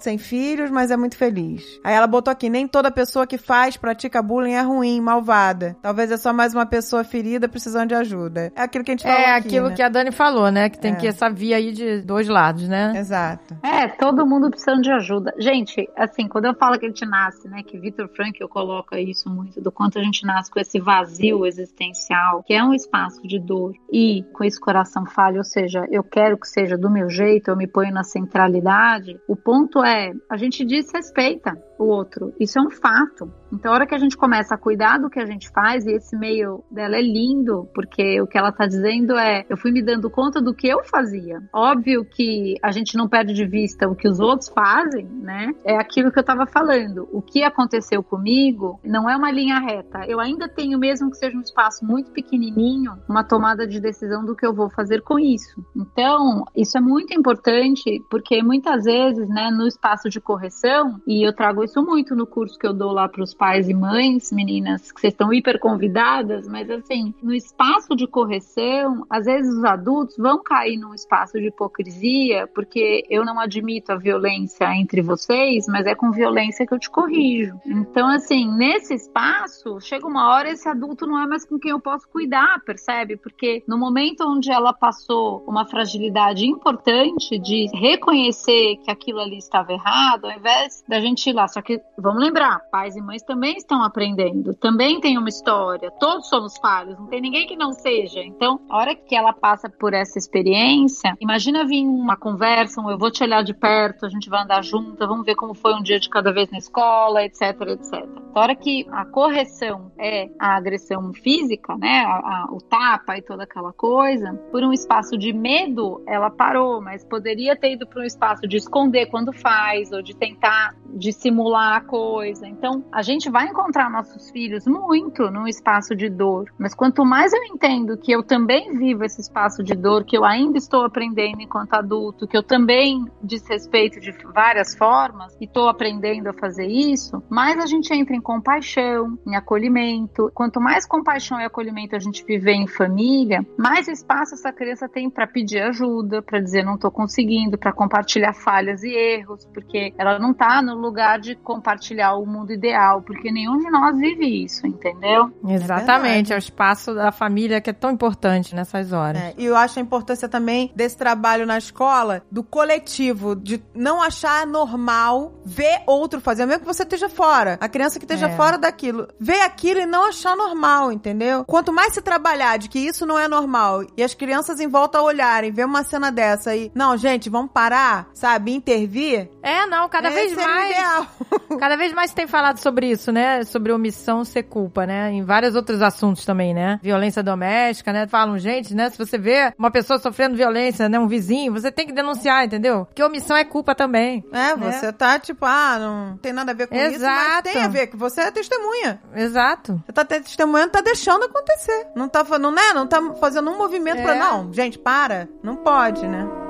sem 0.02 0.18
filhos, 0.18 0.70
mas 0.70 0.92
é 0.92 0.98
muito 0.98 1.18
feliz. 1.18 1.64
Aí 1.84 1.94
ela 1.94 2.08
botou 2.08 2.32
aqui: 2.32 2.50
nem 2.50 2.68
toda 2.68 2.92
pessoa 2.92 3.28
que 3.28 3.38
faz, 3.38 3.78
pratica 3.78 4.22
bullying 4.22 4.54
é 4.54 4.62
ruim, 4.62 5.00
malvada. 5.02 5.76
Talvez 5.82 6.12
é 6.12 6.18
só 6.18 6.34
mais 6.34 6.54
uma 6.54 6.66
pessoa 6.66 7.04
ferida 7.04 7.48
precisando 7.48 7.90
de 7.90 7.96
ajuda. 7.96 8.52
É 8.56 8.62
aquilo 8.62 8.84
que 8.84 8.92
a 8.92 8.94
gente 8.94 9.04
falou 9.04 9.18
É 9.18 9.36
aqui, 9.36 9.48
aquilo 9.48 9.70
né? 9.70 9.76
que 9.76 9.82
a 9.82 9.90
Dani 9.90 10.12
falou, 10.12 10.52
né? 10.52 10.70
Que 10.70 10.80
tem 10.80 10.94
É. 10.94 10.96
que 10.96 11.08
essa 11.08 11.30
via 11.30 11.58
aí 11.58 11.72
de 11.72 12.02
dois 12.02 12.28
lados, 12.28 12.68
né? 12.68 12.94
Exato. 12.96 13.56
É, 13.64 13.88
todo 13.88 14.26
mundo 14.26 14.50
precisando 14.50 14.82
de 14.82 14.92
ajuda. 14.92 15.34
Gente, 15.38 15.88
assim, 15.96 16.28
quando 16.28 16.46
eu 16.46 16.56
falo 16.56 16.78
que 16.80 16.86
a 16.86 16.90
gente 16.90 17.06
nasce, 17.06 17.48
né, 17.48 17.62
que 17.64 17.78
Victor 17.78 18.10
Frankl 18.16 18.48
coloca 18.48 19.00
isso 19.00 19.30
muito, 19.30 19.62
do 19.62 19.72
quanto 19.72 20.00
a 20.00 20.04
gente 20.04 20.26
nasce 20.26 20.50
com 20.52 20.60
esse 20.60 20.80
vazio 20.80 21.46
existencial, 21.46 22.44
que 22.44 22.54
é 22.54 22.64
um 22.64 22.74
espaço 22.74 23.22
de 23.28 23.40
dor, 23.40 23.74
e 23.92 24.24
com 24.34 24.44
esse 24.44 24.60
coração 24.60 25.06
falho, 25.06 25.38
ou 25.38 25.44
seja, 25.44 25.86
eu 25.92 26.04
quero 26.04 26.38
que 26.38 26.48
seja 26.48 26.78
do 26.78 26.90
meu 26.90 27.10
jeito, 27.10 27.50
eu 27.50 27.56
me 27.56 27.68
ponho 27.68 27.94
na 27.94 28.04
centralidade, 28.04 29.20
o 29.28 29.36
ponto 29.36 29.84
é, 29.84 30.14
a 30.30 30.38
gente 30.38 30.64
desrespeita. 30.66 31.52
O 31.78 31.86
outro. 31.86 32.34
Isso 32.40 32.60
é 32.60 32.62
um 32.62 32.70
fato. 32.70 33.32
Então, 33.52 33.72
a 33.72 33.76
hora 33.76 33.88
que 33.88 33.96
a 33.96 33.98
gente 33.98 34.18
começa 34.18 34.56
a 34.56 34.58
cuidar 34.58 34.98
do 34.98 35.10
que 35.10 35.20
a 35.20 35.26
gente 35.26 35.50
faz, 35.50 35.86
e 35.86 35.92
esse 35.92 36.18
meio 36.18 36.64
dela 36.70 36.98
é 36.98 37.02
lindo, 37.02 37.70
porque 37.74 38.22
o 38.22 38.28
que 38.28 38.38
ela 38.38 38.52
tá 38.52 38.66
dizendo 38.66 39.18
é: 39.18 39.46
eu 39.50 39.58
fui 39.58 39.72
me 39.72 39.82
dando 39.82 40.10
conta 40.10 40.42
do 40.42 40.54
que 40.54 40.68
eu 40.68 40.84
fazia. 40.84 41.42
Óbvio 41.54 42.06
que 42.06 42.56
a 42.62 42.72
gente 42.72 42.98
não 42.98 43.08
perde 43.08 43.34
de 43.34 43.46
vista 43.46 43.88
o 43.88 43.96
que 43.96 44.08
os 44.08 44.20
outros 44.20 44.50
fazem, 44.50 45.06
né? 45.06 45.54
É 45.64 45.78
aquilo 45.78 46.12
que 46.12 46.20
eu 46.20 46.24
tava 46.24 46.46
falando. 46.46 47.08
O 47.12 47.22
que 47.22 47.44
aconteceu 47.44 48.04
comigo 48.04 48.80
não 48.84 49.10
é 49.10 49.16
uma 49.16 49.32
linha 49.32 49.60
reta. 49.60 50.06
Eu 50.08 50.20
ainda 50.20 50.48
tenho, 50.48 50.78
mesmo 50.80 51.10
que 51.12 51.18
seja 51.18 51.38
um 51.38 51.42
espaço 51.42 51.86
muito 51.86 52.12
pequenininho, 52.12 52.94
uma 53.08 53.24
tomada 53.24 53.68
de 53.68 53.80
decisão 53.80 54.26
do 54.26 54.36
que 54.36 54.46
eu 54.46 54.54
vou 54.54 54.70
fazer 54.70 55.02
com 55.02 55.20
isso. 55.20 55.64
Então, 55.76 56.44
isso 56.56 56.78
é 56.78 56.82
muito 56.82 57.14
importante, 57.14 58.04
porque 58.10 58.42
muitas 58.42 58.86
vezes, 58.86 59.28
né, 59.30 59.50
no 59.52 59.68
espaço 59.68 60.10
de 60.10 60.20
correção, 60.20 61.02
e 61.08 61.26
eu 61.26 61.34
trago 61.34 61.64
isso 61.66 61.84
muito 61.84 62.16
no 62.16 62.26
curso 62.26 62.58
que 62.58 62.66
eu 62.66 62.74
dou 62.74 62.92
lá 62.92 63.10
para 63.10 63.24
os 63.24 63.34
pais 63.34 63.68
e 63.68 63.74
mães, 63.74 64.32
meninas, 64.32 64.92
que 64.92 65.02
vocês 65.02 65.14
estão 65.14 65.34
hiper 65.34 65.60
convidadas, 65.60 66.48
mas 66.48 66.70
assim, 66.70 67.14
no 67.22 67.34
espaço 67.34 67.96
de 67.96 68.08
correção, 68.08 69.06
às 69.10 69.26
vezes 69.26 69.54
os 69.54 69.64
adultos 69.64 70.18
vão 70.18 70.42
cair 70.42 70.78
num 70.78 70.94
espaço 70.94 71.34
de 71.40 71.48
hipocrisia, 71.48 72.48
porque 72.54 73.04
eu 73.10 73.26
não 73.26 73.40
admito 73.40 73.92
a 73.92 73.98
violência 73.98 74.66
entre 74.76 75.02
vocês, 75.02 75.68
mas 75.68 75.86
é 75.86 75.96
com 75.96 76.12
violência 76.12 76.66
que 76.66 76.74
eu 76.74 76.80
te 76.80 76.90
corrijo. 76.90 77.60
Então, 77.66 78.08
assim, 78.08 78.50
nesse 78.56 78.94
espaço, 78.94 79.80
chega 79.82 80.08
uma 80.08 80.34
hora 80.34 80.50
esse 80.50 80.68
adulto 80.68 81.06
não 81.06 81.20
é 81.20 81.28
mais 81.28 81.46
com 81.46 81.60
quem 81.60 81.72
eu 81.72 81.80
posso 81.80 82.08
cuidar, 82.10 82.62
percebe? 82.66 83.18
Porque 83.18 83.64
no 83.68 83.78
momento 83.78 84.22
onde 84.22 84.52
ela 84.52 84.74
passou 84.74 85.44
uma 85.48 85.66
fragilidade 85.66 86.46
importante 86.46 87.38
de 87.40 87.68
reconhecer 87.74 88.78
que 88.78 88.92
aquilo 88.92 89.20
ali 89.20 89.38
estava 89.38 89.74
errado, 89.74 90.26
ao 90.26 90.32
invés 90.32 90.84
da 90.88 91.00
gente 91.00 91.30
ir 91.30 91.34
lá, 91.34 91.48
só 91.56 91.62
que 91.62 91.82
vamos 91.98 92.22
lembrar, 92.22 92.60
pais 92.70 92.98
e 92.98 93.02
mães 93.02 93.24
também 93.24 93.56
estão 93.56 93.82
aprendendo, 93.82 94.54
também 94.56 95.00
tem 95.00 95.18
uma 95.18 95.30
história, 95.30 95.90
todos 95.90 96.28
somos 96.28 96.58
falhos, 96.58 97.00
não 97.00 97.08
tem 97.08 97.22
ninguém 97.22 97.48
que 97.48 97.56
não 97.56 97.72
seja. 97.72 98.20
Então, 98.20 98.60
a 98.70 98.76
hora 98.76 98.94
que 98.94 99.16
ela 99.16 99.32
passa 99.32 99.70
por 99.70 99.94
essa 99.94 100.20
experiência, 100.20 101.16
imagina 101.18 101.66
vir 101.66 101.86
uma 101.86 102.18
conversa, 102.18 102.82
um 102.82 102.92
eu 102.92 102.98
vou 102.98 103.10
te 103.10 103.24
olhar 103.24 103.42
de 103.42 103.54
perto, 103.54 104.06
a 104.06 104.10
gente 104.10 104.30
vai 104.30 104.44
andar 104.44 104.62
junto, 104.66 105.08
vamos 105.08 105.26
ver 105.26 105.36
como 105.36 105.54
foi 105.54 105.74
um 105.74 105.82
dia 105.82 105.98
de 105.98 106.10
cada 106.10 106.34
vez 106.34 106.52
na 106.52 106.58
escola, 106.58 107.24
etc, 107.24 107.42
etc. 107.70 108.06
A 108.34 108.40
hora 108.42 108.54
que 108.54 108.86
a 108.92 109.06
correção 109.06 109.94
é 109.98 110.30
a 110.38 110.58
agressão 110.58 111.14
física, 111.14 111.78
né, 111.78 112.04
a, 112.06 112.18
a, 112.18 112.48
o 112.52 112.60
tapa 112.60 113.18
e 113.18 113.22
toda 113.22 113.44
aquela 113.44 113.72
coisa, 113.72 114.34
por 114.52 114.62
um 114.62 114.74
espaço 114.74 115.18
de 115.18 115.32
medo, 115.32 116.04
ela 116.06 116.30
parou, 116.30 116.82
mas 116.82 117.06
poderia 117.06 117.56
ter 117.56 117.76
ido 117.76 117.88
para 117.88 118.02
um 118.02 118.06
espaço 118.06 118.46
de 118.46 118.58
esconder 118.58 119.06
quando 119.06 119.32
faz, 119.32 119.94
ou 119.94 120.02
de 120.02 120.14
tentar 120.14 120.76
dissimular 120.96 121.45
a 121.54 121.82
coisa. 121.82 122.48
Então, 122.48 122.84
a 122.92 123.02
gente 123.02 123.30
vai 123.30 123.48
encontrar 123.48 123.90
nossos 123.90 124.32
filhos 124.32 124.66
muito 124.66 125.30
num 125.30 125.48
espaço 125.48 125.96
de 125.96 126.10
dor, 126.10 126.52
mas 126.58 126.74
quanto 126.74 127.06
mais 127.06 127.34
eu 127.34 127.44
entendo 127.44 127.98
que 127.98 128.12
eu 128.12 128.24
também 128.24 128.78
vivo 128.78 129.04
esse 129.04 129.22
espaço 129.22 129.64
de 129.64 129.76
dor, 129.76 130.06
que 130.06 130.18
eu 130.18 130.24
ainda 130.24 130.58
estou 130.58 130.84
aprendendo 130.84 131.42
enquanto 131.42 131.74
adulto, 131.74 132.28
que 132.28 132.38
eu 132.38 132.44
também 132.44 133.06
desrespeito 133.22 134.00
de 134.00 134.12
várias 134.34 134.76
formas 134.76 135.36
e 135.40 135.46
estou 135.46 135.68
aprendendo 135.68 136.28
a 136.28 136.34
fazer 136.34 136.68
isso, 136.68 137.22
mais 137.30 137.58
a 137.60 137.66
gente 137.66 137.94
entra 137.94 138.16
em 138.16 138.22
compaixão, 138.22 139.18
em 139.28 139.36
acolhimento. 139.36 140.32
Quanto 140.34 140.62
mais 140.62 140.86
compaixão 140.88 141.40
e 141.40 141.46
acolhimento 141.46 141.96
a 141.96 142.00
gente 142.00 142.24
viver 142.26 142.54
em 142.54 142.68
família, 142.68 143.46
mais 143.58 143.88
espaço 143.88 144.34
essa 144.34 144.52
criança 144.52 144.88
tem 144.88 145.10
para 145.10 145.28
pedir 145.28 145.62
ajuda, 145.62 146.22
para 146.22 146.40
dizer 146.40 146.64
não 146.64 146.76
estou 146.76 146.92
conseguindo, 146.92 147.58
para 147.58 147.74
compartilhar 147.74 148.34
falhas 148.34 148.84
e 148.84 148.90
erros, 148.90 149.46
porque 149.54 149.94
ela 149.98 150.20
não 150.20 150.32
está 150.32 150.62
no 150.62 150.76
lugar 150.76 151.20
de 151.20 151.35
compartilhar 151.44 152.16
o 152.16 152.26
mundo 152.26 152.52
ideal, 152.52 153.02
porque 153.02 153.32
nenhum 153.32 153.58
de 153.58 153.70
nós 153.70 153.98
vive 153.98 154.44
isso, 154.46 154.66
entendeu? 154.68 155.32
Exatamente, 155.48 156.32
é, 156.32 156.36
é 156.36 156.38
o 156.38 156.40
espaço 156.40 156.94
da 156.94 157.12
família 157.12 157.62
que 157.62 157.70
é 157.70 157.74
tão 157.74 157.92
importante 157.92 158.54
nessas 158.56 158.92
horas. 158.92 159.22
É, 159.22 159.34
e 159.38 159.46
eu 159.46 159.56
acho 159.56 159.80
a 159.80 159.82
importância 159.82 160.28
também 160.28 160.72
desse 160.76 160.98
trabalho 160.98 161.46
na 161.46 161.58
escola, 161.58 162.24
do 162.32 162.44
coletivo, 162.44 163.36
de 163.36 163.62
não 163.74 164.02
achar 164.02 164.46
normal 164.46 165.34
ver 165.46 165.82
outro 165.86 166.20
fazer, 166.20 166.46
mesmo 166.46 166.62
que 166.62 166.68
você 166.68 166.84
esteja 166.84 167.10
fora. 167.10 167.58
A 167.62 167.68
criança 167.70 168.00
que 168.00 168.06
esteja 168.06 168.28
É. 168.28 168.36
fora 168.36 168.58
daquilo. 168.58 169.08
Ver 169.20 169.42
aquilo 169.42 169.80
e 169.80 169.86
não 169.86 170.10
achar 170.10 170.36
normal, 170.36 170.92
entendeu? 170.92 171.44
Quanto 171.46 171.72
mais 171.72 171.94
se 171.94 172.02
trabalhar 172.02 172.58
de 172.58 172.70
que 172.70 172.80
isso 172.80 173.06
não 173.06 173.18
é 173.18 173.28
normal 173.28 173.84
e 173.98 174.04
as 174.04 174.14
crianças 174.14 174.60
em 174.60 174.68
volta 174.68 175.02
olharem, 175.02 175.52
ver 175.52 175.66
uma 175.66 175.84
cena 175.84 176.12
dessa 176.12 176.56
e, 176.56 176.72
não, 176.74 176.96
gente, 176.98 177.30
vamos 177.30 177.52
parar, 177.52 178.08
sabe? 178.14 178.54
Intervir. 178.54 179.30
É, 179.42 179.66
não, 179.66 179.88
cada 179.90 180.10
esse 180.10 180.16
vez 180.16 180.34
o 180.34 180.36
mais. 180.36 180.72
ideal. 180.72 181.08
Cada 181.60 181.76
vez 181.76 181.94
mais 181.94 182.14
tem 182.14 182.28
falado 182.28 182.58
sobre 182.58 182.90
isso, 182.90 183.12
né? 183.12 183.44
Sobre 183.44 183.72
omissão 183.72 184.24
ser 184.24 184.44
culpa, 184.44 184.86
né? 184.86 185.12
Em 185.12 185.24
vários 185.24 185.56
outros 185.56 185.82
assuntos 185.82 186.26
também, 186.26 186.54
né? 186.54 186.80
Violência 186.82 187.24
doméstica, 187.24 187.92
né? 187.94 188.08
Falam, 188.08 188.38
gente, 188.38 188.74
né? 188.74 188.90
Se 188.90 188.98
você 188.98 189.18
vê 189.18 189.54
uma 189.58 189.72
pessoa 189.72 190.00
sofrendo 190.00 190.36
violência, 190.36 190.90
né? 190.90 191.00
Um 191.00 191.08
vizinho, 191.08 191.54
você 191.54 191.72
tem 191.72 191.88
que 191.88 191.94
denunciar, 191.94 192.46
entendeu? 192.46 192.86
Porque 192.86 193.04
omissão 193.04 193.38
é 193.38 193.44
culpa 193.44 193.76
também. 193.76 194.24
É, 194.32 194.56
né? 194.56 194.72
você 194.72 194.92
tá 194.92 195.20
tipo, 195.20 195.46
ah, 195.46 195.78
não 195.80 196.18
tem 196.18 196.34
nada 196.34 196.52
a 196.52 196.56
ver 196.56 196.68
com 196.68 196.76
isso, 196.76 196.86
mas 196.86 196.96
Exato. 196.96 197.44
tem 197.44 197.62
a 197.62 197.68
ver, 197.68 197.88
que 197.88 197.98
você 197.98 198.22
é 198.22 198.32
testemunha. 198.32 199.02
Exato. 199.16 199.82
Você 199.86 199.94
tá 199.94 200.06
testemunhando, 200.06 200.72
tá 200.72 200.82
deixando 200.82 201.26
acontecer. 201.26 201.88
Não 201.96 202.08
tá, 202.08 202.24
não, 202.40 202.52
né? 202.52 202.74
não 202.74 202.88
tá 202.88 203.02
fazendo 203.20 203.50
um 203.50 203.58
movimento 203.58 204.00
É. 204.00 204.04
pra. 204.04 204.16
Não, 204.16 204.52
gente, 204.54 204.78
para. 204.78 205.28
Não 205.44 205.56
pode, 205.56 206.08
né? 206.08 206.45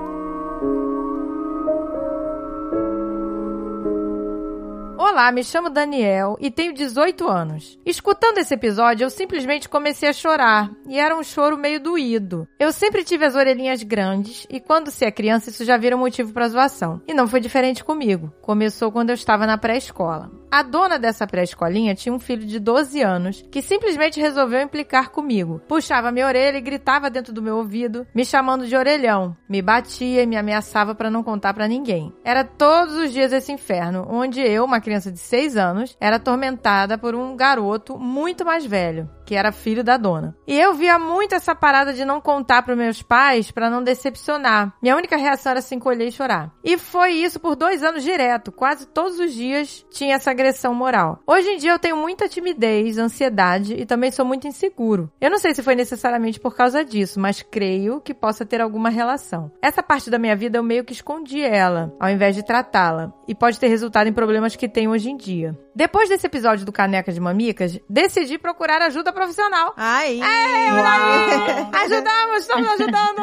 Olá, 4.97 5.29
me 5.29 5.43
chamo 5.43 5.69
Daniel 5.69 6.37
e 6.39 6.49
tenho 6.49 6.73
18 6.73 7.27
anos. 7.27 7.77
Escutando 7.85 8.37
esse 8.37 8.53
episódio, 8.53 9.03
eu 9.03 9.09
simplesmente 9.09 9.67
comecei 9.67 10.07
a 10.07 10.13
chorar, 10.13 10.71
e 10.87 10.97
era 10.97 11.17
um 11.17 11.23
choro 11.23 11.57
meio 11.57 11.81
doído. 11.81 12.47
Eu 12.57 12.71
sempre 12.71 13.03
tive 13.03 13.25
as 13.25 13.35
orelhinhas 13.35 13.83
grandes, 13.83 14.47
e 14.49 14.57
quando 14.57 14.89
se 14.89 15.03
é 15.03 15.11
criança, 15.11 15.49
isso 15.49 15.65
já 15.65 15.75
vira 15.75 15.97
um 15.97 15.99
motivo 15.99 16.31
para 16.31 16.47
zoação. 16.47 17.01
E 17.05 17.13
não 17.13 17.27
foi 17.27 17.41
diferente 17.41 17.83
comigo. 17.83 18.33
Começou 18.41 18.89
quando 18.89 19.09
eu 19.09 19.15
estava 19.15 19.45
na 19.45 19.57
pré-escola. 19.57 20.31
A 20.49 20.63
dona 20.63 20.97
dessa 20.97 21.27
pré-escolinha 21.27 21.93
tinha 21.93 22.15
um 22.15 22.19
filho 22.19 22.45
de 22.45 22.59
12 22.59 23.01
anos 23.01 23.43
que 23.51 23.61
simplesmente 23.61 24.21
resolveu 24.21 24.61
implicar 24.61 25.09
comigo. 25.09 25.61
Puxava 25.67 26.13
minha 26.13 26.25
orelha 26.25 26.57
e 26.57 26.61
gritava 26.61 27.09
dentro 27.09 27.33
do 27.33 27.41
meu 27.41 27.57
ouvido, 27.57 28.07
me 28.15 28.23
chamando 28.23 28.65
de 28.65 28.73
orelhão. 28.73 29.35
Me 29.49 29.61
batia 29.61 30.23
e 30.23 30.25
me 30.25 30.37
ameaçava 30.37 30.95
para 30.95 31.11
não 31.11 31.21
contar 31.21 31.53
para 31.53 31.67
ninguém. 31.67 32.13
Era 32.23 32.45
todos 32.45 32.95
os 32.95 33.11
dias 33.11 33.33
esse 33.33 33.51
inferno, 33.51 34.07
onde 34.09 34.39
eu, 34.39 34.63
uma 34.63 34.79
criança 34.85 35.11
de 35.11 35.17
6 35.17 35.57
anos, 35.57 35.97
era 35.99 36.17
atormentada 36.17 36.95
por 36.95 37.15
um 37.15 37.35
garoto 37.35 37.97
muito 37.97 38.45
mais 38.45 38.63
velho, 38.63 39.09
que 39.25 39.33
era 39.33 39.51
filho 39.51 39.83
da 39.83 39.97
dona. 39.97 40.37
E 40.45 40.57
eu 40.57 40.75
via 40.75 40.99
muito 40.99 41.33
essa 41.33 41.55
parada 41.55 41.91
de 41.91 42.05
não 42.05 42.21
contar 42.21 42.61
para 42.61 42.75
meus 42.75 43.01
pais 43.01 43.49
para 43.49 43.69
não 43.69 43.83
decepcionar. 43.83 44.73
Minha 44.81 44.95
única 44.95 45.17
reação 45.17 45.51
era 45.51 45.61
se 45.61 45.73
encolher 45.73 46.07
e 46.07 46.11
chorar. 46.11 46.53
E 46.63 46.77
foi 46.77 47.13
isso 47.13 47.39
por 47.39 47.55
dois 47.55 47.81
anos 47.81 48.03
direto. 48.03 48.51
Quase 48.51 48.85
todos 48.85 49.19
os 49.19 49.33
dias 49.33 49.83
tinha 49.89 50.15
essa 50.15 50.29
agressão 50.29 50.75
moral. 50.75 51.19
Hoje 51.25 51.49
em 51.49 51.57
dia 51.57 51.71
eu 51.71 51.79
tenho 51.79 51.97
muita 51.97 52.29
timidez, 52.29 52.99
ansiedade 52.99 53.73
e 53.73 53.85
também 53.85 54.11
sou 54.11 54.25
muito 54.25 54.47
inseguro. 54.47 55.11
Eu 55.19 55.31
não 55.31 55.39
sei 55.39 55.55
se 55.55 55.63
foi 55.63 55.73
necessariamente 55.73 56.39
por 56.39 56.55
causa 56.55 56.85
disso, 56.85 57.19
mas 57.19 57.41
creio 57.41 57.99
que 58.01 58.13
possa 58.13 58.45
ter 58.45 58.61
alguma 58.61 58.89
relação. 58.89 59.51
Essa 59.61 59.81
parte 59.81 60.11
da 60.11 60.19
minha 60.19 60.35
vida 60.35 60.59
eu 60.59 60.63
meio 60.63 60.85
que 60.85 60.93
escondi 60.93 61.41
ela, 61.41 61.91
ao 61.99 62.09
invés 62.09 62.35
de 62.35 62.43
tratá-la, 62.43 63.11
e 63.27 63.33
pode 63.33 63.59
ter 63.59 63.67
resultado 63.67 64.07
em 64.07 64.13
problemas 64.13 64.55
que 64.55 64.69
tenho 64.75 64.91
hoje 64.91 65.09
em 65.09 65.15
dia. 65.15 65.57
Depois 65.73 66.09
desse 66.09 66.27
episódio 66.27 66.65
do 66.65 66.71
Caneca 66.71 67.09
de 67.11 67.19
Mamicas, 67.19 67.79
decidi 67.89 68.37
procurar 68.37 68.81
ajuda 68.81 69.13
profissional. 69.13 69.73
Aí. 69.77 70.19
Uau. 70.19 71.69
Ajudamos, 71.83 72.37
estamos 72.39 72.69
ajudando. 72.71 73.21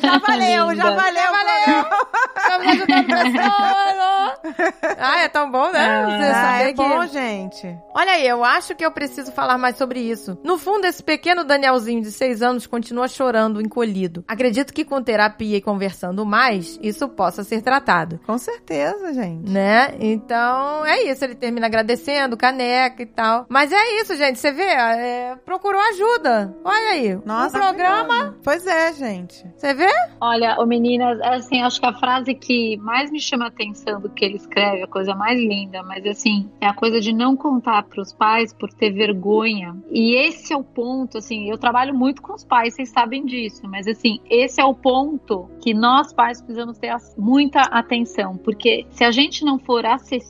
Já 0.00 0.18
valeu, 0.18 0.74
já 0.74 0.90
valeu. 0.90 1.22
Já 1.22 1.30
valeu. 1.30 1.84
Estamos 2.36 2.66
ajudando 2.66 3.06
pessoas. 3.06 4.98
Ah, 4.98 5.20
é 5.22 5.28
tão 5.28 5.50
bom, 5.50 5.70
né? 5.70 6.06
Você 6.06 6.32
Ah, 6.34 6.62
é 6.62 6.72
bom, 6.72 7.00
que... 7.00 7.08
gente. 7.08 7.78
Olha 7.94 8.12
aí, 8.12 8.26
eu 8.26 8.42
acho 8.42 8.74
que 8.74 8.84
eu 8.84 8.90
preciso 8.90 9.30
falar 9.32 9.58
mais 9.58 9.76
sobre 9.76 10.00
isso. 10.00 10.38
No 10.42 10.56
fundo, 10.56 10.86
esse 10.86 11.02
pequeno 11.02 11.44
Danielzinho 11.44 12.00
de 12.02 12.10
6 12.10 12.40
anos 12.42 12.66
continua 12.66 13.06
chorando, 13.08 13.60
encolhido. 13.60 14.24
Acredito 14.26 14.72
que 14.72 14.84
com 14.84 15.02
terapia 15.02 15.58
e 15.58 15.62
conversando 15.62 16.24
mais, 16.24 16.78
isso 16.82 17.06
possa 17.08 17.44
ser 17.44 17.60
tratado. 17.62 18.18
Com 18.26 18.38
certeza, 18.38 19.12
gente. 19.12 19.50
Né? 19.50 19.94
Então, 19.98 20.37
é 20.86 21.10
isso. 21.10 21.24
Ele 21.24 21.34
termina 21.34 21.66
agradecendo, 21.66 22.36
caneca 22.36 23.02
e 23.02 23.06
tal. 23.06 23.46
Mas 23.48 23.72
é 23.72 24.00
isso, 24.00 24.16
gente. 24.16 24.38
Você 24.38 24.52
vê, 24.52 24.62
é, 24.62 25.36
procurou 25.44 25.80
ajuda. 25.80 26.54
Olha 26.64 26.90
aí. 26.90 27.18
Nossa, 27.24 27.58
um 27.58 27.60
programa. 27.60 28.36
Pois 28.42 28.66
é, 28.66 28.92
gente. 28.92 29.44
Você 29.56 29.74
vê? 29.74 29.90
Olha, 30.20 30.56
ô 30.58 30.66
meninas, 30.66 31.20
assim, 31.22 31.62
acho 31.62 31.80
que 31.80 31.86
a 31.86 31.92
frase 31.92 32.34
que 32.34 32.76
mais 32.78 33.10
me 33.10 33.20
chama 33.20 33.46
a 33.46 33.48
atenção 33.48 34.00
do 34.00 34.08
que 34.08 34.24
ele 34.24 34.36
escreve, 34.36 34.82
a 34.82 34.86
coisa 34.86 35.14
mais 35.14 35.38
linda, 35.38 35.82
mas 35.82 36.04
assim, 36.06 36.50
é 36.60 36.66
a 36.66 36.74
coisa 36.74 37.00
de 37.00 37.12
não 37.12 37.36
contar 37.36 37.82
para 37.84 38.00
os 38.00 38.12
pais 38.12 38.52
por 38.52 38.72
ter 38.72 38.90
vergonha. 38.90 39.76
E 39.90 40.16
esse 40.16 40.52
é 40.52 40.56
o 40.56 40.64
ponto, 40.64 41.18
assim, 41.18 41.50
eu 41.50 41.58
trabalho 41.58 41.94
muito 41.94 42.22
com 42.22 42.34
os 42.34 42.44
pais, 42.44 42.74
vocês 42.74 42.90
sabem 42.90 43.24
disso, 43.24 43.62
mas 43.64 43.86
assim, 43.86 44.20
esse 44.28 44.60
é 44.60 44.64
o 44.64 44.74
ponto 44.74 45.48
que 45.60 45.74
nós 45.74 46.12
pais 46.12 46.40
precisamos 46.40 46.78
ter 46.78 46.94
muita 47.16 47.60
atenção, 47.60 48.36
porque 48.36 48.86
se 48.90 49.04
a 49.04 49.10
gente 49.10 49.44
não 49.44 49.58
for 49.58 49.84
acessível 49.84 50.27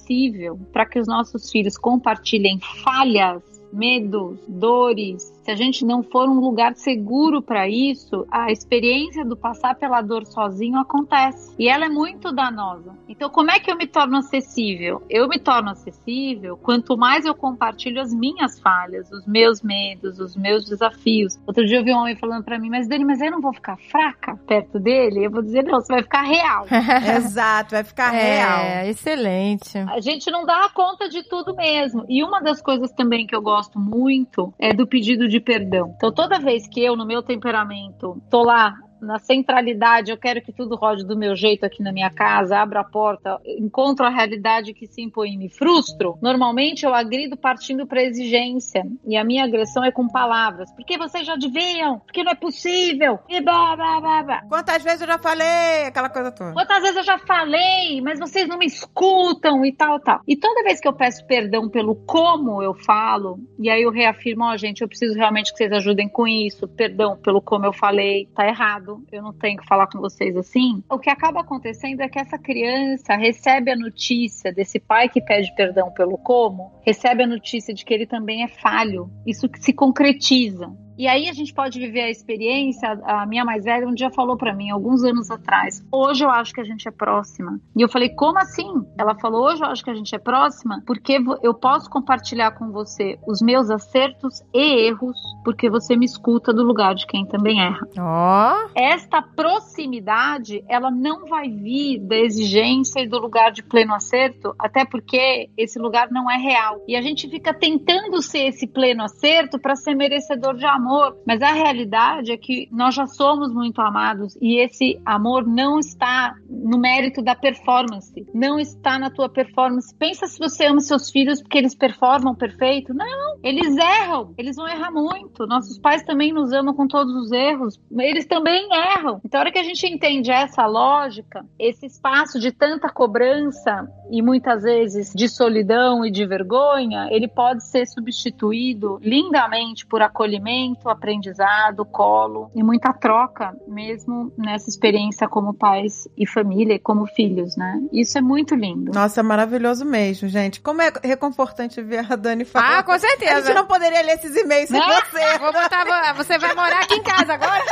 para 0.73 0.87
que 0.87 0.99
os 0.99 1.07
nossos 1.07 1.51
filhos 1.51 1.77
compartilhem 1.77 2.59
falhas, 2.85 3.43
medos, 3.73 4.39
dores, 4.49 5.33
se 5.49 5.53
a 5.53 5.57
gente 5.57 5.83
não 5.83 6.03
for 6.03 6.29
um 6.29 6.41
lugar 6.41 6.75
seguro 6.75 7.41
para 7.41 7.67
isso, 7.67 8.27
a 8.31 8.53
experiência 8.53 9.25
do 9.25 9.35
passar 9.35 9.75
pela 9.77 10.03
dor 10.03 10.27
sozinho 10.27 10.79
acontece. 10.79 11.55
E 11.59 11.71
ela 11.71 11.87
é 11.87 11.89
muito 11.89 12.31
danosa. 12.31 12.95
Então, 13.09 13.31
como 13.31 13.51
é 13.51 13.59
que 13.59 13.71
eu 13.71 13.77
me 13.77 13.87
torno 13.87 14.19
acessível? 14.19 15.03
Eu 15.09 15.27
me 15.27 15.39
torno 15.39 15.71
acessível 15.71 16.59
quanto 16.59 16.99
mais 16.99 17.25
eu 17.25 17.35
compartilho 17.35 17.99
as 17.99 18.13
minhas 18.13 18.61
falhas, 18.61 19.11
os 19.11 19.27
meus 19.27 19.63
medos, 19.63 20.21
os 20.21 20.37
meus 20.37 20.67
desafios. 20.67 21.39
Outro 21.47 21.65
dia 21.65 21.79
eu 21.79 21.85
vi 21.85 21.95
um 21.95 21.99
homem 22.01 22.15
falando 22.15 22.45
para 22.45 22.59
mim, 22.59 22.69
mas 22.69 22.87
Dani, 22.87 23.07
mas 23.07 23.23
eu 23.23 23.31
não 23.31 23.41
vou 23.41 23.55
ficar 23.55 23.79
fraca 23.79 24.39
perto 24.47 24.79
dele? 24.79 25.25
Eu 25.25 25.31
vou 25.31 25.41
dizer, 25.41 25.63
não, 25.63 25.81
você 25.81 25.95
vai 25.95 26.03
ficar 26.03 26.25
real. 26.25 26.67
Exato, 27.17 27.71
vai 27.71 27.85
ficar 27.85 28.15
é, 28.15 28.19
real. 28.19 28.59
É, 28.59 28.91
excelente. 28.91 29.79
A 29.79 30.01
gente 30.01 30.31
não 30.31 30.45
dá 30.45 30.69
conta 30.75 31.09
de 31.09 31.23
tudo 31.23 31.57
mesmo. 31.57 32.05
E 32.07 32.23
uma 32.23 32.39
das 32.39 32.61
coisas 32.61 32.93
também 32.93 33.27
que 33.27 33.35
eu 33.35 33.41
gosto 33.41 33.79
muito 33.79 34.53
é 34.59 34.75
do 34.75 34.87
pedido 34.87 35.27
de 35.27 35.38
de 35.39 35.45
perdão. 35.45 35.95
Então, 35.97 36.13
toda 36.13 36.39
vez 36.39 36.67
que 36.67 36.85
eu, 36.85 36.97
no 36.97 37.07
meu 37.07 37.23
temperamento, 37.23 38.21
tô 38.29 38.43
lá 38.43 38.75
na 39.01 39.19
centralidade, 39.19 40.11
eu 40.11 40.17
quero 40.17 40.43
que 40.43 40.53
tudo 40.53 40.77
rode 40.77 41.05
do 41.05 41.17
meu 41.17 41.35
jeito 41.37 41.65
aqui 41.65 41.83
na 41.83 41.93
minha 41.93 42.11
casa, 42.11 42.59
abro 42.59 42.79
a 42.79 42.85
porta, 42.85 43.39
encontro 43.45 44.05
a 44.05 44.11
realidade 44.11 44.75
que 44.75 44.87
se 44.87 45.03
impõe 45.03 45.33
e 45.33 45.37
me 45.37 45.49
frustro, 45.49 46.19
normalmente 46.21 46.85
eu 46.85 46.95
agrido 46.95 47.37
partindo 47.37 47.87
para 47.87 48.03
exigência. 48.03 48.85
E 49.05 49.17
a 49.17 49.25
minha 49.25 49.45
agressão 49.45 49.85
é 49.85 49.91
com 49.91 50.09
palavras. 50.09 50.71
Porque 50.73 50.99
vocês 50.99 51.27
já 51.27 51.37
deviam, 51.37 52.01
porque 52.01 52.23
não 52.23 52.33
é 52.33 52.35
possível. 52.35 53.19
E 53.29 53.41
blá, 53.41 53.77
blá, 53.77 54.01
blá, 54.01 54.23
blá. 54.23 54.43
Quantas 54.49 54.83
vezes 54.83 55.01
eu 55.01 55.07
já 55.07 55.19
falei 55.19 55.87
aquela 55.87 56.09
coisa 56.09 56.33
toda? 56.33 56.53
Quantas 56.53 56.81
vezes 56.81 56.97
eu 56.97 57.05
já 57.05 57.19
falei, 57.19 58.01
mas 58.01 58.19
vocês 58.19 58.49
não 58.49 58.59
me 58.59 58.67
escutam 58.67 59.65
e 59.65 59.73
tal, 59.73 60.01
tal. 60.01 60.21
E 60.27 60.37
toda 60.37 60.63
vez 60.63 60.81
que 60.81 60.89
eu 60.89 60.93
peço 60.93 61.27
perdão 61.27 61.69
pelo 61.69 61.95
como 61.95 62.63
eu 62.63 62.75
falo, 62.75 63.39
e 63.59 63.71
aí 63.71 63.83
eu 63.83 63.91
reafirmo, 63.91 64.45
ó, 64.45 64.55
oh, 64.55 64.57
gente, 64.57 64.83
eu 64.83 64.89
preciso 64.89 65.15
realmente 65.15 65.53
que 65.53 65.59
vocês 65.59 65.73
ajudem 65.73 66.09
com 66.09 66.27
isso, 66.27 66.67
perdão 66.69 67.17
pelo 67.17 67.41
como 67.41 67.67
eu 67.67 67.73
falei, 67.73 68.29
tá 68.35 68.47
errado 68.47 68.88
eu 69.13 69.23
não 69.23 69.33
tenho 69.33 69.59
que 69.59 69.67
falar 69.67 69.87
com 69.87 69.99
vocês 69.99 70.37
assim. 70.37 70.83
O 70.91 70.99
que 70.99 71.11
acaba 71.11 71.41
acontecendo 71.41 72.01
é 72.01 72.09
que 72.09 72.19
essa 72.19 72.39
criança 72.39 73.15
recebe 73.15 73.71
a 73.71 73.77
notícia 73.77 74.53
desse 74.53 74.81
pai 74.81 75.09
que 75.09 75.21
pede 75.21 75.55
perdão 75.55 75.91
pelo 75.91 76.17
como, 76.17 76.73
recebe 76.85 77.23
a 77.23 77.27
notícia 77.27 77.75
de 77.75 77.85
que 77.85 77.93
ele 77.93 78.07
também 78.07 78.43
é 78.43 78.49
falho. 78.49 79.11
Isso 79.27 79.49
se 79.57 79.73
concretiza. 79.73 80.71
E 80.99 81.07
aí 81.07 81.29
a 81.29 81.33
gente 81.33 81.55
pode 81.55 81.79
viver 81.79 82.01
a 82.01 82.11
experiência. 82.11 82.99
A 83.05 83.25
minha 83.25 83.45
mais 83.45 83.65
velha 83.65 83.87
um 83.87 83.95
dia 83.95 84.11
falou 84.11 84.37
para 84.37 84.53
mim, 84.53 84.69
alguns 84.71 85.05
anos 85.05 85.31
atrás: 85.31 85.81
Hoje 85.93 86.25
eu 86.25 86.31
acho 86.31 86.53
que 86.53 86.61
a 86.61 86.65
gente 86.65 86.89
é 86.89 86.91
próxima. 86.91 87.61
E 87.77 87.81
eu 87.81 87.89
falei: 87.89 88.09
Como 88.09 88.37
assim? 88.37 88.85
Ela 88.99 89.15
falou: 89.15 89.45
Hoje 89.45 89.63
eu 89.63 89.69
acho 89.69 89.85
que 89.85 89.91
a 89.91 89.95
gente 89.95 90.13
é 90.13 90.19
próxima 90.19 90.83
porque 90.85 91.21
eu 91.41 91.55
posso 91.55 91.89
compartilhar 91.89 92.51
com 92.53 92.73
você 92.73 93.17
os 93.29 93.41
meus 93.41 93.71
acertos 93.71 94.43
e 94.53 94.89
erros, 94.89 95.17
porque 95.45 95.71
você 95.71 95.97
me 95.97 96.05
escuta 96.05 96.53
do 96.53 96.65
lugar 96.65 96.97
de 96.97 97.07
quem 97.07 97.25
também 97.25 97.61
erra. 97.61 97.87
Oh. 97.97 98.71
Esta 98.75 99.23
proximidade, 99.23 100.65
ela 100.69 100.91
não 100.91 101.27
vai 101.27 101.49
vir 101.49 102.01
da 102.01 102.17
exigência 102.17 103.01
e 103.01 103.07
do 103.07 103.21
lugar 103.21 103.53
de 103.53 103.63
pleno 103.63 103.95
acerto, 103.95 104.53
até 104.59 104.85
porque 104.85 105.49
esse 105.57 105.79
lugar 105.79 106.11
não 106.11 106.29
é 106.29 106.37
real. 106.37 106.83
E 106.89 106.97
a 106.97 107.01
gente 107.01 107.29
fica 107.29 107.55
tentando 107.55 108.21
ser 108.21 108.49
esse 108.49 108.67
pleno 108.67 109.05
acerto 109.05 109.61
para 109.61 109.77
ser 109.77 109.95
merecedor 109.95 110.57
de 110.57 110.67
amor 110.67 110.88
amor, 110.89 111.19
mas 111.27 111.43
a 111.43 111.53
realidade 111.53 112.33
é 112.33 112.37
que 112.37 112.67
nós 112.73 112.95
já 112.95 113.07
somos 113.07 113.53
muito 113.53 113.81
amados 113.83 114.37
e 114.41 114.59
esse 114.59 114.99
amor 115.05 115.47
não 115.47 115.79
está 115.79 116.35
no 116.49 116.79
mérito 116.79 117.21
da 117.21 117.35
performance, 117.35 118.27
não 118.33 118.59
está 118.59 118.99
na 118.99 119.11
tua 119.11 119.29
performance. 119.29 119.95
Pensa 119.95 120.27
se 120.27 120.39
você 120.39 120.65
ama 120.65 120.81
seus 120.81 121.11
filhos 121.11 121.43
porque 121.43 121.59
eles 121.59 121.75
performam 121.75 122.35
perfeito. 122.35 122.95
Não, 122.95 123.39
eles 123.43 123.77
erram, 123.77 124.33
eles 124.39 124.57
vão 124.57 124.67
errar 124.67 124.91
muito. 124.91 125.47
Nossos 125.47 125.79
pais 125.79 126.03
também 126.03 126.33
nos 126.33 126.53
amam 126.53 126.75
com 126.75 126.89
todos 126.89 127.15
os 127.15 127.31
erros, 127.31 127.79
eles 127.99 128.27
também 128.27 128.69
erram. 128.73 129.21
Então, 129.25 129.39
a 129.39 129.43
hora 129.43 129.53
que 129.53 129.59
a 129.59 129.65
gente 129.65 129.87
entende 129.87 130.31
essa 130.31 130.65
lógica, 130.67 131.45
esse 131.59 131.85
espaço 131.85 132.41
de 132.41 132.51
tanta 132.51 132.89
cobrança 132.89 133.87
e 134.11 134.23
muitas 134.23 134.63
vezes 134.63 135.13
de 135.15 135.29
solidão 135.29 136.05
e 136.05 136.11
de 136.11 136.25
vergonha, 136.25 137.09
ele 137.11 137.29
pode 137.29 137.65
ser 137.65 137.87
substituído 137.87 138.99
lindamente 139.03 139.87
por 139.87 140.01
acolhimento 140.01 140.78
muito 140.79 140.89
aprendizado, 140.89 141.85
colo 141.85 142.51
e 142.55 142.63
muita 142.63 142.93
troca 142.93 143.53
mesmo 143.67 144.33
nessa 144.39 144.71
experiência 144.71 145.29
como 145.29 145.53
pais 145.53 146.09
e 146.17 146.27
família 146.27 146.75
e 146.75 146.79
como 146.79 147.07
filhos, 147.07 147.57
né? 147.57 147.81
Isso 147.93 148.17
é 148.17 148.21
muito 148.21 148.55
lindo. 148.55 148.93
Nossa, 148.93 149.23
maravilhoso 149.23 149.85
mesmo, 149.85 150.29
gente. 150.29 150.61
Como 150.61 150.81
é 150.81 150.93
reconfortante 151.03 151.83
ver 151.83 152.07
a 152.11 152.17
Dani 152.17 152.45
falar. 152.45 152.79
Ah, 152.79 152.83
com 152.83 152.97
certeza. 152.99 153.33
A 153.33 153.41
gente 153.41 153.55
não 153.55 153.67
poderia 153.67 154.03
ler 154.03 154.15
esses 154.15 154.37
e-mails 154.37 154.69
sem 154.69 154.81
você. 154.81 155.39
Vou 155.39 155.53
botar, 155.53 156.15
você 156.15 156.39
vai 156.39 156.55
morar 156.55 156.81
aqui 156.81 156.95
em 156.95 157.03
casa 157.03 157.35
agora? 157.35 157.65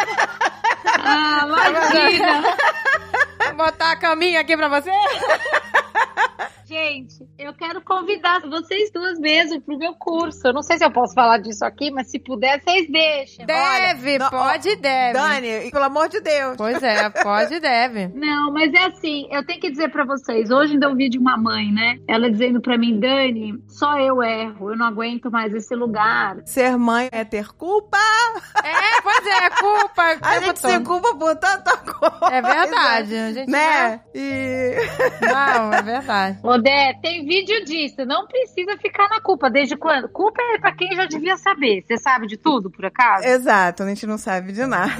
Ah, 0.98 1.46
imagina. 1.68 2.56
Vou 3.46 3.66
botar 3.66 3.92
a 3.92 3.96
caminha 3.96 4.40
aqui 4.40 4.56
pra 4.56 4.68
você? 4.68 4.90
Gente, 6.68 7.24
eu 7.38 7.54
quero 7.54 7.80
convidar 7.80 8.40
vocês 8.40 8.90
duas 8.92 9.20
mesmo 9.20 9.60
pro 9.60 9.78
meu 9.78 9.94
curso. 9.94 10.48
Eu 10.48 10.52
não 10.52 10.62
sei 10.62 10.76
se 10.76 10.84
eu 10.84 10.90
posso 10.90 11.14
falar 11.14 11.38
disso 11.38 11.64
aqui, 11.64 11.92
mas 11.92 12.10
se 12.10 12.18
puder, 12.18 12.60
vocês 12.60 12.90
deixem. 12.90 13.46
Deve, 13.46 14.14
Olha, 14.16 14.30
pode 14.30 14.68
e 14.70 14.74
deve. 14.76 15.12
Dani, 15.12 15.70
pelo 15.70 15.84
amor 15.84 16.08
de 16.08 16.20
Deus. 16.20 16.56
Pois 16.56 16.82
é, 16.82 17.08
pode 17.08 17.54
e 17.54 17.60
deve. 17.60 18.08
Não, 18.18 18.52
mas 18.52 18.74
é 18.74 18.86
assim, 18.86 19.28
eu 19.30 19.46
tenho 19.46 19.60
que 19.60 19.70
dizer 19.70 19.90
para 19.90 20.04
vocês, 20.04 20.50
hoje 20.50 20.72
ainda 20.72 20.88
ouvi 20.88 21.08
de 21.08 21.18
uma 21.18 21.36
mãe, 21.36 21.70
né? 21.70 22.00
Ela 22.08 22.28
dizendo 22.28 22.60
para 22.60 22.76
mim, 22.76 22.98
Dani, 22.98 23.62
só 23.68 24.00
eu 24.00 24.20
erro, 24.20 24.72
eu 24.72 24.76
não 24.76 24.86
aguento 24.86 25.30
mais 25.30 25.54
esse 25.54 25.74
lugar. 25.76 26.38
Ser 26.46 26.76
mãe 26.76 27.08
é 27.12 27.24
ter 27.24 27.46
culpa. 27.52 27.96
É, 28.64 29.02
pois 29.02 29.24
é, 29.24 29.50
culpa. 29.50 30.18
A 30.26 30.40
gente 30.40 30.58
se 30.58 30.80
culpa 30.80 31.14
por 31.14 31.36
tanta 31.36 31.76
coisa. 31.76 32.34
É 32.34 32.42
verdade. 32.42 33.16
A 33.16 33.32
gente 33.32 33.50
né? 33.50 34.00
E... 34.12 34.74
Não, 35.22 35.72
é 35.72 35.82
verdade. 35.82 36.38
Odé, 36.56 36.94
tem 37.02 37.24
vídeo 37.24 37.64
disso. 37.64 38.04
Não 38.06 38.26
precisa 38.26 38.76
ficar 38.78 39.08
na 39.10 39.20
culpa. 39.20 39.50
Desde 39.50 39.76
quando? 39.76 40.08
Culpa 40.08 40.40
é 40.54 40.58
pra 40.58 40.72
quem 40.72 40.94
já 40.94 41.04
devia 41.04 41.36
saber. 41.36 41.84
Você 41.86 41.98
sabe 41.98 42.26
de 42.26 42.38
tudo, 42.38 42.70
por 42.70 42.84
acaso? 42.84 43.24
Exato, 43.24 43.82
a 43.82 43.88
gente 43.88 44.06
não 44.06 44.16
sabe 44.16 44.52
de 44.52 44.64
nada. 44.64 44.92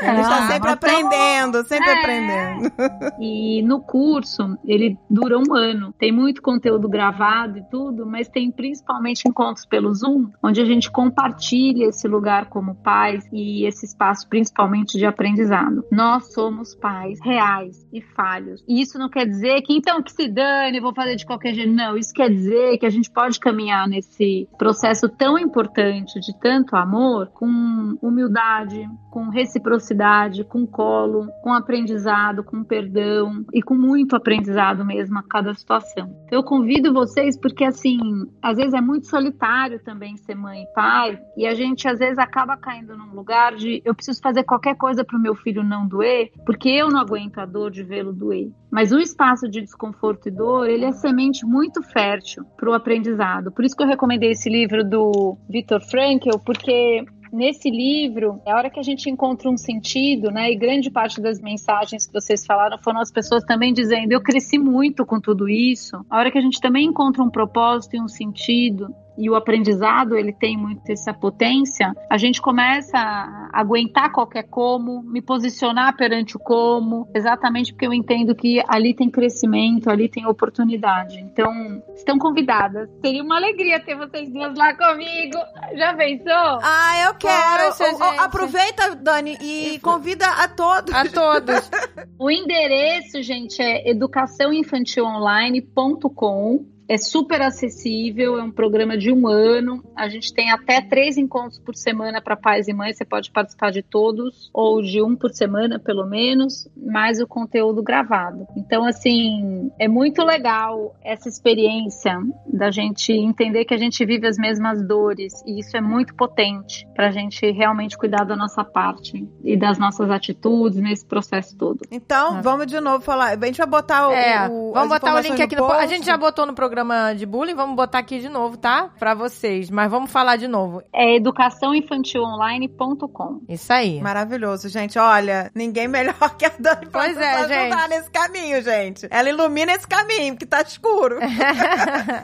a 0.00 0.14
gente 0.14 0.28
tá 0.28 0.48
sempre 0.48 0.56
então... 0.56 0.72
aprendendo, 0.72 1.64
sempre 1.66 1.90
é. 1.90 1.98
aprendendo. 1.98 2.72
E 3.18 3.62
no 3.62 3.80
curso, 3.80 4.56
ele 4.64 4.96
dura 5.10 5.36
um 5.36 5.54
ano. 5.54 5.92
Tem 5.98 6.12
muito 6.12 6.40
conteúdo 6.40 6.88
gravado 6.88 7.58
e 7.58 7.64
tudo, 7.68 8.06
mas 8.06 8.28
tem 8.28 8.50
principalmente 8.50 9.28
encontros 9.28 9.66
pelo 9.66 9.92
Zoom, 9.92 10.30
onde 10.42 10.60
a 10.60 10.64
gente 10.64 10.90
compartilha 10.90 11.86
esse 11.86 12.06
lugar 12.06 12.46
como 12.46 12.74
pais 12.76 13.28
e 13.32 13.66
esse 13.66 13.84
espaço 13.86 14.28
principalmente 14.28 14.96
de 14.96 15.06
aprendizado. 15.06 15.84
Nós 15.90 16.32
somos 16.32 16.74
pais 16.74 17.18
reais 17.20 17.84
e 17.92 18.00
falhos. 18.00 18.62
E 18.68 18.80
isso 18.80 18.98
não 18.98 19.08
quer 19.08 19.26
dizer 19.26 19.60
que 19.62 19.72
então 19.72 20.02
que 20.02 20.12
se 20.12 20.28
dane, 20.28 20.51
vou 20.80 20.94
fazer 20.94 21.16
de 21.16 21.24
qualquer 21.24 21.54
jeito. 21.54 21.72
Não, 21.72 21.96
isso 21.96 22.12
quer 22.12 22.28
dizer 22.28 22.78
que 22.78 22.86
a 22.86 22.90
gente 22.90 23.10
pode 23.10 23.38
caminhar 23.38 23.86
nesse 23.88 24.48
processo 24.58 25.08
tão 25.08 25.38
importante 25.38 26.18
de 26.20 26.38
tanto 26.38 26.76
amor 26.76 27.28
com 27.28 27.96
humildade, 28.02 28.88
com 29.10 29.28
reciprocidade, 29.28 30.44
com 30.44 30.66
colo, 30.66 31.28
com 31.42 31.52
aprendizado, 31.52 32.42
com 32.42 32.64
perdão 32.64 33.44
e 33.52 33.62
com 33.62 33.74
muito 33.74 34.16
aprendizado 34.16 34.84
mesmo 34.84 35.18
a 35.18 35.22
cada 35.22 35.54
situação. 35.54 36.08
Então, 36.24 36.38
eu 36.38 36.42
convido 36.42 36.92
vocês 36.92 37.38
porque 37.38 37.64
assim, 37.64 37.98
às 38.42 38.56
vezes 38.56 38.74
é 38.74 38.80
muito 38.80 39.06
solitário 39.06 39.82
também 39.84 40.16
ser 40.16 40.34
mãe 40.34 40.62
e 40.62 40.74
pai 40.74 41.18
e 41.36 41.46
a 41.46 41.54
gente 41.54 41.86
às 41.86 41.98
vezes 41.98 42.18
acaba 42.18 42.56
caindo 42.56 42.96
num 42.96 43.14
lugar 43.14 43.54
de 43.54 43.82
eu 43.84 43.94
preciso 43.94 44.20
fazer 44.20 44.44
qualquer 44.44 44.76
coisa 44.76 45.04
para 45.04 45.16
o 45.16 45.20
meu 45.20 45.34
filho 45.34 45.62
não 45.62 45.86
doer, 45.86 46.30
porque 46.44 46.68
eu 46.68 46.88
não 46.88 47.00
aguento 47.00 47.38
a 47.38 47.46
dor 47.46 47.70
de 47.70 47.82
vê-lo 47.82 48.12
doer. 48.12 48.50
Mas 48.70 48.90
o 48.90 48.98
espaço 48.98 49.46
de 49.48 49.60
desconforto 49.60 50.28
e 50.28 50.30
dor, 50.30 50.41
ele 50.64 50.84
é 50.84 50.92
semente 50.92 51.44
muito 51.46 51.82
fértil 51.82 52.44
para 52.56 52.70
o 52.70 52.74
aprendizado. 52.74 53.50
Por 53.52 53.64
isso 53.64 53.76
que 53.76 53.82
eu 53.82 53.88
recomendei 53.88 54.32
esse 54.32 54.48
livro 54.48 54.84
do 54.84 55.36
Viktor 55.48 55.80
Frankl, 55.80 56.38
porque 56.44 57.04
nesse 57.32 57.70
livro, 57.70 58.40
é 58.44 58.52
a 58.52 58.56
hora 58.56 58.70
que 58.70 58.78
a 58.78 58.82
gente 58.82 59.08
encontra 59.08 59.48
um 59.48 59.56
sentido, 59.56 60.30
né? 60.30 60.52
E 60.52 60.56
grande 60.56 60.90
parte 60.90 61.20
das 61.20 61.40
mensagens 61.40 62.06
que 62.06 62.12
vocês 62.12 62.44
falaram 62.44 62.78
foram 62.78 63.00
as 63.00 63.10
pessoas 63.10 63.42
também 63.44 63.72
dizendo: 63.72 64.12
eu 64.12 64.20
cresci 64.20 64.58
muito 64.58 65.06
com 65.06 65.18
tudo 65.18 65.48
isso. 65.48 65.96
A 66.10 66.18
hora 66.18 66.30
que 66.30 66.38
a 66.38 66.42
gente 66.42 66.60
também 66.60 66.86
encontra 66.86 67.22
um 67.22 67.30
propósito 67.30 67.96
e 67.96 68.00
um 68.00 68.08
sentido, 68.08 68.94
e 69.24 69.30
o 69.30 69.34
aprendizado 69.34 70.16
ele 70.16 70.32
tem 70.32 70.56
muito 70.56 70.82
essa 70.90 71.12
potência, 71.14 71.92
a 72.10 72.16
gente 72.16 72.40
começa 72.42 72.96
a, 72.98 73.50
aguentar 73.52 74.10
qualquer 74.12 74.42
como, 74.44 75.02
me 75.02 75.20
posicionar 75.22 75.94
perante 75.96 76.36
o 76.36 76.40
como, 76.40 77.08
exatamente 77.14 77.72
porque 77.72 77.86
eu 77.86 77.92
entendo 77.94 78.34
que 78.34 78.60
ali 78.68 78.94
tem 78.94 79.08
crescimento, 79.10 79.88
ali 79.90 80.08
tem 80.08 80.26
oportunidade. 80.26 81.18
Então, 81.20 81.52
estão 81.94 82.18
convidadas. 82.18 82.88
Seria 83.00 83.22
uma 83.22 83.36
alegria 83.36 83.78
ter 83.84 83.96
vocês 83.96 84.28
duas 84.32 84.56
lá 84.56 84.74
comigo. 84.76 85.38
Já 85.76 85.94
pensou? 85.94 86.58
Ah, 86.62 87.04
eu 87.06 87.14
quero. 87.14 87.66
Poxa, 87.68 87.84
O- 87.84 87.94
o- 87.94 87.98
gente. 88.10 88.18
aproveita, 88.20 88.94
Dani, 88.96 89.36
e 89.40 89.78
convida 89.80 90.26
a 90.26 90.48
todos. 90.48 90.92
A 90.94 91.04
todos. 91.08 91.70
O 92.18 92.30
endereço, 92.30 93.20
gente, 93.22 93.60
é 93.60 93.90
educaçãoinfantilonline.com. 93.90 96.64
É 96.92 96.98
super 96.98 97.40
acessível, 97.40 98.36
é 98.38 98.42
um 98.42 98.50
programa 98.50 98.98
de 98.98 99.10
um 99.10 99.26
ano. 99.26 99.82
A 99.96 100.10
gente 100.10 100.30
tem 100.34 100.50
até 100.50 100.78
três 100.82 101.16
encontros 101.16 101.58
por 101.58 101.74
semana 101.74 102.20
para 102.20 102.36
pais 102.36 102.68
e 102.68 102.74
mães. 102.74 102.98
Você 102.98 103.04
pode 103.06 103.30
participar 103.30 103.70
de 103.70 103.82
todos, 103.82 104.50
ou 104.52 104.82
de 104.82 105.00
um 105.02 105.16
por 105.16 105.30
semana, 105.30 105.78
pelo 105.78 106.04
menos, 106.04 106.68
mais 106.76 107.18
o 107.18 107.26
conteúdo 107.26 107.82
gravado. 107.82 108.46
Então, 108.54 108.84
assim, 108.84 109.70
é 109.78 109.88
muito 109.88 110.22
legal 110.22 110.94
essa 111.02 111.30
experiência 111.30 112.14
da 112.46 112.70
gente 112.70 113.10
entender 113.10 113.64
que 113.64 113.72
a 113.72 113.78
gente 113.78 114.04
vive 114.04 114.26
as 114.26 114.36
mesmas 114.36 114.86
dores, 114.86 115.42
e 115.46 115.60
isso 115.60 115.74
é 115.74 115.80
muito 115.80 116.14
potente 116.14 116.86
para 116.94 117.08
a 117.08 117.10
gente 117.10 117.50
realmente 117.52 117.96
cuidar 117.96 118.24
da 118.24 118.36
nossa 118.36 118.62
parte 118.62 119.26
e 119.42 119.56
das 119.56 119.78
nossas 119.78 120.10
atitudes 120.10 120.78
nesse 120.78 121.06
processo 121.06 121.56
todo. 121.56 121.80
Então, 121.90 122.36
Ah. 122.36 122.40
vamos 122.42 122.66
de 122.66 122.78
novo 122.80 123.02
falar. 123.02 123.38
A 123.42 123.46
gente 123.46 123.56
vai 123.56 123.66
botar 123.66 124.08
o. 124.08 124.12
É, 124.12 124.46
o- 124.50 124.72
vamos 124.74 124.90
botar 124.90 125.14
o 125.14 125.20
link 125.20 125.40
aqui 125.40 125.56
no. 125.56 125.66
post. 125.66 125.82
A 125.82 125.86
gente 125.86 126.04
já 126.04 126.18
botou 126.18 126.44
no 126.44 126.52
programa 126.54 126.81
de 127.16 127.26
bullying, 127.26 127.54
vamos 127.54 127.76
botar 127.76 127.98
aqui 127.98 128.20
de 128.20 128.28
novo, 128.28 128.56
tá? 128.56 128.90
Pra 128.98 129.14
vocês. 129.14 129.70
Mas 129.70 129.90
vamos 129.90 130.10
falar 130.10 130.36
de 130.36 130.48
novo. 130.48 130.82
É 130.92 131.16
educaçãoinfantilonline.com. 131.16 133.40
Isso 133.48 133.72
aí. 133.72 134.00
Maravilhoso, 134.00 134.68
gente. 134.68 134.98
Olha, 134.98 135.50
ninguém 135.54 135.88
melhor 135.88 136.14
que 136.36 136.44
a 136.44 136.52
Dani 136.58 136.86
pra 136.86 137.02
Pois 137.04 137.16
é, 137.16 137.30
ajudar 137.34 137.80
gente. 137.82 137.88
nesse 137.90 138.10
caminho, 138.10 138.62
gente. 138.62 139.06
Ela 139.10 139.28
ilumina 139.28 139.72
esse 139.72 139.86
caminho, 139.86 140.36
que 140.36 140.46
tá 140.46 140.60
escuro. 140.62 141.18
a 141.22 141.26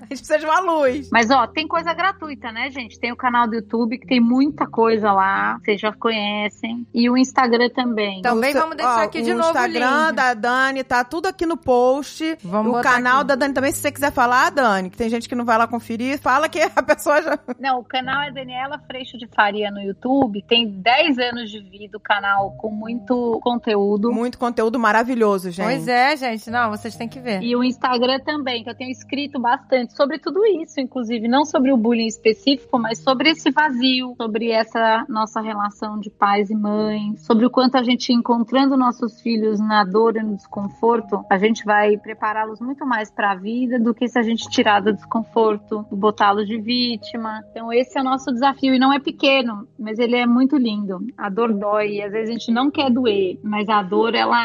gente 0.00 0.08
precisa 0.08 0.38
de 0.38 0.44
uma 0.44 0.60
luz. 0.60 1.08
Mas 1.12 1.30
ó, 1.30 1.46
tem 1.46 1.66
coisa 1.66 1.92
gratuita, 1.94 2.50
né, 2.52 2.70
gente? 2.70 2.98
Tem 2.98 3.12
o 3.12 3.16
canal 3.16 3.46
do 3.48 3.54
YouTube 3.56 3.98
que 3.98 4.06
tem 4.06 4.20
muita 4.20 4.66
coisa 4.66 5.12
lá, 5.12 5.58
vocês 5.64 5.80
já 5.80 5.92
conhecem, 5.92 6.86
e 6.94 7.08
o 7.10 7.16
Instagram 7.16 7.70
também. 7.70 8.22
Também 8.22 8.54
O- 8.56 8.60
vamos 8.60 8.76
deixar 8.76 9.00
ó, 9.00 9.04
aqui 9.04 9.22
de 9.22 9.32
o 9.32 9.36
novo 9.36 9.48
o 9.48 9.52
Instagram 9.52 10.06
link. 10.06 10.14
da 10.16 10.34
Dani, 10.34 10.84
tá 10.84 11.04
tudo 11.04 11.26
aqui 11.26 11.46
no 11.46 11.56
post. 11.56 12.36
Vamos 12.42 12.78
o 12.78 12.82
canal 12.82 13.18
aqui. 13.18 13.26
da 13.28 13.34
Dani 13.34 13.54
também, 13.54 13.72
se 13.72 13.78
você 13.80 13.90
quiser 13.92 14.12
falar, 14.12 14.47
Dani, 14.50 14.90
que 14.90 14.96
tem 14.96 15.08
gente 15.08 15.28
que 15.28 15.34
não 15.34 15.44
vai 15.44 15.58
lá 15.58 15.66
conferir, 15.66 16.18
fala 16.18 16.48
que 16.48 16.60
a 16.60 16.82
pessoa 16.82 17.22
já. 17.22 17.38
Não, 17.58 17.80
o 17.80 17.84
canal 17.84 18.22
é 18.22 18.30
Daniela 18.30 18.78
Freixo 18.86 19.16
de 19.18 19.26
Faria 19.26 19.70
no 19.70 19.80
YouTube, 19.80 20.42
tem 20.42 20.68
10 20.68 21.18
anos 21.18 21.50
de 21.50 21.60
vida 21.60 21.96
o 21.96 22.00
canal 22.00 22.52
com 22.52 22.70
muito 22.70 23.38
conteúdo. 23.42 24.12
Muito 24.12 24.38
conteúdo 24.38 24.78
maravilhoso, 24.78 25.50
gente. 25.50 25.66
Pois 25.66 25.88
é, 25.88 26.16
gente. 26.16 26.50
Não, 26.50 26.70
vocês 26.70 26.96
têm 26.96 27.08
que 27.08 27.18
ver. 27.18 27.42
E 27.42 27.54
o 27.54 27.64
Instagram 27.64 28.20
também, 28.20 28.62
que 28.62 28.70
eu 28.70 28.74
tenho 28.74 28.90
escrito 28.90 29.38
bastante 29.38 29.94
sobre 29.94 30.18
tudo 30.18 30.44
isso, 30.46 30.80
inclusive, 30.80 31.28
não 31.28 31.44
sobre 31.44 31.72
o 31.72 31.76
bullying 31.76 32.06
específico, 32.06 32.78
mas 32.78 32.98
sobre 32.98 33.30
esse 33.30 33.50
vazio, 33.50 34.14
sobre 34.16 34.50
essa 34.50 35.04
nossa 35.08 35.40
relação 35.40 35.98
de 35.98 36.10
pais 36.10 36.50
e 36.50 36.54
mães, 36.54 37.24
sobre 37.24 37.46
o 37.46 37.50
quanto 37.50 37.76
a 37.76 37.82
gente 37.82 38.12
encontrando 38.12 38.76
nossos 38.76 39.20
filhos 39.20 39.60
na 39.60 39.84
dor 39.84 40.16
e 40.16 40.22
no 40.22 40.36
desconforto, 40.36 41.24
a 41.30 41.38
gente 41.38 41.64
vai 41.64 41.96
prepará-los 41.96 42.60
muito 42.60 42.86
mais 42.86 43.10
para 43.10 43.32
a 43.32 43.34
vida 43.34 43.78
do 43.78 43.94
que 43.94 44.08
se 44.08 44.18
a 44.18 44.22
gente 44.28 44.48
tirar 44.50 44.80
do 44.80 44.92
desconforto, 44.92 45.84
botá-los 45.90 46.46
de 46.46 46.60
vítima. 46.60 47.40
Então, 47.50 47.72
esse 47.72 47.98
é 47.98 48.00
o 48.00 48.04
nosso 48.04 48.32
desafio 48.32 48.74
e 48.74 48.78
não 48.78 48.92
é 48.92 48.98
pequeno, 48.98 49.66
mas 49.78 49.98
ele 49.98 50.16
é 50.16 50.26
muito 50.26 50.56
lindo. 50.56 50.98
A 51.16 51.28
dor 51.28 51.52
dói, 51.52 51.96
e 51.96 52.02
às 52.02 52.12
vezes 52.12 52.30
a 52.30 52.32
gente 52.32 52.50
não 52.52 52.70
quer 52.70 52.90
doer, 52.90 53.38
mas 53.42 53.68
a 53.68 53.82
dor 53.82 54.14
ela 54.14 54.38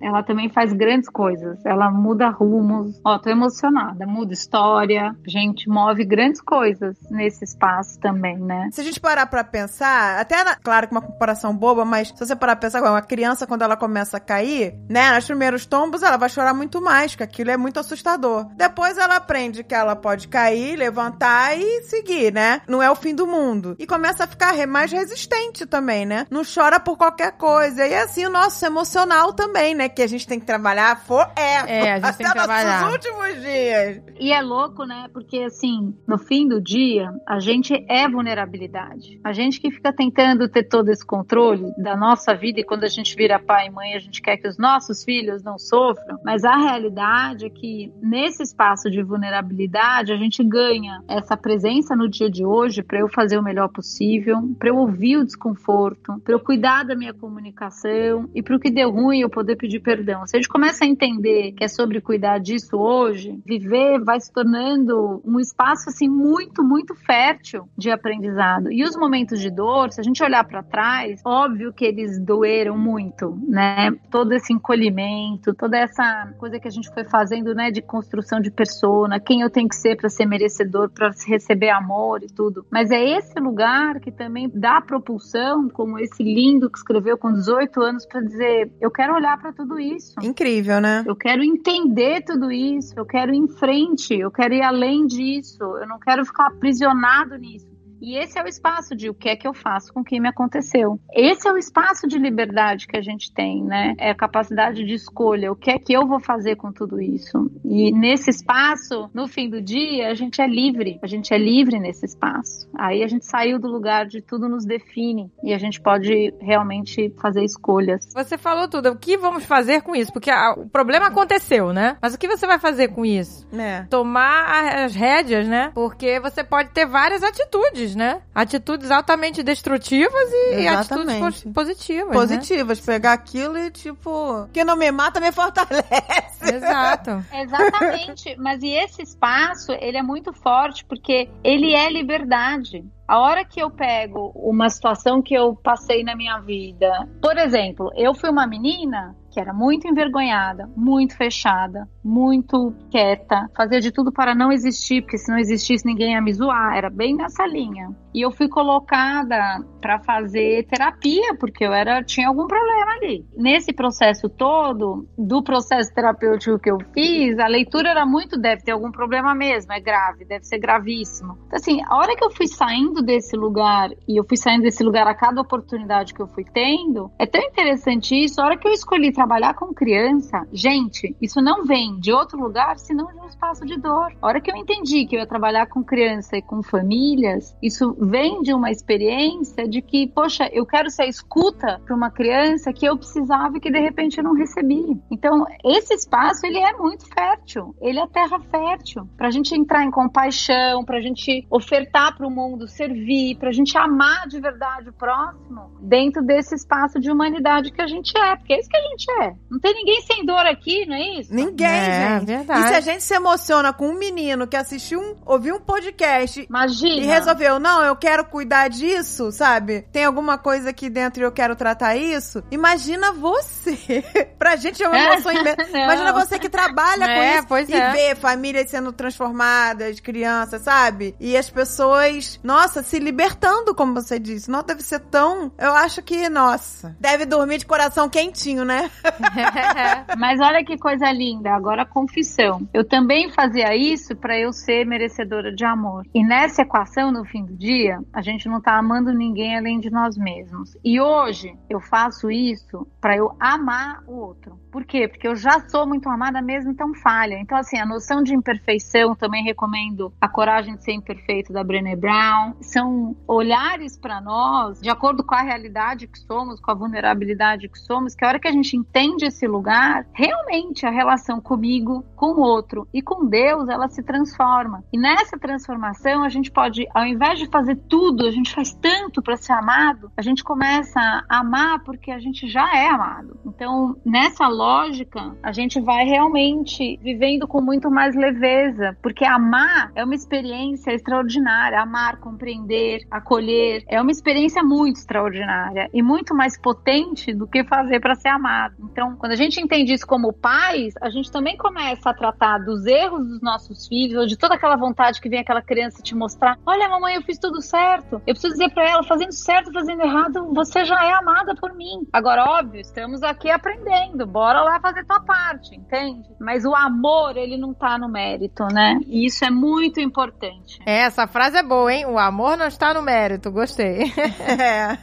ela 0.00 0.22
também 0.22 0.48
faz 0.48 0.72
grandes 0.72 1.08
coisas. 1.08 1.64
Ela 1.64 1.90
muda 1.90 2.28
rumos. 2.30 3.00
Ó, 3.04 3.18
tô 3.18 3.30
emocionada. 3.30 4.06
Muda 4.06 4.32
história. 4.32 5.14
A 5.26 5.30
gente 5.30 5.68
move 5.68 6.04
grandes 6.04 6.40
coisas 6.40 6.96
nesse 7.10 7.44
espaço 7.44 7.98
também, 8.00 8.38
né? 8.38 8.68
Se 8.72 8.80
a 8.80 8.84
gente 8.84 9.00
parar 9.00 9.26
pra 9.26 9.44
pensar, 9.44 10.18
até, 10.20 10.42
na- 10.44 10.56
claro 10.56 10.86
que 10.88 10.92
uma 10.94 11.02
comparação 11.02 11.54
boba, 11.54 11.84
mas 11.84 12.08
se 12.08 12.18
você 12.18 12.34
parar 12.36 12.56
pra 12.56 12.68
pensar, 12.68 12.82
uma 12.90 13.02
criança, 13.02 13.46
quando 13.46 13.62
ela 13.62 13.76
começa 13.76 14.16
a 14.16 14.20
cair, 14.20 14.74
né, 14.88 15.14
nos 15.14 15.26
primeiros 15.26 15.66
tombos, 15.66 16.02
ela 16.02 16.16
vai 16.16 16.28
chorar 16.28 16.54
muito 16.54 16.80
mais, 16.80 17.14
que 17.14 17.22
aquilo 17.22 17.50
é 17.50 17.56
muito 17.56 17.78
assustador. 17.78 18.46
Depois 18.56 18.96
ela 18.98 19.09
aprende 19.12 19.64
que 19.64 19.74
ela 19.74 19.96
pode 19.96 20.28
cair, 20.28 20.76
levantar 20.76 21.58
e 21.58 21.82
seguir, 21.82 22.32
né? 22.32 22.62
Não 22.68 22.82
é 22.82 22.90
o 22.90 22.94
fim 22.94 23.14
do 23.14 23.26
mundo. 23.26 23.76
E 23.78 23.86
começa 23.86 24.24
a 24.24 24.26
ficar 24.26 24.54
mais 24.66 24.92
resistente 24.92 25.66
também, 25.66 26.04
né? 26.04 26.26
Não 26.30 26.42
chora 26.42 26.78
por 26.78 26.96
qualquer 26.96 27.32
coisa. 27.32 27.86
E 27.86 27.94
assim, 27.94 28.26
o 28.26 28.30
nosso 28.30 28.64
emocional 28.64 29.32
também, 29.32 29.74
né? 29.74 29.88
Que 29.88 30.02
a 30.02 30.06
gente 30.06 30.26
tem 30.26 30.38
que 30.38 30.46
trabalhar 30.46 31.04
forever. 31.04 31.34
É, 31.66 31.92
a 31.92 32.00
gente 32.00 32.16
tem 32.16 32.26
que 32.26 32.32
até 32.32 32.38
trabalhar. 32.38 32.80
nossos 32.82 32.94
últimos 32.94 33.42
dias. 33.42 34.02
E 34.18 34.32
é 34.32 34.42
louco, 34.42 34.84
né? 34.84 35.08
Porque 35.12 35.38
assim, 35.38 35.94
no 36.06 36.18
fim 36.18 36.46
do 36.46 36.60
dia, 36.60 37.10
a 37.26 37.38
gente 37.38 37.74
é 37.88 38.08
vulnerabilidade. 38.08 39.20
A 39.24 39.32
gente 39.32 39.60
que 39.60 39.70
fica 39.70 39.92
tentando 39.92 40.48
ter 40.48 40.64
todo 40.64 40.90
esse 40.90 41.04
controle 41.04 41.72
da 41.76 41.96
nossa 41.96 42.34
vida 42.34 42.60
e 42.60 42.64
quando 42.64 42.84
a 42.84 42.88
gente 42.88 43.14
vira 43.14 43.38
pai 43.38 43.68
e 43.68 43.70
mãe, 43.70 43.94
a 43.94 43.98
gente 43.98 44.20
quer 44.20 44.36
que 44.36 44.48
os 44.48 44.58
nossos 44.58 45.04
filhos 45.04 45.42
não 45.42 45.58
sofram, 45.58 46.18
mas 46.24 46.44
a 46.44 46.56
realidade 46.56 47.46
é 47.46 47.50
que 47.50 47.92
nesse 48.02 48.42
espaço 48.42 48.90
de 48.90 48.99
vulnerabilidade, 49.02 50.12
a 50.12 50.16
gente 50.16 50.42
ganha 50.44 51.02
essa 51.08 51.36
presença 51.36 51.94
no 51.96 52.08
dia 52.08 52.30
de 52.30 52.44
hoje 52.44 52.82
para 52.82 52.98
eu 52.98 53.08
fazer 53.08 53.38
o 53.38 53.42
melhor 53.42 53.68
possível, 53.68 54.36
para 54.58 54.68
eu 54.68 54.76
ouvir 54.76 55.18
o 55.18 55.24
desconforto, 55.24 56.20
para 56.24 56.34
eu 56.34 56.40
cuidar 56.40 56.84
da 56.84 56.94
minha 56.94 57.14
comunicação 57.14 58.28
e 58.34 58.42
para 58.42 58.56
o 58.56 58.60
que 58.60 58.70
deu 58.70 58.90
ruim 58.90 59.20
eu 59.20 59.30
poder 59.30 59.56
pedir 59.56 59.80
perdão. 59.80 60.26
Se 60.26 60.36
a 60.36 60.40
gente 60.40 60.48
começa 60.48 60.84
a 60.84 60.88
entender 60.88 61.52
que 61.52 61.64
é 61.64 61.68
sobre 61.68 62.00
cuidar 62.00 62.38
disso 62.38 62.76
hoje, 62.76 63.40
viver 63.44 64.00
vai 64.00 64.20
se 64.20 64.32
tornando 64.32 65.22
um 65.24 65.38
espaço 65.38 65.88
assim 65.88 66.08
muito, 66.08 66.62
muito 66.62 66.94
fértil 66.94 67.68
de 67.76 67.90
aprendizado. 67.90 68.70
E 68.70 68.82
os 68.82 68.96
momentos 68.96 69.40
de 69.40 69.50
dor, 69.50 69.92
se 69.92 70.00
a 70.00 70.04
gente 70.04 70.22
olhar 70.22 70.44
para 70.44 70.62
trás, 70.62 71.20
óbvio 71.24 71.72
que 71.72 71.84
eles 71.84 72.18
doeram 72.18 72.76
muito, 72.76 73.38
né? 73.48 73.92
Todo 74.10 74.32
esse 74.32 74.52
encolhimento, 74.52 75.54
toda 75.54 75.78
essa 75.78 76.32
coisa 76.38 76.58
que 76.58 76.68
a 76.68 76.70
gente 76.70 76.92
foi 76.92 77.04
fazendo, 77.04 77.54
né, 77.54 77.70
de 77.70 77.82
construção 77.82 78.40
de 78.40 78.50
persona, 78.90 79.20
quem 79.20 79.40
eu 79.40 79.50
tenho 79.50 79.68
que 79.68 79.76
ser 79.76 79.96
para 79.96 80.08
ser 80.08 80.26
merecedor, 80.26 80.90
para 80.90 81.10
receber 81.26 81.70
amor 81.70 82.22
e 82.22 82.26
tudo. 82.26 82.64
Mas 82.70 82.90
é 82.90 83.02
esse 83.16 83.38
lugar 83.38 84.00
que 84.00 84.10
também 84.10 84.50
dá 84.52 84.80
propulsão, 84.80 85.68
como 85.68 85.98
esse 85.98 86.22
lindo 86.22 86.70
que 86.70 86.78
escreveu 86.78 87.16
com 87.16 87.32
18 87.32 87.80
anos 87.80 88.06
para 88.06 88.20
dizer, 88.20 88.72
eu 88.80 88.90
quero 88.90 89.14
olhar 89.14 89.38
para 89.38 89.52
tudo 89.52 89.78
isso. 89.78 90.14
Incrível, 90.22 90.80
né? 90.80 91.04
Eu 91.06 91.16
quero 91.16 91.42
entender 91.42 92.22
tudo 92.24 92.50
isso, 92.50 92.94
eu 92.96 93.06
quero 93.06 93.32
ir 93.32 93.38
em 93.38 93.48
frente, 93.48 94.14
eu 94.14 94.30
quero 94.30 94.54
ir 94.54 94.62
além 94.62 95.06
disso, 95.06 95.62
eu 95.62 95.86
não 95.86 95.98
quero 95.98 96.24
ficar 96.24 96.48
aprisionado 96.48 97.36
nisso. 97.36 97.69
E 98.00 98.16
esse 98.16 98.38
é 98.38 98.42
o 98.42 98.46
espaço 98.48 98.94
de 98.96 99.08
o 99.10 99.14
que 99.14 99.28
é 99.28 99.36
que 99.36 99.46
eu 99.46 99.54
faço 99.54 99.92
com 99.92 100.00
o 100.00 100.04
que 100.04 100.18
me 100.20 100.28
aconteceu. 100.28 100.98
Esse 101.12 101.48
é 101.48 101.52
o 101.52 101.58
espaço 101.58 102.06
de 102.08 102.18
liberdade 102.18 102.86
que 102.86 102.96
a 102.96 103.02
gente 103.02 103.32
tem, 103.32 103.62
né? 103.62 103.94
É 103.98 104.10
a 104.10 104.14
capacidade 104.14 104.84
de 104.84 104.94
escolha. 104.94 105.52
O 105.52 105.56
que 105.56 105.70
é 105.70 105.78
que 105.78 105.92
eu 105.92 106.06
vou 106.06 106.20
fazer 106.20 106.56
com 106.56 106.72
tudo 106.72 107.00
isso? 107.00 107.50
E 107.64 107.92
nesse 107.92 108.30
espaço, 108.30 109.10
no 109.14 109.26
fim 109.28 109.48
do 109.48 109.60
dia, 109.60 110.08
a 110.10 110.14
gente 110.14 110.40
é 110.40 110.46
livre. 110.46 110.98
A 111.02 111.06
gente 111.06 111.32
é 111.32 111.38
livre 111.38 111.78
nesse 111.78 112.06
espaço. 112.06 112.68
Aí 112.78 113.02
a 113.02 113.06
gente 113.08 113.26
saiu 113.26 113.58
do 113.58 113.68
lugar 113.68 114.06
de 114.06 114.20
tudo 114.22 114.48
nos 114.48 114.64
define 114.64 115.30
e 115.44 115.52
a 115.52 115.58
gente 115.58 115.80
pode 115.80 116.32
realmente 116.40 117.12
fazer 117.20 117.44
escolhas. 117.44 118.06
Você 118.14 118.36
falou 118.38 118.68
tudo. 118.68 118.90
O 118.90 118.96
que 118.96 119.16
vamos 119.16 119.44
fazer 119.44 119.82
com 119.82 119.94
isso? 119.94 120.12
Porque 120.12 120.30
ah, 120.30 120.54
o 120.56 120.68
problema 120.68 121.06
aconteceu, 121.06 121.72
né? 121.72 121.96
Mas 122.00 122.14
o 122.14 122.18
que 122.18 122.28
você 122.28 122.46
vai 122.46 122.58
fazer 122.58 122.88
com 122.88 123.04
isso? 123.04 123.46
É. 123.52 123.82
Tomar 123.90 124.44
a- 124.44 124.84
as 124.84 124.94
rédeas, 124.94 125.46
né? 125.46 125.70
Porque 125.74 126.18
você 126.20 126.42
pode 126.42 126.70
ter 126.70 126.86
várias 126.86 127.22
atitudes, 127.22 127.89
né? 127.94 128.20
Atitudes 128.34 128.90
altamente 128.90 129.42
destrutivas 129.42 130.12
e 130.52 130.66
atitudes 130.68 131.06
Exatamente. 131.06 131.20
pos- 131.44 131.52
positivas. 131.52 132.08
né? 132.08 132.12
Positivas, 132.14 132.80
pegar 132.80 133.12
aquilo 133.12 133.58
e 133.58 133.70
tipo, 133.70 134.48
que 134.52 134.64
não 134.64 134.76
me 134.76 134.90
mata 134.90 135.20
me 135.20 135.30
fortalece. 135.32 136.54
Exato. 136.54 137.24
Exatamente. 137.32 138.36
Mas 138.38 138.62
e 138.62 138.68
esse 138.70 139.02
espaço, 139.02 139.72
ele 139.72 139.96
é 139.96 140.02
muito 140.02 140.32
forte 140.32 140.84
porque 140.84 141.28
ele 141.44 141.74
é 141.74 141.90
liberdade. 141.90 142.84
A 143.06 143.18
hora 143.18 143.44
que 143.44 143.60
eu 143.60 143.68
pego 143.70 144.30
uma 144.36 144.68
situação 144.70 145.20
que 145.20 145.34
eu 145.34 145.54
passei 145.56 146.04
na 146.04 146.14
minha 146.14 146.38
vida, 146.38 147.08
por 147.20 147.36
exemplo, 147.36 147.90
eu 147.96 148.14
fui 148.14 148.30
uma 148.30 148.46
menina 148.46 149.16
que 149.30 149.40
era 149.40 149.52
muito 149.52 149.86
envergonhada, 149.86 150.68
muito 150.76 151.16
fechada, 151.16 151.88
muito 152.04 152.74
quieta, 152.90 153.48
fazia 153.56 153.80
de 153.80 153.92
tudo 153.92 154.12
para 154.12 154.34
não 154.34 154.50
existir, 154.50 155.02
porque 155.02 155.18
se 155.18 155.30
não 155.30 155.38
existisse 155.38 155.86
ninguém 155.86 156.12
ia 156.12 156.20
me 156.20 156.32
zoar, 156.32 156.76
era 156.76 156.90
bem 156.90 157.16
nessa 157.16 157.46
linha. 157.46 157.90
E 158.12 158.20
eu 158.24 158.32
fui 158.32 158.48
colocada 158.48 159.64
para 159.80 159.98
fazer 159.98 160.66
terapia, 160.66 161.34
porque 161.38 161.64
eu 161.64 161.72
era 161.72 162.02
tinha 162.02 162.28
algum 162.28 162.46
problema 162.46 162.92
ali. 162.92 163.24
Nesse 163.36 163.72
processo 163.72 164.28
todo, 164.28 165.06
do 165.16 165.42
processo 165.42 165.92
terapêutico 165.94 166.58
que 166.58 166.70
eu 166.70 166.78
fiz, 166.92 167.38
a 167.38 167.46
leitura 167.46 167.90
era 167.90 168.06
muito 168.06 168.38
deve 168.38 168.62
ter 168.62 168.72
algum 168.72 168.90
problema 168.90 169.34
mesmo, 169.34 169.72
é 169.72 169.80
grave, 169.80 170.24
deve 170.24 170.44
ser 170.44 170.58
gravíssimo. 170.58 171.38
Então, 171.46 171.56
assim, 171.56 171.80
a 171.86 171.96
hora 171.96 172.16
que 172.16 172.24
eu 172.24 172.30
fui 172.30 172.46
saindo 172.46 173.02
desse 173.02 173.36
lugar 173.36 173.90
e 174.06 174.18
eu 174.18 174.24
fui 174.24 174.36
saindo 174.36 174.62
desse 174.62 174.82
lugar 174.82 175.06
a 175.06 175.14
cada 175.14 175.40
oportunidade 175.40 176.14
que 176.14 176.20
eu 176.20 176.26
fui 176.26 176.44
tendo, 176.44 177.10
é 177.18 177.26
tão 177.26 177.42
interessante 177.42 178.14
isso. 178.14 178.40
A 178.40 178.44
hora 178.44 178.56
que 178.56 178.66
eu 178.66 178.72
escolhi 178.72 179.12
trabalhar 179.12 179.54
com 179.54 179.72
criança, 179.72 180.46
gente, 180.52 181.16
isso 181.20 181.40
não 181.40 181.64
vem 181.64 181.98
de 181.98 182.12
outro 182.12 182.38
lugar 182.38 182.78
senão 182.78 183.06
de 183.06 183.18
um 183.18 183.26
espaço 183.26 183.64
de 183.64 183.78
dor. 183.78 184.12
A 184.20 184.26
hora 184.26 184.40
que 184.40 184.50
eu 184.50 184.56
entendi 184.56 185.06
que 185.06 185.16
eu 185.16 185.20
ia 185.20 185.26
trabalhar 185.26 185.66
com 185.66 185.82
criança 185.82 186.36
e 186.36 186.42
com 186.42 186.62
famílias, 186.62 187.56
isso 187.62 187.96
vem 187.98 188.42
de 188.42 188.52
uma 188.52 188.70
experiência 188.70 189.68
de 189.70 189.80
que, 189.80 190.06
poxa, 190.08 190.48
eu 190.52 190.66
quero 190.66 190.90
ser 190.90 191.06
escuta 191.06 191.80
para 191.84 191.94
uma 191.94 192.10
criança 192.10 192.72
que 192.72 192.84
eu 192.84 192.96
precisava 192.98 193.56
e 193.56 193.60
que 193.60 193.70
de 193.70 193.78
repente 193.80 194.18
eu 194.18 194.24
não 194.24 194.34
recebi. 194.34 195.00
Então, 195.10 195.46
esse 195.64 195.94
espaço 195.94 196.44
ele 196.44 196.58
é 196.58 196.72
muito 196.76 197.06
fértil, 197.06 197.74
ele 197.80 197.98
é 198.00 198.06
terra 198.06 198.38
fértil 198.50 199.08
para 199.16 199.28
a 199.28 199.30
gente 199.30 199.54
entrar 199.54 199.84
em 199.84 199.90
compaixão, 199.90 200.84
para 200.84 200.98
a 200.98 201.00
gente 201.00 201.46
ofertar 201.50 202.16
para 202.16 202.26
o 202.26 202.30
mundo, 202.30 202.66
servir, 202.68 203.36
para 203.36 203.48
a 203.50 203.52
gente 203.52 203.76
amar 203.78 204.26
de 204.28 204.40
verdade 204.40 204.88
o 204.88 204.92
próximo 204.92 205.70
dentro 205.80 206.22
desse 206.22 206.54
espaço 206.54 206.98
de 206.98 207.10
humanidade 207.10 207.70
que 207.72 207.80
a 207.80 207.86
gente 207.86 208.16
é, 208.18 208.36
porque 208.36 208.52
é 208.54 208.58
isso 208.60 208.68
que 208.68 208.76
a 208.76 208.82
gente 208.82 209.10
é. 209.22 209.32
Não 209.50 209.58
tem 209.60 209.74
ninguém 209.74 210.00
sem 210.02 210.24
dor 210.26 210.44
aqui, 210.46 210.84
não 210.86 210.96
é 210.96 211.20
isso? 211.20 211.34
Ninguém, 211.34 211.66
É, 211.68 212.18
gente. 212.18 212.26
verdade. 212.26 212.60
E 212.60 212.68
se 212.68 212.74
a 212.74 212.80
gente 212.80 213.02
se 213.02 213.14
emociona 213.14 213.72
com 213.72 213.88
um 213.88 213.98
menino 213.98 214.46
que 214.46 214.56
assistiu 214.56 215.00
um, 215.00 215.16
ouviu 215.24 215.56
um 215.56 215.60
podcast 215.60 216.44
Imagina. 216.48 217.02
e 217.02 217.06
resolveu, 217.06 217.58
não, 217.60 217.82
eu 217.82 217.94
quero 217.96 218.24
cuidar 218.24 218.68
disso, 218.68 219.30
sabe? 219.30 219.59
Tem 219.92 220.04
alguma 220.04 220.38
coisa 220.38 220.70
aqui 220.70 220.88
dentro 220.88 221.22
e 221.22 221.24
eu 221.24 221.32
quero 221.32 221.54
tratar 221.56 221.96
isso. 221.96 222.42
Imagina 222.50 223.12
você. 223.12 224.02
pra 224.38 224.56
gente 224.56 224.82
é 224.82 224.88
uma 224.88 224.98
emoção 224.98 225.32
imensa. 225.32 225.68
Imagina 225.70 226.12
você 226.12 226.38
que 226.38 226.48
trabalha 226.48 227.06
com 227.06 227.12
É, 227.12 227.38
isso 227.38 227.46
pois 227.46 227.68
e 227.68 227.74
é. 227.74 227.92
vê 227.92 228.14
famílias 228.14 228.70
sendo 228.70 228.92
transformadas, 228.92 230.00
crianças, 230.00 230.62
sabe? 230.62 231.14
E 231.20 231.36
as 231.36 231.50
pessoas, 231.50 232.40
nossa, 232.42 232.82
se 232.82 232.98
libertando, 232.98 233.74
como 233.74 233.94
você 233.94 234.18
disse. 234.18 234.50
Não 234.50 234.62
deve 234.62 234.82
ser 234.82 235.00
tão. 235.00 235.52
Eu 235.58 235.72
acho 235.74 236.02
que, 236.02 236.28
nossa, 236.28 236.96
deve 237.00 237.26
dormir 237.26 237.58
de 237.58 237.66
coração 237.66 238.08
quentinho, 238.08 238.64
né? 238.64 238.90
Mas 240.18 240.40
olha 240.40 240.64
que 240.64 240.78
coisa 240.78 241.10
linda, 241.12 241.50
agora 241.50 241.84
confissão. 241.84 242.66
Eu 242.72 242.84
também 242.86 243.30
fazia 243.30 243.74
isso 243.76 244.16
para 244.16 244.38
eu 244.38 244.52
ser 244.52 244.84
merecedora 244.86 245.54
de 245.54 245.64
amor. 245.64 246.04
E 246.14 246.24
nessa 246.24 246.62
equação, 246.62 247.10
no 247.12 247.24
fim 247.24 247.44
do 247.44 247.56
dia, 247.56 247.98
a 248.12 248.22
gente 248.22 248.48
não 248.48 248.60
tá 248.60 248.78
amando 248.78 249.12
ninguém 249.12 249.49
além 249.56 249.80
de 249.80 249.90
nós 249.90 250.16
mesmos. 250.16 250.76
E 250.84 251.00
hoje 251.00 251.56
eu 251.68 251.80
faço 251.80 252.30
isso 252.30 252.86
para 253.00 253.16
eu 253.16 253.34
amar 253.38 254.02
o 254.06 254.12
outro. 254.12 254.58
Por 254.70 254.84
quê? 254.84 255.08
Porque 255.08 255.26
eu 255.26 255.34
já 255.34 255.60
sou 255.68 255.86
muito 255.86 256.08
amada 256.08 256.40
mesmo, 256.40 256.70
então 256.70 256.94
falha. 256.94 257.38
Então, 257.38 257.58
assim, 257.58 257.78
a 257.78 257.86
noção 257.86 258.22
de 258.22 258.34
imperfeição, 258.34 259.14
também 259.14 259.42
recomendo 259.42 260.12
A 260.20 260.28
Coragem 260.28 260.76
de 260.76 260.84
Ser 260.84 260.92
Imperfeito, 260.92 261.52
da 261.52 261.64
Brené 261.64 261.96
Brown. 261.96 262.54
São 262.60 263.16
olhares 263.26 263.96
para 263.96 264.20
nós, 264.20 264.80
de 264.80 264.88
acordo 264.88 265.24
com 265.24 265.34
a 265.34 265.42
realidade 265.42 266.06
que 266.06 266.18
somos, 266.18 266.60
com 266.60 266.70
a 266.70 266.74
vulnerabilidade 266.74 267.68
que 267.68 267.78
somos, 267.78 268.14
que 268.14 268.24
a 268.24 268.28
hora 268.28 268.40
que 268.40 268.48
a 268.48 268.52
gente 268.52 268.76
entende 268.76 269.26
esse 269.26 269.46
lugar, 269.46 270.06
realmente 270.12 270.86
a 270.86 270.90
relação 270.90 271.40
comigo, 271.40 272.04
com 272.14 272.32
o 272.32 272.40
outro 272.40 272.86
e 272.92 273.02
com 273.02 273.26
Deus, 273.26 273.68
ela 273.68 273.88
se 273.88 274.02
transforma. 274.02 274.84
E 274.92 274.98
nessa 274.98 275.38
transformação, 275.38 276.22
a 276.22 276.28
gente 276.28 276.50
pode, 276.50 276.86
ao 276.94 277.04
invés 277.04 277.38
de 277.38 277.46
fazer 277.46 277.76
tudo, 277.88 278.26
a 278.26 278.30
gente 278.30 278.54
faz 278.54 278.72
tanto 278.74 279.22
para 279.22 279.36
ser 279.36 279.52
amado, 279.52 280.12
a 280.16 280.22
gente 280.22 280.44
começa 280.44 281.00
a 281.00 281.38
amar 281.38 281.80
porque 281.84 282.10
a 282.10 282.18
gente 282.18 282.48
já 282.48 282.76
é 282.76 282.88
amado. 282.88 283.38
Então, 283.44 283.96
nessa 284.04 284.46
lógica, 284.60 285.34
a 285.42 285.52
gente 285.52 285.80
vai 285.80 286.04
realmente 286.04 286.98
vivendo 287.02 287.48
com 287.48 287.62
muito 287.62 287.90
mais 287.90 288.14
leveza, 288.14 288.94
porque 289.02 289.24
amar 289.24 289.90
é 289.94 290.04
uma 290.04 290.14
experiência 290.14 290.92
extraordinária. 290.92 291.80
Amar, 291.80 292.18
compreender, 292.20 293.00
acolher, 293.10 293.82
é 293.88 294.00
uma 294.00 294.10
experiência 294.10 294.62
muito 294.62 294.96
extraordinária 294.96 295.88
e 295.94 296.02
muito 296.02 296.34
mais 296.34 296.60
potente 296.60 297.32
do 297.32 297.46
que 297.46 297.64
fazer 297.64 298.00
para 298.00 298.14
ser 298.14 298.28
amado. 298.28 298.74
Então, 298.92 299.16
quando 299.16 299.32
a 299.32 299.36
gente 299.36 299.58
entende 299.60 299.94
isso 299.94 300.06
como 300.06 300.32
pais, 300.32 300.92
a 301.00 301.08
gente 301.08 301.32
também 301.32 301.56
começa 301.56 302.10
a 302.10 302.14
tratar 302.14 302.58
dos 302.58 302.84
erros 302.84 303.26
dos 303.26 303.40
nossos 303.40 303.88
filhos, 303.88 304.18
ou 304.18 304.26
de 304.26 304.36
toda 304.36 304.56
aquela 304.56 304.76
vontade 304.76 305.20
que 305.20 305.28
vem 305.28 305.40
aquela 305.40 305.62
criança 305.62 306.02
te 306.02 306.14
mostrar: 306.14 306.58
olha, 306.66 306.88
mamãe, 306.88 307.14
eu 307.14 307.22
fiz 307.22 307.38
tudo 307.38 307.62
certo. 307.62 308.16
Eu 308.26 308.34
preciso 308.34 308.52
dizer 308.52 308.70
para 308.74 308.88
ela, 308.88 309.02
fazendo 309.04 309.32
certo, 309.32 309.72
fazendo 309.72 310.02
errado, 310.02 310.52
você 310.52 310.84
já 310.84 311.02
é 311.02 311.12
amada 311.12 311.54
por 311.54 311.74
mim. 311.74 312.06
Agora, 312.12 312.44
óbvio, 312.44 312.80
estamos 312.80 313.22
aqui 313.22 313.50
aprendendo, 313.50 314.26
bora 314.26 314.49
lá 314.52 314.80
fazer 314.80 315.04
tua 315.04 315.20
parte, 315.20 315.74
entende? 315.74 316.28
Mas 316.38 316.64
o 316.64 316.74
amor, 316.74 317.36
ele 317.36 317.56
não 317.56 317.72
tá 317.72 317.98
no 317.98 318.08
mérito, 318.08 318.64
né? 318.72 318.98
E 319.06 319.26
isso 319.26 319.44
é 319.44 319.50
muito 319.50 320.00
importante. 320.00 320.78
É, 320.86 321.02
essa 321.02 321.26
frase 321.26 321.58
é 321.58 321.62
boa, 321.62 321.92
hein? 321.92 322.06
O 322.06 322.18
amor 322.18 322.56
não 322.56 322.66
está 322.66 322.92
no 322.94 323.02
mérito. 323.02 323.50
Gostei. 323.50 324.10
É. 324.50 324.98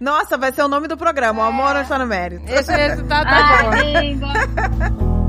Nossa, 0.00 0.38
vai 0.38 0.52
ser 0.52 0.62
o 0.62 0.68
nome 0.68 0.86
do 0.88 0.96
programa. 0.96 1.42
O 1.42 1.46
amor 1.46 1.74
não 1.74 1.82
está 1.82 1.98
no 1.98 2.06
mérito. 2.06 2.44
Esse 2.50 2.72
resultado 2.72 3.24
tá 3.24 3.62
bom. 3.62 3.70
Ai, 3.70 4.02
linda. 4.02 5.21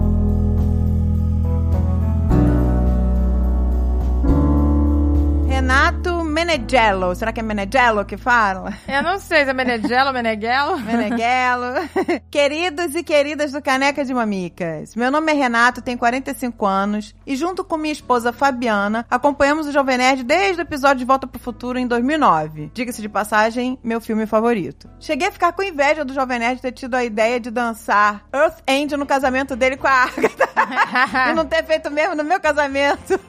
Renato 5.54 6.24
Meneghello. 6.24 7.14
Será 7.14 7.32
que 7.32 7.40
é 7.40 7.44
Meneghello 7.44 8.04
que 8.04 8.18
fala? 8.18 8.74
Eu 8.88 9.04
não 9.04 9.20
sei 9.20 9.44
se 9.44 9.52
é 9.52 9.54
Meneghello 9.54 10.08
ou 10.08 10.14
Meneghello. 10.14 10.80
Meneghello. 10.80 11.88
Queridos 12.32 12.96
e 12.96 13.04
queridas 13.04 13.52
do 13.52 13.62
Caneca 13.62 14.04
de 14.04 14.16
Mamicas. 14.16 14.96
Meu 14.96 15.12
nome 15.12 15.32
é 15.32 15.36
Renato, 15.36 15.80
tenho 15.80 16.00
45 16.00 16.66
anos 16.66 17.14
e 17.26 17.36
junto 17.36 17.64
com 17.64 17.78
minha 17.78 17.92
esposa 17.92 18.34
Fabiana, 18.34 19.06
acompanhamos 19.12 19.68
o 19.68 19.72
Jovem 19.72 20.00
Nerd 20.00 20.24
desde 20.24 20.60
o 20.60 20.64
episódio 20.64 20.98
de 20.98 21.06
Volta 21.06 21.28
pro 21.28 21.40
Futuro 21.40 21.78
em 21.78 21.86
2009. 21.86 22.72
Diga-se 22.74 23.04
de 23.04 23.08
passagem, 23.08 23.78
meu 23.84 24.02
filme 24.02 24.26
favorito. 24.26 24.90
Cheguei 25.00 25.28
a 25.28 25.32
ficar 25.32 25.54
com 25.54 25.62
inveja 25.62 26.04
do 26.04 26.16
Jovem 26.16 26.40
Nerd 26.40 26.64
ter 26.64 26.72
tido 26.72 26.96
a 26.96 27.04
ideia 27.04 27.40
de 27.40 27.52
dançar 27.52 28.26
Earth 28.34 28.64
Angel 28.68 28.98
no 28.98 29.06
casamento 29.06 29.56
dele 29.56 29.78
com 29.78 29.86
a 29.86 30.06
Agatha. 30.06 30.50
e 31.30 31.34
não 31.34 31.46
ter 31.46 31.64
feito 31.64 31.92
mesmo 31.92 32.16
no 32.16 32.24
meu 32.24 32.40
casamento 32.40 33.20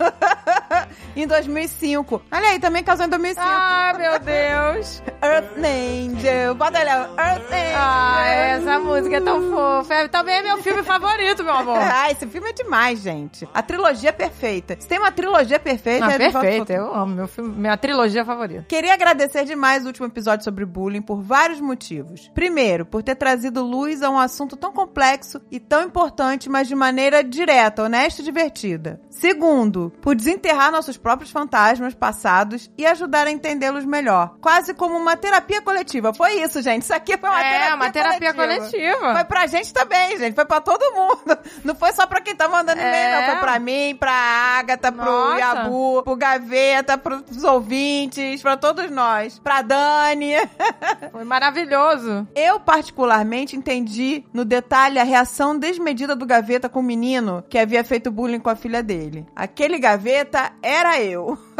em 1.15 1.27
2005. 1.27 2.15
Olha 2.33 2.49
aí, 2.49 2.59
também 2.59 2.83
casou 2.83 3.07
em 3.07 3.09
2005. 3.09 3.47
Ai, 3.49 3.93
meu 3.99 4.19
Deus. 4.19 5.03
Earth 5.23 5.57
Angel. 5.59 6.55
Bota 6.57 6.79
ó. 6.79 7.21
Earth 7.21 7.53
Angel. 7.53 7.75
Ah, 7.77 8.27
essa 8.27 8.79
música 8.81 9.17
é 9.17 9.21
tão 9.21 9.51
fofa. 9.51 9.95
É, 9.95 10.09
Também 10.09 10.37
é 10.37 10.43
meu 10.43 10.59
filme 10.59 10.83
favorito, 10.83 11.45
meu 11.45 11.55
amor. 11.55 11.79
Ah, 11.97 12.11
esse 12.11 12.27
filme 12.27 12.51
é 12.51 12.53
demais, 12.53 13.01
gente. 13.01 13.49
A 13.55 13.63
trilogia 13.63 14.09
é 14.09 14.13
perfeita. 14.13 14.77
Se 14.81 14.89
tem 14.89 14.99
uma 14.99 15.13
trilogia 15.13 15.59
perfeita, 15.61 16.07
Não, 16.07 16.13
é 16.13 16.31
Futuro. 16.31 16.73
eu 16.73 16.95
amo. 16.95 17.15
Meu 17.15 17.29
filme, 17.29 17.51
minha 17.57 17.77
trilogia 17.77 18.25
favorita. 18.25 18.65
Queria 18.69 18.95
agradecer 18.95 19.45
demais 19.45 19.85
o 19.85 19.87
último 19.87 20.07
episódio 20.07 20.43
sobre 20.45 20.65
bullying 20.65 21.03
por 21.03 21.23
vários 21.23 21.61
motivos. 21.61 22.31
Primeiro, 22.35 22.85
por 22.85 23.03
ter 23.03 23.15
trazido 23.15 23.63
luz 23.63 24.03
a 24.03 24.11
um 24.11 24.19
assunto 24.19 24.57
tão 24.57 24.73
complexo 24.73 25.41
e 25.51 25.61
tão 25.61 25.83
importante, 25.85 26.49
mas 26.49 26.67
de 26.67 26.75
maneira 26.75 27.23
direta, 27.23 27.85
honesta 27.85 28.23
e 28.23 28.25
divertida. 28.25 29.01
Segundo, 29.09 29.93
por 30.03 30.15
desenterrar 30.17 30.73
nossos 30.73 30.97
próprios 30.97 31.31
fantasmas 31.31 31.95
passados 32.05 32.71
e 32.77 32.85
ajudar 32.85 33.27
a 33.27 33.31
entendê-los 33.31 33.87
melhor. 33.87 34.37
Quase 34.39 34.75
como 34.75 34.95
uma 34.95 35.17
terapia 35.17 35.63
coletiva. 35.63 36.13
Foi 36.13 36.35
isso, 36.43 36.61
gente. 36.61 36.83
Isso 36.83 36.93
aqui 36.93 37.17
foi 37.17 37.31
uma 37.31 37.41
é, 37.43 37.51
terapia 37.51 37.75
uma 37.77 37.91
terapia 37.91 38.35
coletiva. 38.35 39.15
Foi 39.15 39.25
pra 39.25 39.47
gente 39.47 39.73
também, 39.73 40.19
gente. 40.19 40.35
Foi 40.35 40.45
pra 40.45 40.61
todo 40.61 40.83
mundo. 40.95 41.39
Não 41.65 41.75
foi 41.75 41.93
só 41.93 42.07
pra 42.07 42.21
quem 42.21 42.37
tá 42.37 42.47
mandando 42.47 42.79
e-mail, 42.79 42.95
É. 42.95 43.21
não. 43.21 43.33
Foi 43.33 43.41
pra 43.41 43.59
mim, 43.59 43.97
pra 43.99 44.13
Agatha, 44.13 44.93
pro 44.93 45.03
Nossa. 45.05 45.39
Yabu, 45.39 46.03
pro 46.03 46.15
Gaveta, 46.17 46.99
pros 46.99 47.43
ouvintes, 47.43 48.43
pra 48.43 48.55
todos 48.59 48.91
nós. 48.91 49.39
Pra 49.39 49.63
Dani. 49.63 50.35
Foi 51.11 51.25
maravilhoso. 51.25 52.29
Eu, 52.35 52.61
particularmente, 52.61 53.57
entendi 53.57 54.25
no 54.33 54.45
detalhe 54.45 54.99
a 54.99 55.05
reação 55.05 55.59
desmedida 55.59 56.15
do 56.15 56.27
Gaveta 56.27 56.69
com 56.69 56.81
o 56.81 56.83
menino 56.83 57.43
que 57.49 57.59
havia 57.59 57.83
feito 57.83 58.11
bullying 58.11 58.41
com 58.41 58.51
a 58.51 58.57
filha 58.57 58.83
dele. 58.83 59.25
Aquele 59.35 59.79
Gaveta 59.79 60.53
era 60.63 61.01
eu. 61.01 61.39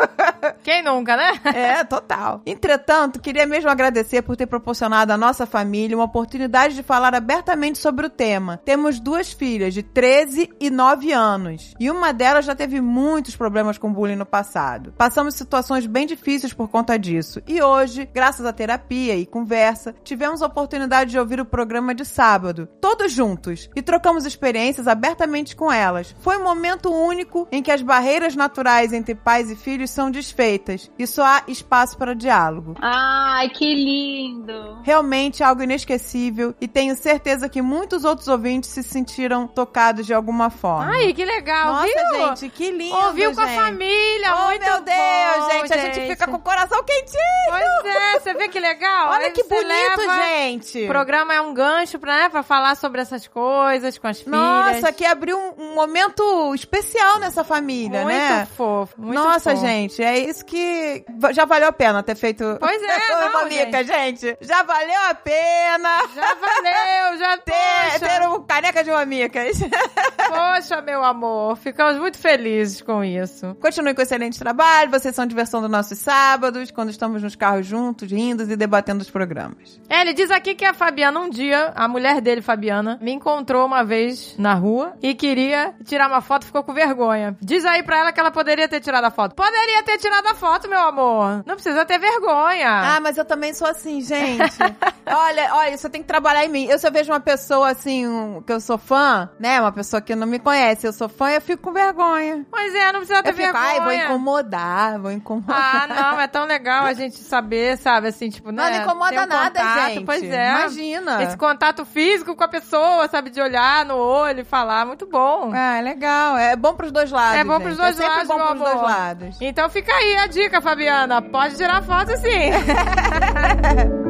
Quem 0.63 0.83
nunca, 0.83 1.17
né? 1.17 1.41
É, 1.45 1.85
total. 1.85 2.43
Entretanto, 2.47 3.21
queria 3.21 3.47
mesmo 3.47 3.71
agradecer 3.71 4.23
por 4.23 4.37
ter 4.37 4.47
proporcionado 4.47 5.13
à 5.13 5.17
nossa 5.17 5.47
família 5.47 5.97
uma 5.97 6.05
oportunidade 6.05 6.75
de 6.75 6.83
falar 6.83 7.15
abertamente 7.15 7.79
sobre 7.79 8.07
o 8.07 8.11
tema. 8.11 8.61
Temos 8.65 9.01
duas 9.01 9.33
filhas 9.33 9.75
de 9.75 9.83
13 9.83 10.51
e 10.61 10.71
9 10.71 11.13
anos, 11.13 11.75
e 11.79 11.91
uma 11.91 12.13
delas 12.13 12.45
já 12.45 12.55
teve 12.55 12.81
muitos 12.81 13.37
problemas 13.37 13.79
com 13.79 13.93
bullying 13.93 14.17
no 14.17 14.27
passado. 14.27 14.93
Passamos 14.97 15.35
situações 15.35 15.87
bem 15.87 16.07
difíceis 16.07 16.53
por 16.53 16.69
conta 16.69 16.99
disso, 16.99 17.43
e 17.47 17.63
hoje, 17.63 18.09
graças 18.13 18.45
à 18.47 18.53
terapia 18.53 19.17
e 19.17 19.27
conversa, 19.27 19.95
tivemos 20.05 20.43
a 20.43 20.47
oportunidade 20.47 21.11
de 21.11 21.19
ouvir 21.19 21.41
o 21.41 21.47
programa 21.47 21.95
de 21.95 22.05
sábado, 22.05 22.69
todos 22.81 23.13
juntos, 23.13 23.71
e 23.75 23.83
trocamos 23.83 24.25
experiências 24.25 24.89
abertamente 24.89 25.55
com 25.55 25.73
elas. 25.73 26.15
Foi 26.21 26.37
um 26.37 26.45
momento 26.45 26.93
único 26.93 27.47
em 27.51 27.63
que 27.63 27.71
as 27.71 27.83
barreiras 27.83 28.35
naturais 28.35 28.93
entre 28.93 29.15
pais 29.15 29.51
e 29.51 29.57
filhos 29.57 29.84
são 29.91 30.11
desfeitas 30.11 30.91
e 30.99 31.07
só 31.07 31.25
há 31.25 31.43
espaço 31.49 31.97
para 31.97 32.15
diálogo. 32.15 32.75
Ai, 32.81 33.49
que 33.51 33.75
lindo! 33.75 34.79
Realmente 34.83 35.43
algo 35.43 35.63
inesquecível 35.63 36.55
e 36.61 36.67
tenho 36.69 36.97
certeza 36.97 37.49
que 37.49 37.61
muitos 37.63 38.05
outros 38.05 38.29
ouvintes 38.29 38.71
se 38.71 38.83
sentiram 38.83 39.47
tocados 39.47 40.07
de 40.07 40.15
alguma 40.15 40.51
forma. 40.51 40.91
Ai, 40.93 41.13
que 41.13 41.25
legal, 41.25 41.73
Nossa, 41.75 41.87
viu? 41.87 42.27
gente, 42.29 42.49
que 42.51 42.71
lindo, 42.71 42.97
Ouviu 42.97 43.35
com 43.35 43.41
a 43.41 43.47
gente. 43.47 43.57
família, 43.61 44.35
Oh, 44.37 44.47
muito 44.47 44.65
meu 44.65 44.81
Deus, 44.81 44.97
bom, 45.39 45.51
gente, 45.51 45.73
a 45.75 45.77
gente 45.79 46.01
fica 46.09 46.27
com 46.27 46.37
o 46.37 46.41
coração 46.41 46.83
quentinho. 46.83 47.21
Pois 47.49 47.95
é, 47.95 48.19
você 48.21 48.35
vê 48.35 48.49
que 48.49 48.59
legal? 48.61 49.11
Olha 49.11 49.27
Aí 49.27 49.33
que 49.33 49.43
bonito, 49.45 50.01
gente. 50.25 50.85
O 50.85 50.89
programa 50.89 51.35
é 51.35 51.41
um 51.41 51.53
gancho 51.55 51.99
pra, 51.99 52.17
né, 52.17 52.29
pra 52.29 52.43
falar 52.43 52.75
sobre 52.77 53.01
essas 53.01 53.27
coisas 53.29 53.99
com 53.99 54.07
as 54.09 54.21
filhas. 54.21 54.39
Nossa, 54.39 54.93
que 54.93 55.05
abriu 55.05 55.37
um, 55.39 55.55
um 55.71 55.75
momento 55.75 56.55
especial 56.55 57.19
nessa 57.19 57.45
família, 57.45 58.03
muito 58.03 58.15
né? 58.17 58.47
fofo, 58.57 58.95
muito 59.01 59.15
Nossa, 59.23 59.51
fofo. 59.51 59.65
gente, 59.67 59.74
é 60.03 60.19
isso 60.19 60.45
que 60.45 61.05
já 61.33 61.45
valeu 61.45 61.69
a 61.69 61.73
pena 61.73 62.03
ter 62.03 62.17
feito 62.17 62.57
Pois 62.61 62.83
é, 62.83 63.09
não, 63.11 63.29
uma 63.31 63.45
mica, 63.45 63.85
gente. 63.85 64.37
Já 64.41 64.63
valeu 64.63 65.01
a 65.09 65.15
pena 65.15 65.99
Já 66.15 66.35
valeu, 66.35 67.19
já 67.19 67.39
ter, 67.45 67.53
poxa, 67.53 68.07
ter 68.07 68.29
um 68.29 68.43
caneca 68.43 68.85
de 68.85 68.91
mamicas. 68.91 69.59
poxa, 70.29 70.81
meu 70.81 71.05
amor. 71.05 71.57
Ficamos 71.57 71.99
muito 71.99 72.19
felizes 72.19 72.81
com 72.81 73.03
isso. 73.05 73.55
Continue 73.61 73.95
com 73.95 74.01
o 74.01 74.03
excelente 74.03 74.39
trabalho, 74.39 74.91
vocês 74.91 75.15
são 75.15 75.27
diversão 75.27 75.61
dos 75.61 75.71
nossos 75.71 75.99
sábados, 75.99 76.71
quando 76.71 76.91
estamos 76.91 77.23
nos 77.23 77.37
carros 77.37 77.67
juntos, 77.67 78.11
rindo 78.11 78.43
e 78.45 78.57
debatendo 78.57 79.03
os 79.03 79.11
programas. 79.11 79.81
É, 79.89 80.01
ele 80.01 80.13
diz 80.13 80.31
aqui 80.31 80.55
que 80.55 80.65
a 80.65 80.75
Fabiana, 80.75 81.21
um 81.21 81.29
dia, 81.29 81.73
a 81.75 81.89
mulher 81.89 82.21
dele, 82.21 82.43
Fabiana, 82.43 82.99
me 83.01 83.13
encontrou 83.13 83.67
uma 83.67 83.85
vez 83.85 84.35
na 84.39 84.55
rua 84.55 84.95
e 85.03 85.15
queria 85.15 85.75
tirar 85.85 86.09
uma 86.09 86.21
foto 86.21 86.47
ficou 86.47 86.63
com 86.63 86.73
vergonha. 86.73 87.37
Diz 87.41 87.65
aí 87.65 87.83
pra 87.83 87.99
ela 87.99 88.13
que 88.13 88.21
ela 88.21 88.31
poderia 88.31 88.69
ter 88.69 88.81
tirado 88.81 89.05
a 89.05 89.11
foto. 89.11 89.35
Poderia 89.35 89.64
ter 89.85 89.99
tirado 89.99 90.27
a 90.29 90.35
foto, 90.35 90.69
meu 90.69 90.79
amor. 90.81 91.43
Não 91.47 91.55
precisa 91.55 91.85
ter 91.85 91.99
vergonha. 91.99 92.69
Ah, 92.69 93.01
mas 93.01 93.17
eu 93.17 93.25
também 93.25 93.53
sou 93.55 93.67
assim, 93.69 94.01
gente. 94.01 94.57
olha, 95.07 95.55
olha, 95.55 95.77
você 95.77 95.89
tem 95.89 96.03
que 96.03 96.09
trabalhar 96.09 96.45
em 96.45 96.49
mim. 96.49 96.67
Eu 96.67 96.79
se 96.79 96.87
eu 96.87 96.93
vejo 96.93 97.13
uma 97.13 97.21
pessoa 97.21 97.71
assim, 97.71 98.07
um- 98.07 98.43
que 98.43 98.53
eu 98.53 98.61
sou 98.61 98.79
fã, 98.79 99.29
né? 99.39 99.61
Uma 99.61 99.73
pessoa 99.73 100.01
que 100.01 100.15
não 100.15 100.27
me 100.27 100.39
conhece, 100.39 100.87
eu 100.87 100.93
sou 100.93 101.09
fã, 101.09 101.31
eu 101.31 101.41
fico 101.41 101.63
com 101.63 101.73
vergonha. 101.73 102.45
Pois 102.51 102.75
é, 102.75 102.93
não 102.93 103.01
precisa 103.01 103.23
ter 103.23 103.31
Eu 103.31 103.35
fico, 103.35 103.53
vergonha. 103.53 103.65
ai, 103.73 103.81
vou 103.81 103.93
incomodar, 103.93 104.99
vou 104.99 105.11
incomodar. 105.13 105.55
Ah, 105.57 105.87
não, 105.87 106.21
é 106.21 106.27
tão 106.27 106.45
legal 106.45 106.85
a 106.85 106.93
gente 106.93 107.17
saber, 107.19 107.77
sabe, 107.79 108.09
assim, 108.09 108.29
tipo, 108.29 108.51
né? 108.51 108.63
Não, 108.63 108.71
não 108.77 108.85
incomoda 108.85 109.23
um 109.23 109.27
nada, 109.27 109.61
contato, 109.61 109.91
gente. 109.91 110.05
Pois 110.05 110.23
é. 110.23 110.51
Imagina. 110.51 111.23
Esse 111.23 111.37
contato 111.37 111.85
físico 111.85 112.35
com 112.35 112.45
a 112.45 112.49
pessoa, 112.49 113.09
sabe, 113.09 113.31
de 113.31 113.41
olhar 113.41 113.85
no 113.85 113.97
olho 113.97 114.41
e 114.41 114.45
falar, 114.45 114.85
muito 114.87 115.07
bom. 115.07 115.51
Ah, 115.55 115.79
é 115.79 115.83
legal. 115.83 116.37
É 116.37 116.57
bom 116.57 116.75
pros 116.75 116.91
dois 116.93 117.11
lados. 117.11 117.39
É 117.41 117.45
bom 117.45 117.61
pros 117.61 117.77
dois 117.77 117.99
é 117.99 118.07
lados, 118.07 118.29
bom 118.29 118.37
pros 118.37 118.51
amor. 118.51 118.69
dois 118.69 118.83
lados. 118.83 119.41
Então 119.55 119.69
fica 119.69 119.95
aí 119.95 120.17
a 120.17 120.27
dica, 120.27 120.61
Fabiana. 120.61 121.23
Pode 121.23 121.57
tirar 121.57 121.81
foto 121.81 122.11
sim. 122.17 122.51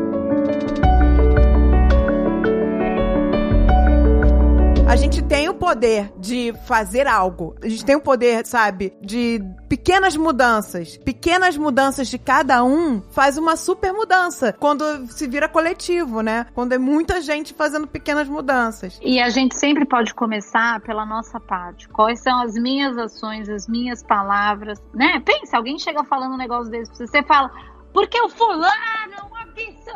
A 4.87 4.97
gente 4.97 5.23
tem 5.23 5.49
o 5.49 5.55
poder 5.55 6.13
de 6.19 6.53
fazer 6.67 7.07
algo. 7.09 7.57
A 7.63 7.69
gente 7.69 7.85
tem 7.85 7.97
o 7.97 8.01
poder, 8.01 8.47
sabe, 8.47 8.93
de 9.01 9.41
pequenas 9.67 10.15
mudanças. 10.15 10.99
Pequenas 10.99 11.57
mudanças 11.57 12.07
de 12.07 12.19
cada 12.19 12.63
um 12.63 13.01
faz 13.11 13.39
uma 13.39 13.57
super 13.57 13.93
mudança. 13.93 14.53
Quando 14.53 15.07
se 15.07 15.27
vira 15.27 15.49
coletivo, 15.49 16.21
né? 16.21 16.47
Quando 16.55 16.75
é 16.75 16.79
muita 16.79 17.23
gente 17.23 17.55
fazendo 17.55 17.87
pequenas 17.87 18.29
mudanças. 18.29 19.01
E 19.03 19.21
a 19.21 19.31
gente 19.31 19.57
sempre 19.57 19.87
pode 19.87 20.15
começar 20.15 20.81
pela 20.83 21.07
nossa 21.07 21.41
parte. 21.41 21.89
Quais 21.89 22.21
são 22.21 22.43
as 22.43 22.55
minhas 22.55 22.97
ações, 22.99 23.49
as 23.49 23.67
minhas 23.67 24.03
palavras, 24.03 24.79
né? 24.93 25.21
Pensa, 25.25 25.57
alguém 25.57 25.79
chega 25.79 26.05
falando 26.05 26.35
um 26.35 26.39
negócio 26.39 26.71
desse 26.71 26.91
pra 26.91 26.99
você, 26.99 27.07
você 27.07 27.23
fala, 27.23 27.51
porque 27.95 28.21
o 28.21 28.29
fulano, 28.29 29.34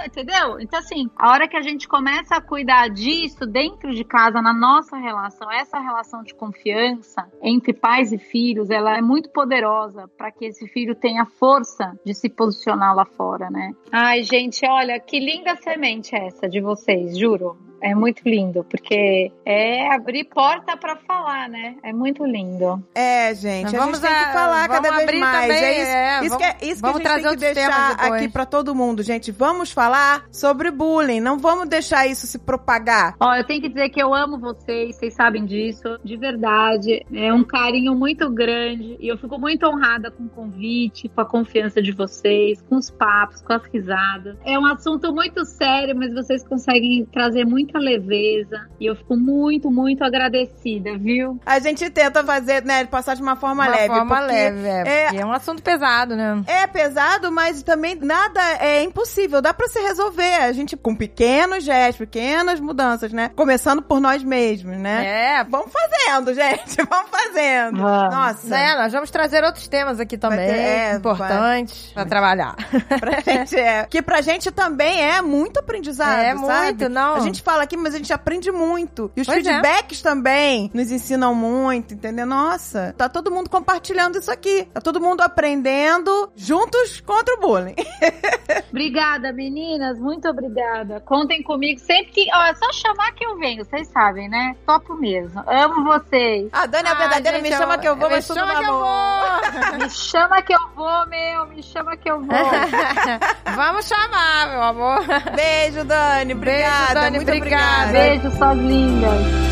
entendeu? 0.04 0.60
Então, 0.60 0.78
assim, 0.78 1.08
a 1.16 1.30
hora 1.30 1.48
que 1.48 1.56
a 1.56 1.62
gente 1.62 1.86
começa 1.86 2.36
a 2.36 2.40
cuidar 2.40 2.88
disso 2.88 3.46
dentro 3.46 3.94
de 3.94 4.04
casa, 4.04 4.40
na 4.40 4.52
nossa 4.52 4.96
relação, 4.96 5.50
essa 5.50 5.78
relação 5.78 6.22
de 6.22 6.34
confiança 6.34 7.28
entre 7.42 7.72
pais 7.72 8.12
e 8.12 8.18
filhos, 8.18 8.70
ela 8.70 8.96
é 8.96 9.00
muito 9.00 9.30
poderosa 9.30 10.08
para 10.16 10.30
que 10.30 10.46
esse 10.46 10.66
filho 10.68 10.94
tenha 10.94 11.24
força 11.24 11.98
de 12.04 12.14
se 12.14 12.28
posicionar 12.28 12.94
lá 12.94 13.04
fora, 13.04 13.50
né? 13.50 13.72
Ai, 13.92 14.22
gente, 14.22 14.66
olha, 14.66 14.98
que 14.98 15.18
linda 15.18 15.56
semente 15.56 16.14
é 16.14 16.26
essa 16.26 16.48
de 16.48 16.60
vocês, 16.60 17.18
juro. 17.18 17.67
É 17.80 17.94
muito 17.94 18.22
lindo, 18.24 18.64
porque 18.64 19.30
é 19.44 19.92
abrir 19.94 20.24
porta 20.24 20.76
para 20.76 20.96
falar, 20.96 21.48
né? 21.48 21.76
É 21.82 21.92
muito 21.92 22.24
lindo. 22.24 22.82
É, 22.94 23.34
gente, 23.34 23.74
a 23.74 23.78
Vamos 23.78 23.98
gente 23.98 24.08
tem 24.08 24.16
a- 24.16 24.26
que 24.26 24.32
falar 24.32 24.68
vamos 24.68 24.82
cada 24.90 24.96
vez 25.06 25.20
mais. 25.20 25.40
também, 25.42 25.64
é 25.64 25.82
isso, 25.82 25.90
é, 25.90 26.20
isso 26.20 26.28
vamos- 26.30 26.36
que, 26.36 26.44
é, 26.44 26.70
isso 26.70 26.82
que 26.82 26.88
a 26.88 26.92
gente 26.92 27.02
trazer 27.02 27.28
tem 27.28 27.38
que 27.38 27.54
deixar 27.54 27.90
aqui 27.92 28.28
pra 28.28 28.44
todo 28.46 28.74
mundo, 28.74 29.02
gente. 29.02 29.30
Vamos 29.30 29.70
falar 29.70 30.24
sobre 30.32 30.70
bullying. 30.70 31.20
Não 31.20 31.38
vamos 31.38 31.68
deixar 31.68 32.06
isso 32.06 32.26
se 32.26 32.38
propagar. 32.38 33.14
Ó, 33.20 33.34
eu 33.34 33.44
tenho 33.44 33.60
que 33.60 33.68
dizer 33.68 33.88
que 33.90 34.02
eu 34.02 34.14
amo 34.14 34.38
vocês, 34.38 34.96
vocês 34.96 35.14
sabem 35.14 35.44
disso, 35.44 35.98
de 36.04 36.16
verdade. 36.16 37.04
É 37.12 37.32
um 37.32 37.44
carinho 37.44 37.94
muito 37.94 38.28
grande 38.30 38.96
e 39.00 39.08
eu 39.08 39.16
fico 39.18 39.38
muito 39.38 39.66
honrada 39.66 40.10
com 40.10 40.24
o 40.24 40.28
convite, 40.28 41.08
com 41.08 41.20
a 41.20 41.24
confiança 41.24 41.80
de 41.80 41.92
vocês, 41.92 42.60
com 42.62 42.76
os 42.76 42.90
papos, 42.90 43.40
com 43.42 43.52
as 43.52 43.62
risadas. 43.66 44.36
É 44.44 44.58
um 44.58 44.66
assunto 44.66 45.12
muito 45.12 45.44
sério, 45.44 45.94
mas 45.96 46.12
vocês 46.12 46.46
conseguem 46.46 47.04
trazer 47.12 47.44
muita 47.68 47.78
leveza 47.78 48.66
e 48.80 48.86
eu 48.86 48.96
fico 48.96 49.16
muito, 49.16 49.70
muito 49.70 50.02
agradecida, 50.02 50.96
viu? 50.98 51.38
A 51.44 51.58
gente 51.58 51.88
tenta 51.90 52.24
fazer, 52.24 52.64
né, 52.64 52.84
passar 52.86 53.14
de 53.14 53.22
uma 53.22 53.36
forma 53.36 53.64
Uma 53.64 53.70
leve. 53.70 53.88
forma 53.94 54.20
leve, 54.20 54.66
é. 54.66 54.80
é- 54.86 55.04
porque 55.04 55.18
É 55.18 55.26
um 55.26 55.32
assunto 55.32 55.62
pesado, 55.62 56.16
né? 56.16 56.42
É 56.46 56.66
pesado, 56.66 57.30
mas 57.30 57.62
também 57.62 57.96
nada 57.96 58.40
é 58.60 58.82
impossível. 58.82 59.42
Dá 59.42 59.52
pra 59.52 59.68
se 59.68 59.78
resolver. 59.80 60.34
A 60.42 60.52
gente, 60.52 60.76
com 60.76 60.94
pequenos 60.94 61.64
gestos, 61.64 61.98
pequenas 62.06 62.58
mudanças, 62.60 63.12
né? 63.12 63.30
Começando 63.36 63.82
por 63.82 64.00
nós 64.00 64.22
mesmos, 64.24 64.76
né? 64.78 65.38
É. 65.40 65.44
Vamos 65.44 65.70
fazendo, 65.72 66.32
gente. 66.34 66.76
Vamos 66.88 67.10
fazendo. 67.10 67.82
Vamos. 67.82 68.14
Nossa. 68.14 68.48
Né, 68.48 68.74
nós 68.76 68.92
vamos 68.92 69.10
trazer 69.10 69.44
outros 69.44 69.68
temas 69.68 70.00
aqui 70.00 70.16
também, 70.16 70.46
ter- 70.48 70.54
é, 70.58 70.94
importantes 70.94 71.90
pra 71.92 72.04
trabalhar. 72.06 72.54
Pra 73.00 73.20
gente 73.20 73.56
é. 73.56 73.84
Que 73.84 74.00
pra 74.00 74.20
gente 74.20 74.50
também 74.50 75.02
é 75.02 75.20
muito 75.20 75.58
aprendizado. 75.58 76.18
É 76.18 76.36
sabe? 76.36 76.66
muito, 76.68 76.88
não. 76.88 77.16
A 77.16 77.20
gente 77.20 77.42
fala 77.42 77.57
aqui, 77.60 77.76
mas 77.76 77.94
a 77.94 77.98
gente 77.98 78.12
aprende 78.12 78.50
muito. 78.50 79.10
E 79.16 79.20
os 79.22 79.26
Pois 79.26 79.46
é. 79.46 79.50
feedbacks 79.50 80.02
também 80.02 80.70
nos 80.74 80.90
ensinam 80.90 81.34
muito, 81.34 81.94
entendeu? 81.94 82.26
Nossa, 82.26 82.94
tá 82.96 83.08
todo 83.08 83.30
mundo 83.30 83.48
compartilhando 83.50 84.18
isso 84.18 84.30
aqui. 84.30 84.66
Tá 84.72 84.80
todo 84.80 85.00
mundo 85.00 85.20
aprendendo 85.20 86.30
juntos 86.36 87.00
contra 87.00 87.34
o 87.34 87.40
bullying. 87.40 87.74
Obrigada, 88.70 89.32
meninas, 89.32 89.98
muito 89.98 90.28
obrigada. 90.28 91.00
Contem 91.00 91.42
comigo 91.42 91.80
sempre 91.80 92.12
que. 92.12 92.26
Ó, 92.34 92.42
é 92.44 92.54
só 92.54 92.72
chamar 92.72 93.12
que 93.12 93.24
eu 93.24 93.36
venho, 93.38 93.64
vocês 93.64 93.88
sabem, 93.88 94.28
né? 94.28 94.54
Topo 94.66 94.94
mesmo. 94.94 95.42
Amo 95.46 95.84
vocês. 95.84 96.48
A 96.52 96.66
Dani 96.66 96.88
é 96.88 96.90
a 96.90 96.94
Ah, 96.94 96.98
verdadeira, 96.98 97.38
gente, 97.38 97.50
me 97.50 97.56
chama 97.56 97.74
eu- 97.74 97.78
que 97.78 97.88
eu 97.88 97.96
vou, 97.96 98.08
me 98.08 98.14
mas 98.16 98.26
tudo 98.26 98.40
na 98.44 98.56
que 98.56 98.64
eu 98.64 98.72
mão. 98.72 99.28
Me 99.78 99.90
chama 99.90 100.42
que 100.42 100.52
eu 100.54 100.68
vou, 100.74 101.06
meu. 101.06 101.46
Me 101.46 101.62
chama 101.62 101.96
que 101.96 102.10
eu 102.10 102.20
vou. 102.20 102.28
Vamos 103.54 103.86
chamar, 103.86 104.48
meu 104.48 104.62
amor. 104.62 105.00
Beijo, 105.34 105.84
Dani. 105.84 106.34
Obrigada. 106.34 106.94
Dani, 106.94 107.16
muito 107.18 107.28
obrigada. 107.28 107.47
Obrigada. 107.48 107.92
Beijo, 107.92 108.30
suas 108.30 108.58
lindas. 108.58 109.48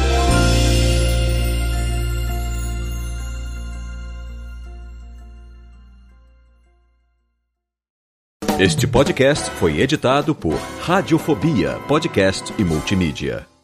Este 8.59 8.86
podcast 8.86 9.51
foi 9.51 9.80
editado 9.80 10.34
por 10.34 10.59
Radiofobia, 10.80 11.78
podcast 11.86 12.55
e 12.59 12.64
multimídia. 12.64 13.56